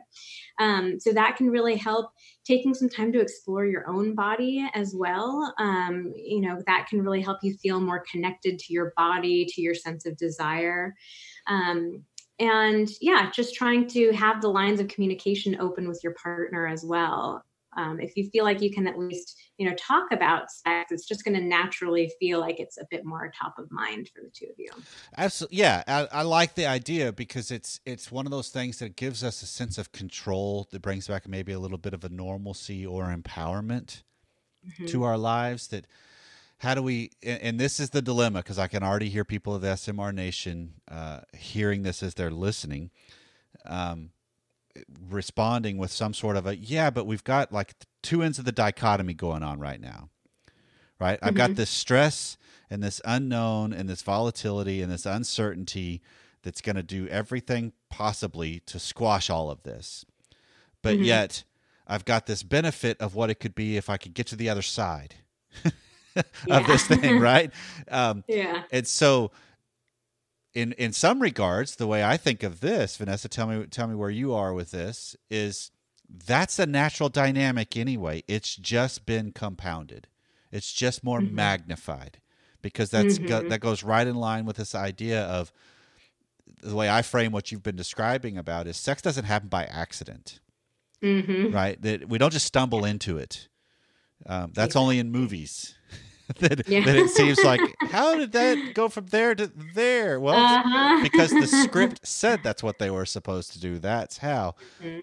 Um, 0.59 0.99
so 0.99 1.13
that 1.13 1.35
can 1.35 1.49
really 1.49 1.77
help 1.77 2.11
taking 2.47 2.73
some 2.73 2.89
time 2.89 3.11
to 3.11 3.19
explore 3.19 3.65
your 3.65 3.87
own 3.89 4.15
body 4.15 4.65
as 4.73 4.95
well 4.95 5.53
um, 5.59 6.13
you 6.15 6.39
know 6.39 6.61
that 6.65 6.87
can 6.87 7.01
really 7.01 7.21
help 7.21 7.39
you 7.43 7.53
feel 7.57 7.79
more 7.79 8.03
connected 8.09 8.59
to 8.59 8.73
your 8.73 8.93
body, 8.95 9.45
to 9.45 9.61
your 9.61 9.75
sense 9.75 10.05
of 10.05 10.17
desire. 10.17 10.95
Um, 11.47 12.03
and 12.39 12.89
yeah, 13.01 13.31
just 13.31 13.55
trying 13.55 13.87
to 13.87 14.11
have 14.11 14.41
the 14.41 14.49
lines 14.49 14.79
of 14.79 14.87
communication 14.87 15.59
open 15.59 15.87
with 15.87 16.01
your 16.03 16.13
partner 16.13 16.67
as 16.67 16.85
well. 16.85 17.43
Um, 17.77 17.99
if 17.99 18.17
you 18.17 18.27
feel 18.31 18.43
like 18.43 18.59
you 18.61 18.73
can 18.73 18.87
at 18.87 18.97
least 18.97 19.37
you 19.57 19.69
know 19.69 19.75
talk 19.75 20.07
about 20.11 20.51
sex 20.51 20.91
it's 20.91 21.07
just 21.07 21.23
going 21.23 21.35
to 21.35 21.43
naturally 21.43 22.11
feel 22.19 22.39
like 22.39 22.59
it's 22.59 22.77
a 22.77 22.85
bit 22.89 23.05
more 23.05 23.31
top 23.39 23.57
of 23.59 23.71
mind 23.71 24.09
for 24.13 24.21
the 24.21 24.29
two 24.29 24.45
of 24.45 24.55
you 24.57 24.69
absolutely 25.17 25.59
yeah 25.59 25.83
I, 25.87 26.07
I, 26.11 26.21
like 26.23 26.55
the 26.55 26.65
idea 26.65 27.11
because 27.11 27.51
it's 27.51 27.79
it's 27.85 28.11
one 28.11 28.25
of 28.25 28.31
those 28.31 28.49
things 28.49 28.79
that 28.79 28.95
gives 28.95 29.23
us 29.23 29.41
a 29.41 29.45
sense 29.45 29.77
of 29.77 29.91
control 29.91 30.67
that 30.71 30.81
brings 30.81 31.07
back 31.07 31.27
maybe 31.27 31.51
a 31.51 31.59
little 31.59 31.77
bit 31.77 31.93
of 31.93 32.03
a 32.03 32.09
normalcy 32.09 32.85
or 32.85 33.05
empowerment 33.05 34.03
mm-hmm. 34.67 34.85
to 34.87 35.03
our 35.03 35.17
lives 35.17 35.67
that 35.67 35.85
how 36.59 36.73
do 36.73 36.81
we 36.81 37.11
and 37.23 37.59
this 37.59 37.79
is 37.79 37.91
the 37.91 38.01
dilemma 38.01 38.39
because 38.39 38.59
i 38.59 38.67
can 38.67 38.83
already 38.83 39.09
hear 39.09 39.23
people 39.23 39.53
of 39.55 39.61
the 39.61 39.67
smr 39.67 40.13
nation 40.13 40.73
uh, 40.89 41.19
hearing 41.35 41.83
this 41.83 42.01
as 42.01 42.13
they're 42.15 42.31
listening 42.31 42.89
um, 43.65 44.11
responding 45.09 45.77
with 45.77 45.91
some 45.91 46.13
sort 46.13 46.37
of 46.37 46.45
a 46.45 46.55
yeah 46.55 46.89
but 46.89 47.05
we've 47.05 47.23
got 47.23 47.51
like 47.51 47.75
two 48.01 48.21
ends 48.21 48.39
of 48.39 48.45
the 48.45 48.51
dichotomy 48.51 49.13
going 49.13 49.43
on 49.43 49.59
right 49.59 49.81
now 49.81 50.09
right 50.99 51.17
mm-hmm. 51.17 51.27
i've 51.27 51.35
got 51.35 51.49
mm-hmm. 51.49 51.57
this 51.57 51.69
stress 51.69 52.37
and 52.69 52.83
this 52.83 53.01
unknown 53.05 53.73
and 53.73 53.89
this 53.89 54.01
volatility 54.01 54.81
and 54.81 54.91
this 54.91 55.05
uncertainty 55.05 56.01
that's 56.43 56.61
going 56.61 56.75
to 56.75 56.83
do 56.83 57.07
everything 57.07 57.73
possibly 57.89 58.59
to 58.65 58.79
squash 58.79 59.29
all 59.29 59.49
of 59.49 59.63
this 59.63 60.05
but 60.81 60.95
mm-hmm. 60.95 61.05
yet 61.05 61.43
i've 61.87 62.05
got 62.05 62.25
this 62.25 62.43
benefit 62.43 62.99
of 62.99 63.15
what 63.15 63.29
it 63.29 63.35
could 63.35 63.55
be 63.55 63.77
if 63.77 63.89
i 63.89 63.97
could 63.97 64.13
get 64.13 64.27
to 64.27 64.35
the 64.35 64.49
other 64.49 64.61
side 64.61 65.15
of 66.49 66.67
this 66.67 66.85
thing, 66.87 67.19
right? 67.19 67.51
Um, 67.89 68.25
yeah. 68.27 68.63
And 68.69 68.85
so, 68.85 69.31
in 70.57 70.71
in 70.73 70.91
some 70.91 71.21
regards, 71.21 71.75
the 71.75 71.85
way 71.85 72.03
I 72.03 72.17
think 72.17 72.41
of 72.41 72.61
this, 72.61 72.97
Vanessa, 72.97 73.29
tell 73.29 73.45
me 73.45 73.67
tell 73.67 73.85
me 73.85 73.93
where 73.93 74.09
you 74.09 74.33
are 74.33 74.53
with 74.53 74.71
this. 74.71 75.15
Is 75.29 75.69
that's 76.09 76.57
a 76.57 76.65
natural 76.65 77.09
dynamic 77.09 77.77
anyway. 77.77 78.23
It's 78.27 78.55
just 78.55 79.05
been 79.05 79.31
compounded. 79.31 80.07
It's 80.51 80.73
just 80.73 81.03
more 81.03 81.19
mm-hmm. 81.19 81.35
magnified 81.35 82.17
because 82.63 82.89
that's 82.89 83.19
mm-hmm. 83.19 83.27
go, 83.27 83.49
that 83.49 83.59
goes 83.59 83.83
right 83.83 84.07
in 84.07 84.15
line 84.15 84.45
with 84.45 84.57
this 84.57 84.73
idea 84.73 85.23
of 85.25 85.51
the 86.63 86.73
way 86.73 86.89
I 86.89 87.03
frame 87.03 87.31
what 87.31 87.51
you've 87.51 87.61
been 87.61 87.75
describing 87.75 88.35
about 88.35 88.65
is 88.65 88.77
sex 88.77 89.03
doesn't 89.03 89.25
happen 89.25 89.49
by 89.49 89.65
accident, 89.65 90.39
mm-hmm. 91.03 91.53
right? 91.53 91.79
That 91.83 92.09
we 92.09 92.17
don't 92.17 92.33
just 92.33 92.47
stumble 92.47 92.83
into 92.83 93.19
it. 93.19 93.47
Um, 94.25 94.53
that's 94.55 94.75
only 94.75 94.97
in 94.97 95.11
movies. 95.11 95.75
that, 96.39 96.67
yeah. 96.67 96.83
that 96.83 96.95
it 96.95 97.09
seems 97.09 97.41
like 97.43 97.61
how 97.89 98.15
did 98.15 98.33
that 98.33 98.73
go 98.73 98.89
from 98.89 99.05
there 99.07 99.33
to 99.33 99.47
there 99.73 100.19
well 100.19 100.35
uh-huh. 100.35 100.99
because 101.01 101.31
the 101.31 101.47
script 101.63 102.05
said 102.05 102.41
that's 102.43 102.61
what 102.61 102.79
they 102.79 102.89
were 102.89 103.05
supposed 103.05 103.51
to 103.53 103.59
do 103.59 103.79
that's 103.79 104.17
how 104.17 104.53
mm-hmm. 104.83 104.99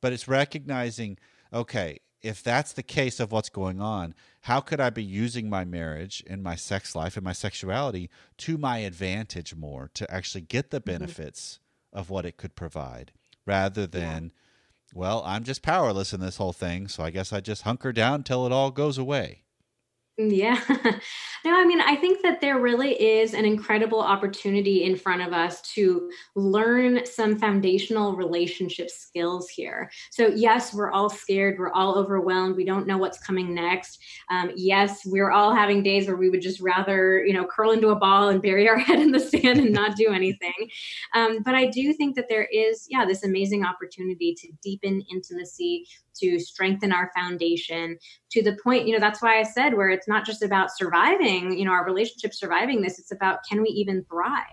but 0.00 0.12
it's 0.12 0.28
recognizing 0.28 1.18
okay 1.52 1.98
if 2.22 2.42
that's 2.42 2.72
the 2.72 2.82
case 2.82 3.18
of 3.18 3.32
what's 3.32 3.48
going 3.48 3.80
on 3.80 4.14
how 4.42 4.60
could 4.60 4.80
i 4.80 4.90
be 4.90 5.02
using 5.02 5.50
my 5.50 5.64
marriage 5.64 6.22
and 6.28 6.42
my 6.42 6.54
sex 6.54 6.94
life 6.94 7.16
and 7.16 7.24
my 7.24 7.32
sexuality 7.32 8.08
to 8.36 8.56
my 8.56 8.78
advantage 8.78 9.56
more 9.56 9.90
to 9.92 10.08
actually 10.12 10.42
get 10.42 10.70
the 10.70 10.80
mm-hmm. 10.80 10.98
benefits 10.98 11.58
mm-hmm. 11.58 11.98
of 11.98 12.10
what 12.10 12.24
it 12.24 12.36
could 12.36 12.54
provide 12.54 13.10
rather 13.44 13.88
than 13.88 14.24
yeah. 14.24 14.30
well 14.94 15.22
i'm 15.26 15.42
just 15.42 15.62
powerless 15.62 16.12
in 16.12 16.20
this 16.20 16.36
whole 16.36 16.52
thing 16.52 16.86
so 16.86 17.02
i 17.02 17.10
guess 17.10 17.32
i 17.32 17.40
just 17.40 17.62
hunker 17.62 17.92
down 17.92 18.22
till 18.22 18.46
it 18.46 18.52
all 18.52 18.70
goes 18.70 18.98
away 18.98 19.42
yeah. 20.18 20.60
no, 21.44 21.58
I 21.58 21.64
mean, 21.64 21.80
I 21.80 21.96
think 21.96 22.22
that 22.22 22.40
there 22.40 22.58
really 22.58 22.92
is 22.92 23.32
an 23.32 23.44
incredible 23.44 24.00
opportunity 24.00 24.84
in 24.84 24.96
front 24.96 25.22
of 25.22 25.32
us 25.32 25.62
to 25.74 26.10
learn 26.34 27.06
some 27.06 27.38
foundational 27.38 28.16
relationship 28.16 28.90
skills 28.90 29.48
here. 29.48 29.90
So, 30.10 30.26
yes, 30.28 30.74
we're 30.74 30.90
all 30.90 31.08
scared. 31.08 31.58
We're 31.58 31.72
all 31.72 31.96
overwhelmed. 31.96 32.56
We 32.56 32.64
don't 32.64 32.86
know 32.86 32.98
what's 32.98 33.18
coming 33.18 33.54
next. 33.54 34.02
Um, 34.30 34.50
yes, 34.56 35.02
we're 35.06 35.30
all 35.30 35.54
having 35.54 35.82
days 35.82 36.06
where 36.06 36.16
we 36.16 36.28
would 36.28 36.42
just 36.42 36.60
rather, 36.60 37.24
you 37.24 37.32
know, 37.32 37.46
curl 37.46 37.70
into 37.70 37.88
a 37.88 37.96
ball 37.96 38.28
and 38.28 38.42
bury 38.42 38.68
our 38.68 38.78
head 38.78 39.00
in 39.00 39.12
the 39.12 39.20
sand 39.20 39.58
and 39.58 39.72
not 39.72 39.96
do 39.96 40.12
anything. 40.12 40.52
Um, 41.14 41.42
but 41.42 41.54
I 41.54 41.66
do 41.66 41.92
think 41.94 42.16
that 42.16 42.28
there 42.28 42.48
is, 42.52 42.86
yeah, 42.90 43.06
this 43.06 43.24
amazing 43.24 43.64
opportunity 43.64 44.34
to 44.34 44.48
deepen 44.62 45.02
intimacy, 45.10 45.86
to 46.16 46.38
strengthen 46.38 46.92
our 46.92 47.10
foundation 47.14 47.96
to 48.30 48.42
the 48.42 48.56
point, 48.62 48.86
you 48.86 48.92
know, 48.92 49.00
that's 49.00 49.20
why 49.20 49.38
I 49.38 49.42
said 49.42 49.74
where 49.74 49.90
it's 49.90 50.08
not 50.08 50.24
just 50.24 50.42
about 50.42 50.76
surviving, 50.76 51.58
you 51.58 51.64
know, 51.64 51.72
our 51.72 51.84
relationship 51.84 52.32
surviving 52.32 52.80
this, 52.80 52.98
it's 52.98 53.12
about 53.12 53.40
can 53.48 53.60
we 53.60 53.68
even 53.68 54.04
thrive? 54.04 54.44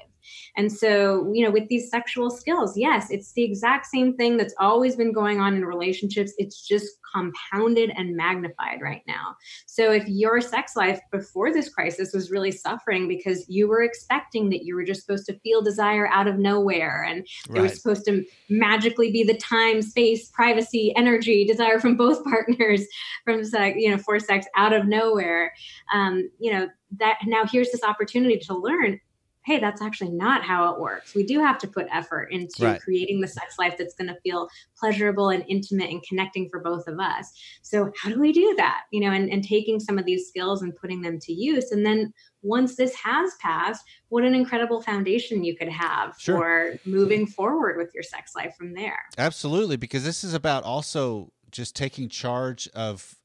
And 0.55 0.71
so, 0.71 1.31
you 1.33 1.43
know, 1.43 1.51
with 1.51 1.67
these 1.69 1.89
sexual 1.89 2.29
skills, 2.29 2.77
yes, 2.77 3.09
it's 3.11 3.33
the 3.33 3.43
exact 3.43 3.85
same 3.87 4.15
thing 4.15 4.37
that's 4.37 4.55
always 4.59 4.95
been 4.95 5.13
going 5.13 5.39
on 5.39 5.55
in 5.55 5.65
relationships. 5.65 6.33
It's 6.37 6.65
just 6.65 6.87
compounded 7.13 7.91
and 7.95 8.15
magnified 8.15 8.81
right 8.81 9.01
now. 9.07 9.35
So, 9.65 9.91
if 9.91 10.07
your 10.07 10.41
sex 10.41 10.75
life 10.75 10.99
before 11.11 11.53
this 11.53 11.69
crisis 11.69 12.11
was 12.13 12.31
really 12.31 12.51
suffering 12.51 13.07
because 13.07 13.45
you 13.47 13.67
were 13.67 13.81
expecting 13.81 14.49
that 14.49 14.63
you 14.63 14.75
were 14.75 14.83
just 14.83 15.01
supposed 15.05 15.25
to 15.27 15.39
feel 15.39 15.61
desire 15.61 16.07
out 16.07 16.27
of 16.27 16.37
nowhere 16.37 17.05
and 17.07 17.27
right. 17.49 17.63
was 17.63 17.81
supposed 17.81 18.05
to 18.05 18.23
magically 18.49 19.11
be 19.11 19.23
the 19.23 19.37
time, 19.37 19.81
space, 19.81 20.29
privacy, 20.29 20.93
energy, 20.95 21.45
desire 21.45 21.79
from 21.79 21.95
both 21.95 22.23
partners 22.23 22.85
from 23.23 23.43
sex, 23.43 23.77
you 23.79 23.89
know, 23.89 23.97
for 23.97 24.19
sex 24.19 24.45
out 24.55 24.73
of 24.73 24.87
nowhere, 24.87 25.53
um, 25.93 26.29
you 26.39 26.51
know, 26.51 26.67
that 26.99 27.17
now 27.25 27.43
here's 27.45 27.71
this 27.71 27.83
opportunity 27.83 28.37
to 28.37 28.55
learn 28.55 28.99
hey, 29.47 29.59
that's 29.59 29.81
actually 29.81 30.09
not 30.11 30.43
how 30.43 30.73
it 30.73 30.77
works. 30.77 31.15
We 31.15 31.23
do 31.23 31.39
have 31.39 31.57
to 31.59 31.69
put 31.69 31.87
effort 31.89 32.33
into 32.33 32.65
Right. 32.65 32.81
creating 32.81 33.21
the 33.21 33.29
sex 33.29 33.57
life 33.57 33.75
that's 33.77 33.95
going 33.95 34.09
to 34.09 34.19
feel 34.19 34.49
pleasurable 34.77 35.29
and 35.29 35.45
intimate 35.47 35.89
and 35.89 36.03
connecting 36.03 36.49
for 36.49 36.59
both 36.59 36.85
of 36.85 36.99
us. 36.99 37.31
So, 37.61 37.89
how 37.97 38.09
do 38.09 38.19
we 38.19 38.33
do 38.33 38.53
that? 38.57 38.81
You 38.91 38.99
know, 38.99 39.11
and, 39.11 39.31
and 39.31 39.41
taking 39.41 39.79
some 39.79 39.97
of 39.97 40.03
these 40.03 40.27
skills 40.27 40.63
and 40.63 40.75
putting 40.75 41.01
them 41.01 41.17
to 41.21 41.31
use. 41.31 41.71
And 41.71 41.85
then 41.85 42.13
once 42.41 42.75
this 42.75 42.93
has 42.95 43.35
passed, 43.41 43.85
what 44.09 44.25
an 44.25 44.35
incredible 44.35 44.81
foundation 44.81 45.45
you 45.45 45.55
could 45.55 45.69
have 45.69 46.15
Sure. 46.19 46.35
for 46.35 46.79
moving 46.85 47.25
forward 47.25 47.77
with 47.77 47.93
your 47.93 48.03
sex 48.03 48.35
life 48.35 48.53
from 48.57 48.73
there. 48.73 48.99
Absolutely, 49.17 49.77
because 49.77 50.03
this 50.03 50.25
is 50.25 50.33
about 50.33 50.65
also 50.65 51.31
just 51.51 51.73
taking 51.73 52.09
charge 52.09 52.67
of 52.75 53.15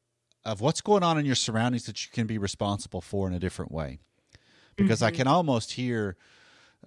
of 0.44 0.60
what's 0.60 0.80
going 0.80 1.02
on 1.02 1.18
in 1.18 1.26
your 1.26 1.34
surroundings 1.36 1.86
that 1.86 2.04
you 2.04 2.10
can 2.12 2.28
be 2.28 2.38
responsible 2.38 3.00
for 3.00 3.26
in 3.26 3.34
a 3.34 3.38
different 3.40 3.72
way. 3.72 3.98
Because 4.76 5.02
I 5.02 5.10
Mhm. 5.10 5.14
can 5.16 5.26
almost 5.26 5.72
hear 5.72 6.16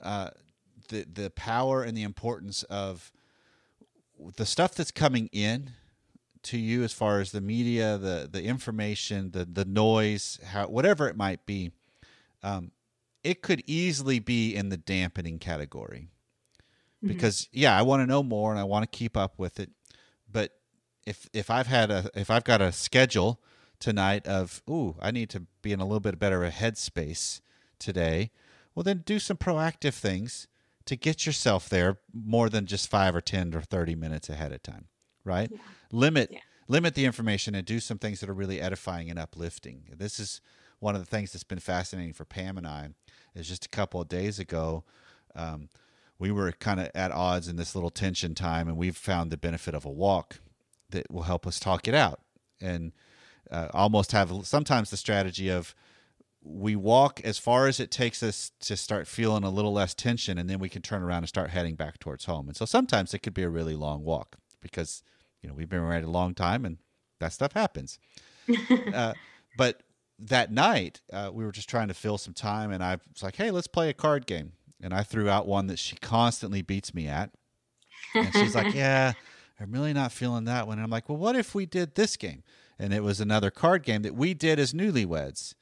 uh, 0.02 0.30
the 0.90 1.04
the 1.04 1.30
power 1.32 1.84
and 1.84 1.96
the 1.98 2.04
importance 2.04 2.64
of 2.64 3.12
the 4.38 4.46
stuff 4.46 4.76
that's 4.76 4.92
coming 4.92 5.28
in 5.32 5.72
to 6.44 6.58
you 6.58 6.84
as 6.84 6.94
far 6.94 7.20
as 7.20 7.32
the 7.32 7.42
media, 7.42 7.98
the 7.98 8.28
the 8.32 8.44
information, 8.44 9.32
the 9.32 9.46
the 9.46 9.66
noise, 9.66 10.40
how 10.44 10.68
whatever 10.68 11.08
it 11.08 11.16
might 11.16 11.46
be. 11.46 11.72
Um, 12.44 12.72
it 13.24 13.42
could 13.42 13.64
easily 13.66 14.20
be 14.20 14.54
in 14.56 14.70
the 14.70 14.78
dampening 14.78 15.40
category 15.40 16.10
Mhm. 17.04 17.08
because 17.08 17.50
yeah, 17.52 17.78
I 17.78 17.82
want 17.82 18.02
to 18.02 18.06
know 18.06 18.22
more 18.22 18.52
and 18.52 18.60
I 18.60 18.64
want 18.64 18.84
to 18.90 18.98
keep 18.98 19.18
up 19.18 19.40
with 19.40 19.60
it. 19.60 19.72
But 20.32 20.60
if 21.06 21.28
if 21.34 21.50
I've 21.50 21.68
had 21.68 21.90
a 21.90 22.10
if 22.14 22.30
I've 22.30 22.44
got 22.44 22.62
a 22.62 22.72
schedule 22.72 23.42
tonight 23.80 24.28
of 24.28 24.62
ooh, 24.70 24.96
I 25.00 25.12
need 25.12 25.30
to 25.32 25.42
be 25.62 25.72
in 25.72 25.80
a 25.80 25.86
little 25.86 26.00
bit 26.00 26.20
better 26.20 26.44
of 26.44 26.50
a 26.50 26.56
headspace 26.56 27.42
today, 27.86 28.32
well 28.74 28.84
then 28.84 29.04
do 29.06 29.20
some 29.20 29.38
proactive 29.38 29.94
things 29.94 30.48
to 30.86 30.96
get 30.96 31.26
yourself 31.26 31.70
there 31.70 31.98
more 32.14 32.50
than 32.50 32.66
just 32.66 32.90
5 32.90 33.16
or 33.16 33.22
10 33.22 33.56
or 33.56 33.62
30 33.62 33.96
minutes 33.96 34.30
ahead 34.30 34.52
of 34.52 34.62
time, 34.62 34.88
right? 35.24 35.52
Limit 35.92 36.30
Yeah. 36.32 36.40
limit 36.68 36.96
the 36.96 37.06
information 37.06 37.54
and 37.54 37.66
do 37.66 37.80
some 37.80 38.00
things 38.00 38.20
that 38.20 38.30
are 38.30 38.34
really 38.34 38.60
edifying 38.60 39.10
and 39.10 39.20
uplifting. 39.20 39.84
This 39.96 40.20
is 40.20 40.42
one 40.80 40.96
of 40.96 41.02
the 41.02 41.06
things 41.06 41.32
that's 41.32 41.44
been 41.44 41.60
fascinating 41.60 42.14
for 42.14 42.26
Pam 42.26 42.58
and 42.58 42.68
I 42.68 42.90
is 43.36 43.48
just 43.48 43.66
a 43.66 43.70
couple 43.70 44.02
of 44.02 44.10
days 44.10 44.40
ago 44.40 44.84
um, 45.36 45.70
we 46.18 46.32
were 46.32 46.52
kind 46.54 46.80
of 46.80 46.90
at 46.96 47.12
odds 47.12 47.48
in 47.48 47.58
this 47.58 47.76
little 47.76 47.90
tension 47.90 48.36
time, 48.36 48.68
and 48.68 48.78
we've 48.78 48.96
found 48.96 49.32
the 49.32 49.38
benefit 49.38 49.76
of 49.76 49.86
a 49.86 49.90
walk 49.90 50.40
that 50.90 51.12
will 51.12 51.24
help 51.24 51.46
us 51.46 51.60
talk 51.60 51.88
it 51.88 51.94
out 51.94 52.22
and 52.62 52.94
uh, 53.52 53.68
almost 53.74 54.12
have 54.14 54.32
sometimes 54.44 54.90
the 54.90 54.98
strategy 54.98 55.50
of 55.50 55.76
we 56.48 56.76
walk 56.76 57.20
as 57.24 57.40
far 57.40 57.68
as 57.68 57.80
it 57.80 57.90
takes 57.90 58.22
us 58.22 58.52
to 58.60 58.78
start 58.78 59.08
feeling 59.08 59.44
a 59.44 59.50
little 59.50 59.74
less 59.74 59.96
tension, 59.96 60.38
and 60.38 60.48
then 60.48 60.60
we 60.60 60.70
can 60.70 60.84
turn 60.84 61.02
around 61.02 61.20
and 61.20 61.28
start 61.28 61.50
heading 61.50 61.76
back 61.76 61.98
towards 61.98 62.26
home. 62.26 62.48
And 62.48 62.56
so 62.56 62.66
sometimes 62.66 63.14
it 63.14 63.20
could 63.20 63.34
be 63.34 63.42
a 63.42 63.50
really 63.50 63.76
long 63.76 64.04
walk 64.04 64.38
because 64.62 65.02
you 65.42 65.50
know 65.50 65.56
we've 65.56 65.70
been 65.70 65.82
married 65.82 66.04
a 66.04 66.10
long 66.10 66.36
time, 66.36 66.64
and 66.64 66.78
that 67.20 67.34
stuff 67.34 67.54
happens. 67.54 67.98
uh, 68.94 69.14
but 69.58 69.82
that 70.20 70.52
night, 70.52 71.02
uh, 71.12 71.32
we 71.34 71.44
were 71.44 71.52
just 71.52 71.68
trying 71.68 71.88
to 71.88 71.96
fill 71.96 72.20
some 72.20 72.36
time, 72.36 72.72
and 72.72 72.84
I 72.84 72.98
was 73.14 73.24
like, 73.24 73.38
"Hey, 73.38 73.50
let's 73.50 73.68
play 73.68 73.90
a 73.90 73.94
card 73.94 74.28
game." 74.28 74.52
And 74.82 74.94
I 74.94 75.02
threw 75.02 75.30
out 75.30 75.48
one 75.48 75.66
that 75.68 75.80
she 75.80 75.96
constantly 75.96 76.62
beats 76.62 76.94
me 76.94 77.08
at, 77.08 77.32
and 78.14 78.32
she's 78.34 78.54
like, 78.54 78.74
"Yeah, 78.76 79.14
I'm 79.60 79.72
really 79.72 79.94
not 79.94 80.12
feeling 80.12 80.46
that 80.46 80.68
one." 80.68 80.78
And 80.78 80.84
I'm 80.84 80.92
like, 80.92 81.10
"Well, 81.10 81.18
what 81.18 81.36
if 81.36 81.56
we 81.56 81.66
did 81.66 81.96
this 81.96 82.16
game?" 82.18 82.44
And 82.78 82.94
it 82.94 83.04
was 83.04 83.20
another 83.20 83.50
card 83.50 83.84
game 83.84 84.04
that 84.04 84.16
we 84.16 84.36
did 84.36 84.60
as 84.60 84.74
newlyweds, 84.74 85.56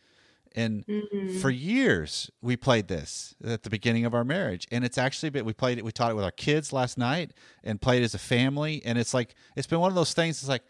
and 0.56 0.86
Mhm. 0.86 1.42
for 1.42 1.50
years 1.50 2.30
we 2.42 2.56
played 2.56 2.88
this 2.88 3.36
at 3.44 3.64
the 3.64 3.70
beginning 3.70 4.06
of 4.06 4.14
our 4.14 4.24
marriage, 4.24 4.68
and 4.72 4.84
it's 4.86 4.98
actually 4.98 5.30
been 5.30 5.46
we 5.46 5.54
played 5.54 5.78
it. 5.78 5.86
We 5.86 5.92
taught 5.92 6.12
it 6.12 6.16
with 6.16 6.26
our 6.26 6.32
kids 6.32 6.72
last 6.74 6.98
night, 6.98 7.34
and 7.64 7.82
played 7.82 8.04
as 8.04 8.14
a 8.14 8.20
family, 8.20 8.82
and 8.86 8.98
it's 8.98 9.14
like 9.14 9.36
it's 9.56 9.68
been 9.68 9.80
one 9.80 9.92
of 9.92 9.96
those 9.96 10.14
things. 10.14 10.40
It's 10.40 10.48
like, 10.50 10.64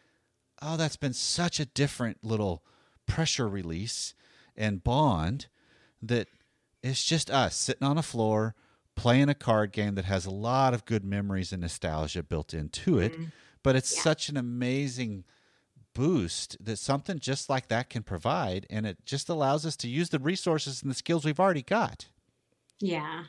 oh, 0.62 0.78
that's 0.78 0.96
been 0.96 1.14
such 1.14 1.60
a 1.60 1.66
different 1.66 2.24
little 2.24 2.64
pressure 3.06 3.48
release 3.50 4.14
and 4.56 4.84
bond 4.84 5.48
that 6.02 6.28
it's 6.82 7.04
just 7.04 7.30
us 7.30 7.56
sitting 7.56 7.84
on 7.88 7.98
a 7.98 8.04
floor 8.04 8.56
playing 8.96 9.28
a 9.28 9.34
card 9.34 9.72
game 9.72 9.96
that 9.96 10.06
has 10.06 10.26
a 10.26 10.32
lot 10.32 10.74
of 10.74 10.86
good 10.86 11.04
memories 11.04 11.52
and 11.52 11.62
nostalgia 11.62 12.22
built 12.24 12.54
into 12.54 13.00
it. 13.00 13.16
But 13.64 13.76
it's 13.76 13.96
Yeah. 13.96 14.04
such 14.04 14.30
an 14.30 14.38
amazing 14.38 15.24
boost 15.94 16.58
that 16.64 16.78
something 16.78 17.20
just 17.20 17.50
like 17.50 17.68
that 17.68 17.90
can 17.90 18.04
provide. 18.04 18.66
And 18.70 18.86
it 18.86 19.06
just 19.06 19.30
allows 19.30 19.66
us 19.66 19.76
to 19.78 19.88
use 19.88 20.10
the 20.10 20.20
resources 20.20 20.82
and 20.82 20.92
the 20.92 20.96
skills 20.96 21.26
we've 21.26 21.40
already 21.40 21.62
got. 21.62 22.08
Yeah. 22.80 23.26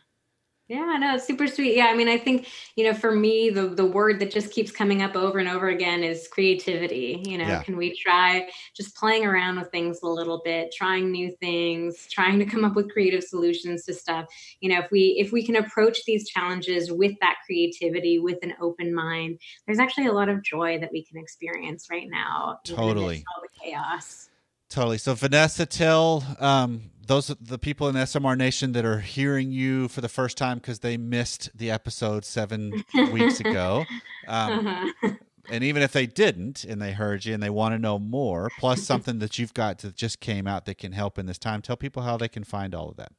Yeah, 0.67 0.97
no, 0.99 1.15
it's 1.17 1.27
super 1.27 1.47
sweet. 1.47 1.77
Yeah, 1.77 1.87
I 1.89 1.95
mean, 1.95 2.09
I 2.09 2.17
think, 2.17 2.49
you 2.75 2.85
know, 2.85 2.95
for 2.95 3.15
me, 3.15 3.51
the 3.51 3.69
the 3.69 3.85
word 3.85 4.19
that 4.21 4.31
just 4.31 4.51
keeps 4.51 4.71
coming 4.71 5.03
up 5.03 5.15
over 5.15 5.39
and 5.39 5.47
over 5.47 5.69
again 5.69 6.03
is 6.03 6.27
creativity. 6.27 7.23
You 7.27 7.37
know, 7.37 7.45
Yeah. 7.47 7.63
can 7.63 7.77
we 7.77 7.95
try 7.95 8.49
just 8.75 8.97
playing 8.97 9.27
around 9.27 9.59
with 9.59 9.71
things 9.71 10.01
a 10.03 10.09
little 10.09 10.41
bit, 10.43 10.73
trying 10.75 11.13
new 11.13 11.31
things, 11.39 12.07
trying 12.11 12.39
to 12.39 12.47
come 12.47 12.65
up 12.65 12.77
with 12.77 12.91
creative 12.91 13.23
solutions 13.23 13.85
to 13.85 13.93
stuff. 13.93 14.25
You 14.61 14.71
know, 14.71 14.79
if 14.81 14.91
we 14.91 15.17
if 15.19 15.33
we 15.33 15.45
can 15.45 15.57
approach 15.57 15.99
these 16.07 16.27
challenges 16.31 16.91
with 16.91 17.13
that 17.21 17.37
creativity, 17.45 18.19
with 18.19 18.39
an 18.43 18.55
open 18.59 18.95
mind, 18.95 19.41
there's 19.67 19.79
actually 19.79 20.07
a 20.07 20.13
lot 20.13 20.31
of 20.31 20.43
joy 20.43 20.79
that 20.79 20.91
we 20.91 21.05
can 21.05 21.19
experience 21.19 21.89
right 21.91 22.09
now. 22.09 22.61
Totally. 22.65 23.23
all 23.37 23.43
the 23.43 23.49
chaos. 23.71 24.31
Totally. 24.71 24.97
So, 24.99 25.15
Vanessa, 25.15 25.67
Till, 25.67 26.25
um, 26.41 26.91
those 27.07 27.29
the 27.41 27.59
people 27.59 27.89
in 27.89 27.95
SMR 27.95 28.37
Nation 28.37 28.73
that 28.73 28.85
are 28.85 29.01
hearing 29.01 29.53
you 29.53 29.89
for 29.89 30.01
the 30.01 30.09
first 30.09 30.37
time 30.37 30.59
because 30.59 30.81
they 30.81 30.97
missed 30.97 31.51
the 31.55 31.71
episode 31.71 32.25
seven 32.25 32.83
weeks 33.13 33.39
ago, 33.41 33.85
um, 34.27 34.67
Uh-huh. 34.67 35.11
and 35.51 35.63
even 35.65 35.83
if 35.83 35.93
they 35.93 36.07
didn't 36.07 36.65
and 36.65 36.81
they 36.81 36.93
heard 36.93 37.25
you 37.25 37.35
and 37.35 37.43
they 37.43 37.51
want 37.51 37.75
to 37.75 37.79
know 37.79 37.99
more, 37.99 38.51
plus 38.59 38.83
something 38.87 39.19
that 39.21 39.39
you've 39.39 39.55
got 39.55 39.79
that 39.79 39.97
just 39.97 40.21
came 40.21 40.47
out 40.47 40.65
that 40.67 40.79
can 40.79 40.93
help 40.93 41.19
in 41.19 41.27
this 41.27 41.39
time, 41.39 41.63
tell 41.63 41.77
people 41.77 42.03
how 42.03 42.17
they 42.17 42.29
can 42.29 42.45
find 42.45 42.75
all 42.75 42.89
of 42.89 42.97
that. 42.97 43.13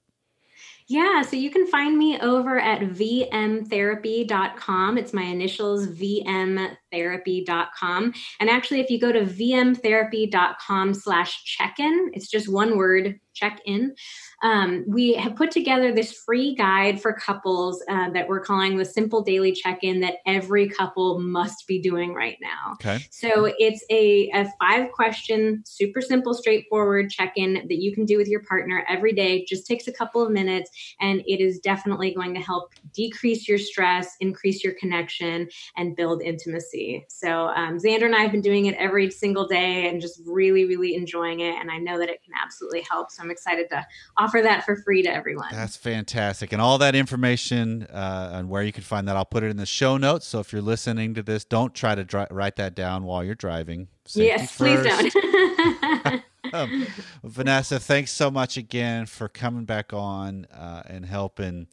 Yeah, 0.88 1.22
so 1.24 1.36
you 1.36 1.50
can 1.50 1.66
find 1.68 1.98
me 1.98 2.20
over 2.20 2.60
at 2.60 2.80
vmtherapy.com. 2.82 4.98
It's 4.98 5.14
my 5.14 5.24
initials, 5.24 5.88
vmtherapy.com. 5.88 8.14
And 8.40 8.50
actually, 8.50 8.80
if 8.82 8.90
you 8.90 9.00
go 9.00 9.12
to 9.12 9.22
vmtherapy.com 9.22 10.94
slash 10.94 11.44
check-in, 11.44 12.12
it's 12.14 12.30
just 12.30 12.48
one 12.48 12.78
word, 12.78 13.20
check-in. 13.36 13.94
Um, 14.42 14.86
we 14.88 15.14
have 15.14 15.36
put 15.36 15.52
together 15.52 15.94
this 15.94 16.12
free 16.12 16.56
guide 16.56 17.02
for 17.02 17.14
couples 17.14 17.84
uh, 17.90 18.10
that 18.12 18.28
we're 18.28 18.40
calling 18.40 18.78
the 18.78 18.86
Simple 18.86 19.22
Daily 19.22 19.52
Check-in 19.52 20.00
that 20.02 20.16
every 20.26 20.68
couple 20.68 21.20
must 21.20 21.68
be 21.68 21.80
doing 21.80 22.14
right 22.14 22.38
now. 22.42 22.74
Okay. 22.74 23.06
So 23.12 23.54
it's 23.60 23.84
a, 23.90 24.30
a 24.32 24.52
five 24.60 24.92
question, 24.92 25.64
super 25.66 26.02
simple, 26.02 26.34
straightforward 26.34 27.10
check 27.10 27.34
in 27.36 27.54
that 27.54 27.82
you 27.82 27.94
can 27.94 28.06
do 28.06 28.18
with 28.18 28.28
your 28.28 28.44
partner 28.44 28.86
every 28.88 29.14
day. 29.14 29.46
Just 29.46 29.68
takes 29.68 29.88
a 29.88 29.94
couple 29.94 30.26
of 30.26 30.32
minutes, 30.32 30.70
and 31.02 31.22
it 31.28 31.42
is 31.42 31.60
definitely 31.60 32.14
going 32.14 32.34
to 32.34 32.40
help 32.40 32.74
decrease 32.94 33.48
your 33.48 33.58
stress, 33.58 34.16
increase 34.20 34.64
your 34.64 34.74
connection, 34.74 35.50
and 35.76 35.96
build 35.96 36.22
intimacy. 36.22 37.06
So 37.10 37.48
um, 37.50 37.78
Xander 37.78 38.06
and 38.06 38.16
I 38.16 38.22
have 38.22 38.32
been 38.32 38.42
doing 38.42 38.68
it 38.68 38.76
every 38.76 39.10
single 39.12 39.48
day 39.48 39.90
and 39.90 40.00
just 40.00 40.22
really, 40.26 40.66
really 40.66 40.96
enjoying 40.96 41.42
it. 41.42 41.56
And 41.60 41.70
I 41.70 41.78
know 41.78 41.98
that 42.00 42.10
it 42.10 42.24
can 42.24 42.34
absolutely 42.42 42.86
help. 42.90 43.12
So 43.12 43.24
I'm 43.26 43.32
excited 43.32 43.70
to 43.72 43.86
offer 44.18 44.42
that 44.44 44.66
for 44.66 44.76
free 44.76 45.02
to 45.02 45.10
everyone. 45.10 45.48
That's 45.52 45.76
fantastic. 45.76 46.54
And 46.54 46.62
all 46.62 46.78
that 46.78 46.94
information 46.94 47.88
uh, 47.92 48.30
and 48.34 48.50
where 48.50 48.62
you 48.62 48.72
can 48.72 48.84
find 48.84 49.08
that, 49.08 49.16
I'll 49.16 49.26
put 49.26 49.44
it 49.44 49.50
in 49.50 49.58
the 49.58 49.66
show 49.66 49.98
notes. 49.98 50.28
So 50.28 50.40
if 50.40 50.54
you're 50.54 50.62
listening 50.62 51.16
to 51.16 51.24
this, 51.24 51.44
don't 51.44 51.74
try 51.74 51.96
to 51.96 52.04
dri- 52.04 52.28
write 52.30 52.56
that 52.58 52.76
down 52.76 53.04
while 53.04 53.24
you're 53.24 53.34
driving. 53.34 53.88
Safety 54.06 54.28
yes, 54.28 54.56
please 54.56 54.84
don't. 54.84 56.24
um, 56.54 56.86
Vanessa, 57.24 57.80
thanks 57.80 58.12
so 58.12 58.30
much 58.30 58.58
again 58.58 59.08
for 59.08 59.28
coming 59.28 59.66
back 59.66 59.92
on 59.92 60.46
uh, 60.54 60.84
and 60.86 61.08
helping 61.08 61.68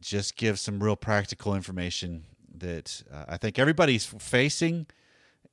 just 0.00 0.36
give 0.36 0.58
some 0.58 0.82
real 0.82 0.96
practical 0.96 1.54
information 1.54 2.24
that 2.56 3.04
uh, 3.12 3.26
I 3.28 3.36
think 3.36 3.60
everybody's 3.60 4.04
facing. 4.04 4.86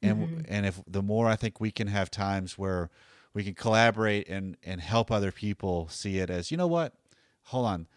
And, 0.02 0.46
and 0.50 0.66
if 0.66 0.82
the 0.88 1.02
more 1.02 1.28
I 1.28 1.36
think 1.36 1.60
we 1.60 1.72
can 1.72 1.88
have 1.88 2.12
times 2.12 2.58
where 2.58 2.90
we 3.36 3.44
can 3.44 3.54
collaborate 3.54 4.30
and, 4.30 4.58
and 4.64 4.82
help 4.82 5.12
other 5.12 5.32
people 5.32 5.90
see 5.90 6.20
it 6.20 6.30
as, 6.30 6.50
you 6.50 6.58
know 6.58 6.68
what? 6.68 6.94
Hold 7.44 7.66
on. 7.68 7.88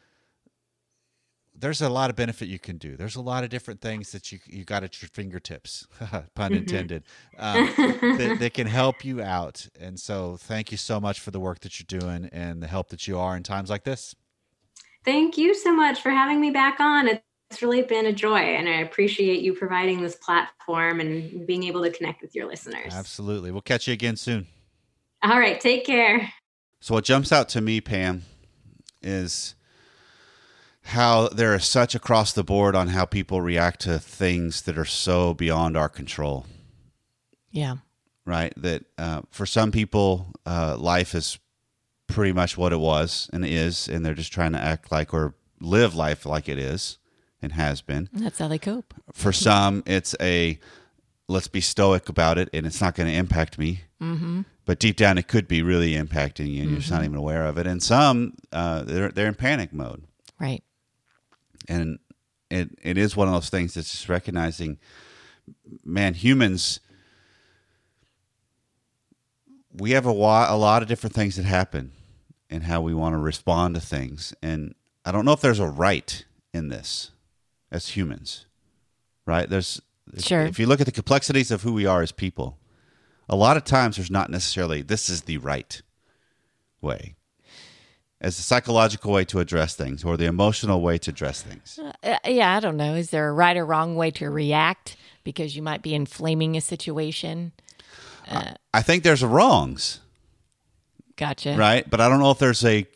There's 1.55 1.81
a 1.81 1.89
lot 1.89 2.11
of 2.11 2.17
benefit 2.17 2.49
you 2.49 2.59
can 2.59 2.77
do. 2.77 2.97
There's 2.97 3.17
a 3.17 3.21
lot 3.21 3.45
of 3.45 3.51
different 3.51 3.81
things 3.81 4.13
that 4.13 4.31
you 4.31 4.39
you 4.47 4.65
got 4.65 4.85
at 4.85 5.03
your 5.03 5.09
fingertips, 5.09 5.89
pun 6.35 6.55
intended, 6.55 7.03
um, 7.37 7.67
that, 7.77 8.37
that 8.39 8.55
can 8.55 8.69
help 8.69 9.05
you 9.05 9.21
out. 9.21 9.67
And 9.81 9.99
so, 9.99 10.37
thank 10.37 10.71
you 10.71 10.79
so 10.79 11.01
much 11.01 11.19
for 11.19 11.33
the 11.33 11.41
work 11.41 11.61
that 11.61 11.81
you're 11.81 12.01
doing 12.01 12.29
and 12.33 12.63
the 12.63 12.69
help 12.69 12.91
that 12.91 13.09
you 13.09 13.19
are 13.19 13.37
in 13.37 13.43
times 13.43 13.71
like 13.71 13.83
this. 13.83 14.15
Thank 15.05 15.37
you 15.37 15.53
so 15.53 15.75
much 15.75 16.01
for 16.01 16.11
having 16.11 16.41
me 16.41 16.51
back 16.51 16.79
on. 16.79 17.09
It's 17.09 17.61
really 17.61 17.83
been 17.83 18.07
a 18.07 18.13
joy, 18.13 18.39
and 18.39 18.69
I 18.69 18.83
appreciate 18.83 19.41
you 19.41 19.53
providing 19.53 20.01
this 20.01 20.15
platform 20.15 21.01
and 21.01 21.45
being 21.45 21.65
able 21.65 21.83
to 21.83 21.91
connect 21.91 22.23
with 22.23 22.37
your 22.37 22.47
listeners. 22.47 22.95
Absolutely. 22.95 23.51
We'll 23.51 23.63
catch 23.63 23.89
you 23.89 23.95
again 23.95 24.15
soon. 24.15 24.47
All 25.23 25.39
right, 25.39 25.61
take 25.61 25.85
care. 25.85 26.33
So 26.81 26.95
what 26.95 27.05
jumps 27.05 27.33
out 27.33 27.49
to 27.51 27.61
me, 27.61 27.81
Pam, 27.81 28.23
is 29.03 29.55
how 30.83 31.29
there 31.29 31.55
is 31.55 31.65
such 31.65 31.95
across 31.95 32.33
the 32.33 32.45
board 32.45 32.75
on 32.75 32.89
how 32.89 33.05
people 33.05 33.43
react 33.43 33.81
to 33.81 33.99
things 33.99 34.63
that 34.63 34.79
are 34.79 34.85
so 34.85 35.35
beyond 35.35 35.77
our 35.77 35.89
control. 35.89 36.47
Yeah. 37.51 37.77
Right. 38.25 38.53
That 38.57 38.85
uh, 38.97 39.23
for 39.31 39.45
some 39.45 39.71
people, 39.73 40.33
uh, 40.47 40.77
life 40.79 41.15
is 41.15 41.39
pretty 42.07 42.33
much 42.33 42.57
what 42.57 42.73
it 42.73 42.79
was 42.79 43.29
and 43.33 43.45
is, 43.45 43.89
and 43.89 44.05
they're 44.05 44.15
just 44.15 44.33
trying 44.33 44.53
to 44.53 44.61
act 44.61 44.91
like 44.93 45.13
or 45.13 45.35
live 45.61 45.95
life 45.95 46.25
like 46.25 46.49
it 46.49 46.59
is 46.59 46.99
and 47.43 47.53
has 47.53 47.83
been. 47.83 48.09
That's 48.13 48.39
how 48.39 48.49
they 48.49 48.59
cope. 48.59 48.95
For 49.13 49.33
some, 49.33 49.83
it's 49.87 50.15
a 50.21 50.59
let's 51.29 51.49
be 51.49 51.61
stoic 51.61 52.09
about 52.09 52.39
it 52.39 52.49
and 52.55 52.67
it's 52.67 52.81
not 52.81 52.95
going 52.95 53.09
to 53.09 53.15
impact 53.15 53.59
me. 53.59 53.83
Mm-hmm. 54.01 54.43
But 54.69 54.79
deep 54.79 54.97
down, 54.97 55.17
it 55.17 55.29
could 55.29 55.49
be 55.49 55.63
really 55.63 55.93
impacting 55.93 56.53
you 56.53 56.61
and 56.61 56.71
you're 56.71 56.81
just 56.81 56.91
not 56.91 57.03
even 57.03 57.17
aware 57.17 57.47
of 57.47 57.57
it. 57.57 57.67
And 57.67 57.83
some, 57.83 58.35
uh, 58.53 58.83
they're, 58.83 59.09
they're 59.09 59.27
in 59.27 59.35
panic 59.35 59.73
mode. 59.73 60.05
Right. 60.39 60.63
And 61.71 61.99
it, 62.51 62.79
it 62.83 62.99
is 62.99 63.17
one 63.17 63.29
of 63.29 63.33
those 63.33 63.49
things 63.49 63.73
that's 63.73 63.91
just 63.91 64.11
recognizing, 64.11 64.77
man, 65.87 66.13
humans, 66.13 66.81
we 69.73 69.93
have 69.93 70.05
a, 70.05 70.13
wa- 70.13 70.49
a 70.51 70.59
lot 70.59 70.83
of 70.83 70.89
different 70.89 71.15
things 71.15 71.37
that 71.37 71.47
happen 71.47 71.93
and 72.51 72.65
how 72.65 72.83
we 72.83 72.93
want 72.93 73.15
to 73.15 73.19
respond 73.19 73.75
to 73.75 73.81
things. 73.81 74.35
And 74.43 74.75
I 75.03 75.13
don't 75.13 75.25
know 75.25 75.33
if 75.33 75.41
there's 75.41 75.61
a 75.61 75.67
right 75.67 76.27
in 76.53 76.69
this 76.69 77.13
as 77.71 77.89
humans, 77.97 78.45
right? 79.25 79.49
There's 79.49 79.81
Sure. 80.19 80.43
If 80.43 80.59
you 80.59 80.67
look 80.67 80.81
at 80.81 80.87
the 80.87 80.93
complexities 80.93 81.51
of 81.51 81.63
who 81.63 81.73
we 81.73 81.87
are 81.87 82.03
as 82.03 82.13
people, 82.13 82.58
a 83.29 83.37
lot 83.37 83.57
of 83.57 83.65
times 83.65 83.97
there's 83.97 84.11
not 84.11 84.31
necessarily 84.31 84.83
this 84.83 85.09
is 85.09 85.23
the 85.23 85.39
right 85.39 85.83
way 86.81 87.15
as 88.21 88.39
a 88.39 88.43
psychological 88.43 89.13
way 89.13 89.25
to 89.25 89.39
address 89.39 89.75
things 89.77 90.05
or 90.05 90.17
the 90.17 90.25
emotional 90.27 90.81
way 90.81 90.99
to 90.99 91.11
address 91.11 91.43
things. 91.43 91.79
Uh, 92.03 92.17
yeah, 92.27 92.57
I 92.57 92.61
don't 92.61 92.77
know. 92.77 92.95
Is 92.95 93.11
there 93.11 93.29
a 93.29 93.33
right 93.33 93.57
or 93.57 93.65
wrong 93.65 93.95
way 93.95 94.11
to 94.13 94.29
react 94.29 94.97
because 95.23 95.55
you 95.55 95.63
might 95.63 95.83
be 95.83 95.95
inflaming 95.95 96.57
a 96.57 96.61
situation? 96.61 97.53
I 98.75 98.83
think 98.83 99.05
there's 99.05 99.25
wrongs, 99.25 100.01
Gotcha. 101.17 101.57
right? 101.57 101.89
But 101.89 102.01
I 102.01 102.09
don't 102.09 102.19
know 102.19 102.31
if 102.31 102.39
there's 102.39 102.65
a 102.65 102.87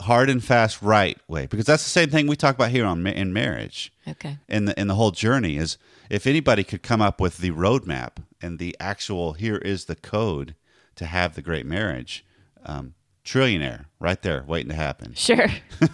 hard 0.00 0.28
and 0.28 0.42
fast 0.42 0.82
right 0.82 1.16
way 1.28 1.46
because 1.46 1.66
that's 1.66 1.84
the 1.84 1.90
same 1.90 2.10
thing 2.10 2.26
we 2.26 2.34
talk 2.34 2.56
about 2.56 2.70
here 2.70 2.84
on 2.84 3.06
in 3.06 3.32
marriage. 3.32 3.92
Okay. 4.08 4.38
in 4.48 4.64
the 4.64 4.80
in 4.80 4.88
the 4.88 4.96
whole 4.96 5.12
journey 5.12 5.56
is 5.56 5.78
if 6.10 6.26
anybody 6.26 6.64
could 6.64 6.82
come 6.82 7.00
up 7.00 7.20
with 7.20 7.38
the 7.38 7.52
roadmap 7.52 8.16
and 8.42 8.58
the 8.58 8.76
actual 8.80 9.34
here 9.34 9.56
is 9.56 9.84
the 9.84 9.96
code 9.96 10.54
to 10.96 11.06
have 11.06 11.34
the 11.34 11.42
great 11.42 11.66
marriage, 11.66 12.24
um, 12.64 12.94
trillionaire 13.24 13.86
right 13.98 14.20
there 14.22 14.44
waiting 14.46 14.70
to 14.70 14.74
happen. 14.76 15.14
Sure. 15.16 15.48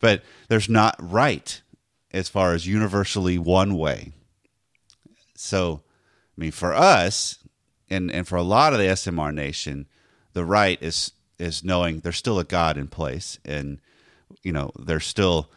But 0.00 0.22
there's 0.48 0.68
not 0.68 0.96
right 0.98 1.62
as 2.12 2.28
far 2.28 2.52
as 2.52 2.66
universally 2.66 3.38
one 3.38 3.74
way. 3.78 4.12
So, 5.34 5.80
I 6.36 6.40
mean, 6.40 6.50
for 6.50 6.74
us 6.74 7.38
and 7.88 8.10
and 8.10 8.28
for 8.28 8.36
a 8.36 8.42
lot 8.42 8.74
of 8.74 8.78
the 8.78 8.84
SMR 8.84 9.32
nation, 9.32 9.88
the 10.34 10.44
right 10.44 10.76
is 10.82 11.12
is 11.38 11.64
knowing 11.64 12.00
there's 12.00 12.18
still 12.18 12.38
a 12.38 12.44
God 12.44 12.76
in 12.76 12.88
place, 12.88 13.38
and 13.46 13.80
you 14.42 14.52
know 14.52 14.72
there's 14.78 15.06
still 15.06 15.50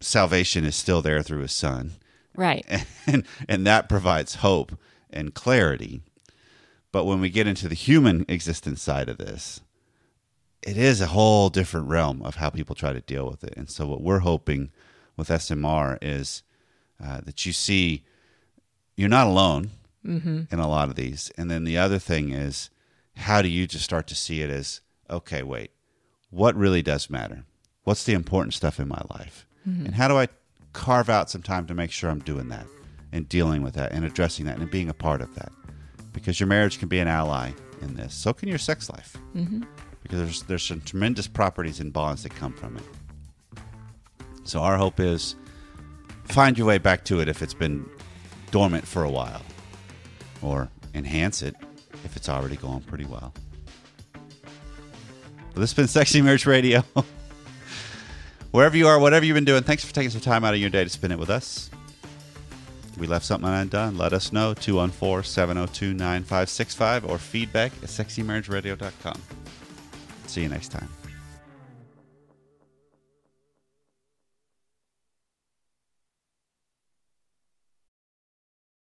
salvation 0.00 0.66
is 0.66 0.76
still 0.76 1.00
there 1.00 1.22
through 1.22 1.40
His 1.40 1.52
Son 1.52 1.92
right. 2.36 2.66
and 3.06 3.24
and 3.48 3.66
that 3.66 3.88
provides 3.88 4.36
hope 4.36 4.76
and 5.14 5.34
clarity. 5.34 6.02
But 6.92 7.04
when 7.04 7.20
we 7.20 7.30
get 7.30 7.46
into 7.46 7.68
the 7.68 7.74
human 7.74 8.24
existence 8.28 8.82
side 8.82 9.08
of 9.08 9.18
this, 9.18 9.60
it 10.62 10.76
is 10.76 11.00
a 11.00 11.06
whole 11.08 11.48
different 11.50 11.88
realm 11.88 12.22
of 12.22 12.36
how 12.36 12.50
people 12.50 12.74
try 12.74 12.92
to 12.92 13.00
deal 13.00 13.28
with 13.28 13.42
it. 13.44 13.54
And 13.56 13.68
so, 13.68 13.86
what 13.86 14.00
we're 14.00 14.20
hoping 14.20 14.70
with 15.16 15.28
SMR 15.28 15.98
is 16.02 16.42
uh, 17.02 17.20
that 17.22 17.44
you 17.46 17.52
see 17.52 18.04
you're 18.96 19.08
not 19.08 19.26
alone 19.26 19.70
in 20.52 20.58
a 20.58 20.68
lot 20.68 20.88
of 20.88 20.96
these. 20.96 21.30
And 21.36 21.50
then 21.50 21.64
the 21.64 21.78
other 21.78 21.98
thing 21.98 22.30
is, 22.30 22.70
how 23.16 23.42
do 23.42 23.48
you 23.48 23.66
just 23.66 23.84
start 23.84 24.06
to 24.08 24.14
see 24.14 24.42
it 24.42 24.50
as 24.50 24.80
okay, 25.10 25.42
wait, 25.42 25.70
what 26.30 26.54
really 26.56 26.82
does 26.82 27.10
matter? 27.10 27.44
What's 27.84 28.04
the 28.04 28.12
important 28.14 28.54
stuff 28.54 28.78
in 28.80 28.88
my 28.88 29.02
life? 29.10 29.46
And 29.86 29.94
how 29.94 30.08
do 30.08 30.16
I 30.16 30.28
carve 30.72 31.08
out 31.08 31.30
some 31.30 31.42
time 31.42 31.66
to 31.66 31.74
make 31.74 31.90
sure 31.90 32.10
I'm 32.10 32.20
doing 32.20 32.48
that 32.48 32.66
and 33.14 33.26
dealing 33.28 33.62
with 33.62 33.74
that 33.74 33.92
and 33.92 34.04
addressing 34.04 34.44
that 34.44 34.58
and 34.58 34.70
being 34.70 34.90
a 34.90 34.94
part 34.94 35.22
of 35.22 35.34
that? 35.36 35.50
Because 36.12 36.38
your 36.38 36.46
marriage 36.46 36.78
can 36.78 36.88
be 36.88 36.98
an 36.98 37.08
ally 37.08 37.52
in 37.80 37.94
this. 37.94 38.14
So 38.14 38.32
can 38.32 38.48
your 38.48 38.58
sex 38.58 38.90
life. 38.90 39.16
Mm-hmm. 39.34 39.62
Because 40.02 40.18
there's 40.18 40.42
there's 40.42 40.62
some 40.62 40.80
tremendous 40.82 41.26
properties 41.26 41.80
and 41.80 41.92
bonds 41.92 42.24
that 42.24 42.34
come 42.34 42.52
from 42.52 42.76
it. 42.76 42.82
So 44.42 44.60
our 44.60 44.76
hope 44.76 45.00
is 45.00 45.36
find 46.24 46.58
your 46.58 46.66
way 46.66 46.78
back 46.78 47.04
to 47.06 47.20
it 47.20 47.28
if 47.28 47.40
it's 47.40 47.54
been 47.54 47.88
dormant 48.50 48.86
for 48.86 49.04
a 49.04 49.10
while, 49.10 49.42
or 50.42 50.68
enhance 50.94 51.42
it 51.42 51.56
if 52.04 52.16
it's 52.16 52.28
already 52.28 52.56
going 52.56 52.80
pretty 52.82 53.06
well. 53.06 53.32
Well, 55.54 55.60
this 55.60 55.70
has 55.70 55.74
been 55.74 55.88
Sexy 55.88 56.20
Marriage 56.20 56.46
Radio. 56.46 56.84
Wherever 58.50 58.76
you 58.76 58.86
are, 58.86 58.98
whatever 58.98 59.24
you've 59.24 59.34
been 59.34 59.44
doing, 59.44 59.62
thanks 59.62 59.84
for 59.84 59.94
taking 59.94 60.10
some 60.10 60.20
time 60.20 60.44
out 60.44 60.54
of 60.54 60.60
your 60.60 60.70
day 60.70 60.84
to 60.84 60.90
spend 60.90 61.12
it 61.12 61.18
with 61.18 61.30
us. 61.30 61.70
We 62.98 63.06
left 63.06 63.24
something 63.24 63.48
undone. 63.48 63.98
Let 63.98 64.12
us 64.12 64.32
know 64.32 64.54
214 64.54 65.24
702 65.24 65.94
9565 65.94 67.04
or 67.04 67.18
feedback 67.18 67.72
at 67.82 67.88
sexymarriageradio.com. 67.88 69.20
See 70.26 70.42
you 70.42 70.48
next 70.48 70.68
time. 70.68 70.88